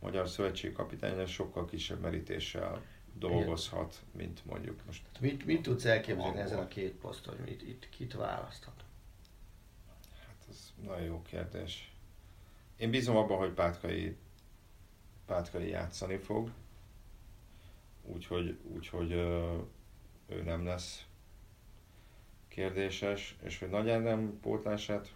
magyar 0.00 0.28
szövetségkapitány 0.28 1.26
sokkal 1.26 1.64
kisebb 1.64 2.00
merítéssel 2.00 2.82
dolgozhat, 3.18 4.02
mint 4.12 4.44
mondjuk 4.44 4.80
most 4.86 5.02
Mit, 5.20 5.44
mit 5.44 5.62
tudsz 5.62 5.84
elképzelni 5.84 6.40
ezen 6.40 6.58
a 6.58 6.68
két 6.68 6.92
poszton, 6.92 7.36
hogy 7.36 7.44
mit, 7.44 7.62
itt 7.62 7.88
kit 7.88 8.14
választhat? 8.14 8.84
Hát 10.26 10.46
ez 10.48 10.72
nagyon 10.84 11.04
jó 11.04 11.22
kérdés. 11.22 11.92
Én 12.76 12.90
bízom 12.90 13.16
abban, 13.16 13.38
hogy 13.38 13.50
Pátkai, 13.50 14.16
Pátkai 15.26 15.68
játszani 15.68 16.16
fog, 16.16 16.50
úgyhogy, 18.02 18.58
úgyhogy 18.62 19.12
ő 20.26 20.42
nem 20.44 20.64
lesz 20.64 21.06
kérdéses, 22.48 23.36
és 23.42 23.58
hogy 23.58 23.68
Nagy 23.68 23.90
Ádám 23.90 24.38
pótlását 24.40 25.12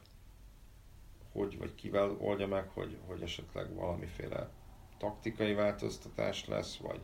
hogy 1.32 1.58
vagy 1.58 1.74
kivel 1.74 2.16
oldja 2.18 2.46
meg, 2.46 2.68
hogy, 2.68 2.98
hogy 3.06 3.22
esetleg 3.22 3.74
valamiféle 3.74 4.50
taktikai 4.98 5.54
változtatás 5.54 6.46
lesz, 6.46 6.76
vagy, 6.76 7.00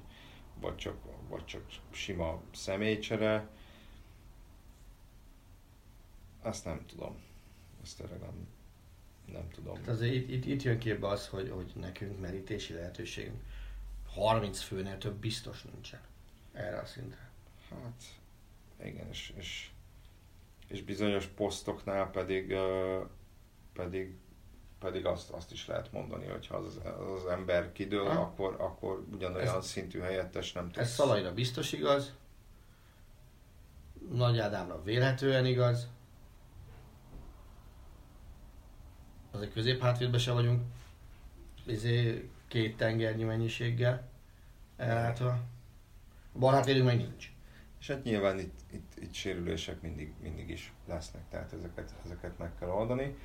vagy, 0.61 0.77
csak, 0.77 0.97
vagy 1.29 1.45
csak 1.45 1.63
sima 1.91 2.43
személycsere. 2.53 3.49
Azt 6.43 6.65
nem 6.65 6.87
tudom. 6.87 7.17
Ezt 7.83 7.97
tényleg 7.97 8.21
nem, 8.21 8.49
nem 9.33 9.49
tudom. 9.51 9.77
Hát 9.77 9.89
azért 9.89 10.15
itt, 10.15 10.29
itt, 10.29 10.45
itt 10.45 10.63
jön 10.63 10.79
képbe 10.79 11.09
az, 11.09 11.29
hogy, 11.29 11.51
hogy 11.51 11.73
nekünk 11.75 12.21
merítési 12.21 12.73
lehetőségünk 12.73 13.43
30 14.07 14.61
főnél 14.61 14.99
több 14.99 15.15
biztos 15.15 15.63
nincsen 15.63 16.01
erre 16.53 16.79
a 16.79 16.87
szintre. 16.87 17.31
Hát, 17.71 18.03
igen, 18.85 19.09
és, 19.09 19.33
és, 19.37 19.71
és 20.67 20.83
bizonyos 20.83 21.27
posztoknál 21.27 22.11
pedig, 22.11 22.55
pedig, 23.73 24.15
pedig 24.81 25.07
azt, 25.07 25.31
azt 25.31 25.53
is 25.53 25.67
lehet 25.67 25.93
mondani, 25.93 26.27
hogy 26.27 26.47
ha 26.47 26.57
az, 26.57 26.79
az 27.17 27.27
ember 27.27 27.73
kidől, 27.73 28.09
Ha. 28.09 28.21
akkor, 28.21 28.57
akkor 28.59 29.05
ugyanolyan 29.13 29.57
Ez- 29.57 29.67
szintű 29.67 30.01
helyettes 30.01 30.53
nem 30.53 30.65
tudsz. 30.65 30.79
Ez 30.79 30.91
Szalaira 30.93 31.35
biztos 31.35 31.73
igaz, 31.73 32.15
Nagy 34.13 34.39
Ádámra 34.39 34.83
vélhetően 34.83 35.47
igaz, 35.47 35.89
azért 39.31 39.53
középhátvédben 39.53 40.21
se 40.21 40.33
vagyunk, 40.33 40.63
izé, 41.67 42.29
két 42.49 42.77
tengernyi 42.77 43.25
mennyiséggel 43.25 44.09
ellátva. 44.77 45.29
A 46.35 46.39
bal 46.39 46.53
hátvédünk 46.53 46.85
meg 46.87 46.97
nincs. 46.97 47.33
És 47.81 47.87
hát 47.87 48.03
nyilván 48.05 48.39
itt, 48.39 48.61
itt, 48.73 48.93
itt 49.01 49.13
sérülések 49.13 49.81
mindig, 49.81 50.13
mindig 50.23 50.49
is 50.51 50.73
lesznek, 50.87 51.23
tehát 51.31 51.53
ezeket, 51.53 51.93
ezeket 52.05 52.39
meg 52.39 52.53
kell 52.59 52.69
oldani. 52.69 53.17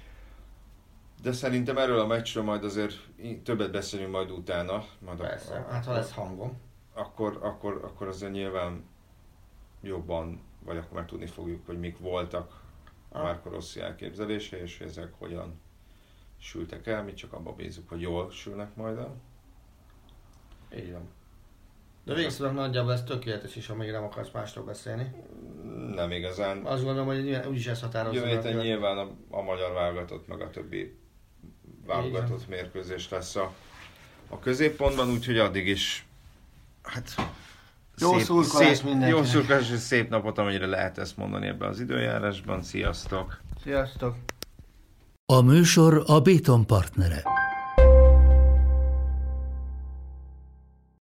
De 1.23 1.31
szerintem 1.31 1.77
erről 1.77 1.99
a 1.99 2.05
meccsről 2.07 2.43
majd 2.43 2.63
azért 2.63 2.93
többet 3.43 3.71
beszélünk 3.71 4.11
majd 4.11 4.31
utána. 4.31 4.85
Majd 4.99 5.17
Persze, 5.17 5.55
a- 5.55 5.71
hát 5.71 5.85
ha 5.85 5.93
lesz 5.93 6.11
hangom. 6.11 6.61
akkor, 6.93 7.37
akkor, 7.41 7.79
akkor 7.83 8.07
azért 8.07 8.31
nyilván 8.31 8.83
jobban, 9.81 10.41
vagy 10.65 10.77
akkor 10.77 10.91
már 10.97 11.05
tudni 11.05 11.25
fogjuk, 11.27 11.65
hogy 11.65 11.79
mik 11.79 11.97
voltak 11.97 12.61
a 13.09 13.17
Ah. 13.17 13.23
Márko 13.23 13.49
Rossi 13.49 13.79
elképzelése, 13.79 14.61
és 14.61 14.79
ezek 14.79 15.13
hogyan 15.17 15.61
sültek 16.39 16.87
el, 16.87 17.03
mi 17.03 17.13
csak 17.13 17.33
abba 17.33 17.51
bízunk, 17.53 17.89
hogy 17.89 18.01
jól 18.01 18.31
sülnek 18.31 18.75
majd 18.75 18.97
el. 18.97 19.15
Így 20.75 20.91
van. 20.91 21.09
De 22.03 22.13
végszólag 22.13 22.53
nagyjából 22.53 22.91
ez 22.91 23.03
tökéletes 23.03 23.55
is, 23.55 23.69
amíg 23.69 23.91
nem 23.91 24.03
akarsz 24.03 24.31
másról 24.31 24.65
beszélni. 24.65 25.11
Nem 25.95 26.11
igazán. 26.11 26.65
Azt 26.65 26.83
gondolom, 26.83 27.07
hogy 27.07 27.23
nyilván 27.23 27.47
úgyis 27.47 27.67
ez 27.67 27.81
határozza. 27.81 28.27
Jövő 28.27 28.61
nyilván 28.61 28.97
a, 28.97 29.11
a 29.29 29.41
magyar 29.41 29.73
válogatott, 29.73 30.27
meg 30.27 30.41
a 30.41 30.49
többi 30.49 30.97
válogatott 31.85 32.47
mérkőzés 32.47 33.09
lesz 33.09 33.35
a, 33.35 33.53
a 34.29 34.39
középpontban, 34.39 35.09
úgyhogy 35.09 35.37
addig 35.37 35.67
is 35.67 36.05
hát 36.83 37.15
Jó 37.97 38.19
szurkolás 38.19 38.81
mindenkinek. 38.81 39.09
Jó 39.09 39.23
szurkolás 39.23 39.71
és 39.71 39.79
szép 39.79 40.09
napot, 40.09 40.37
amennyire 40.37 40.65
lehet 40.65 40.97
ezt 40.97 41.17
mondani 41.17 41.47
ebben 41.47 41.69
az 41.69 41.79
időjárásban. 41.79 42.63
Sziasztok! 42.63 43.41
Sziasztok! 43.63 44.15
A 45.25 45.41
műsor 45.41 46.03
a 46.05 46.19
Béton 46.19 46.65
partnere. 46.65 47.23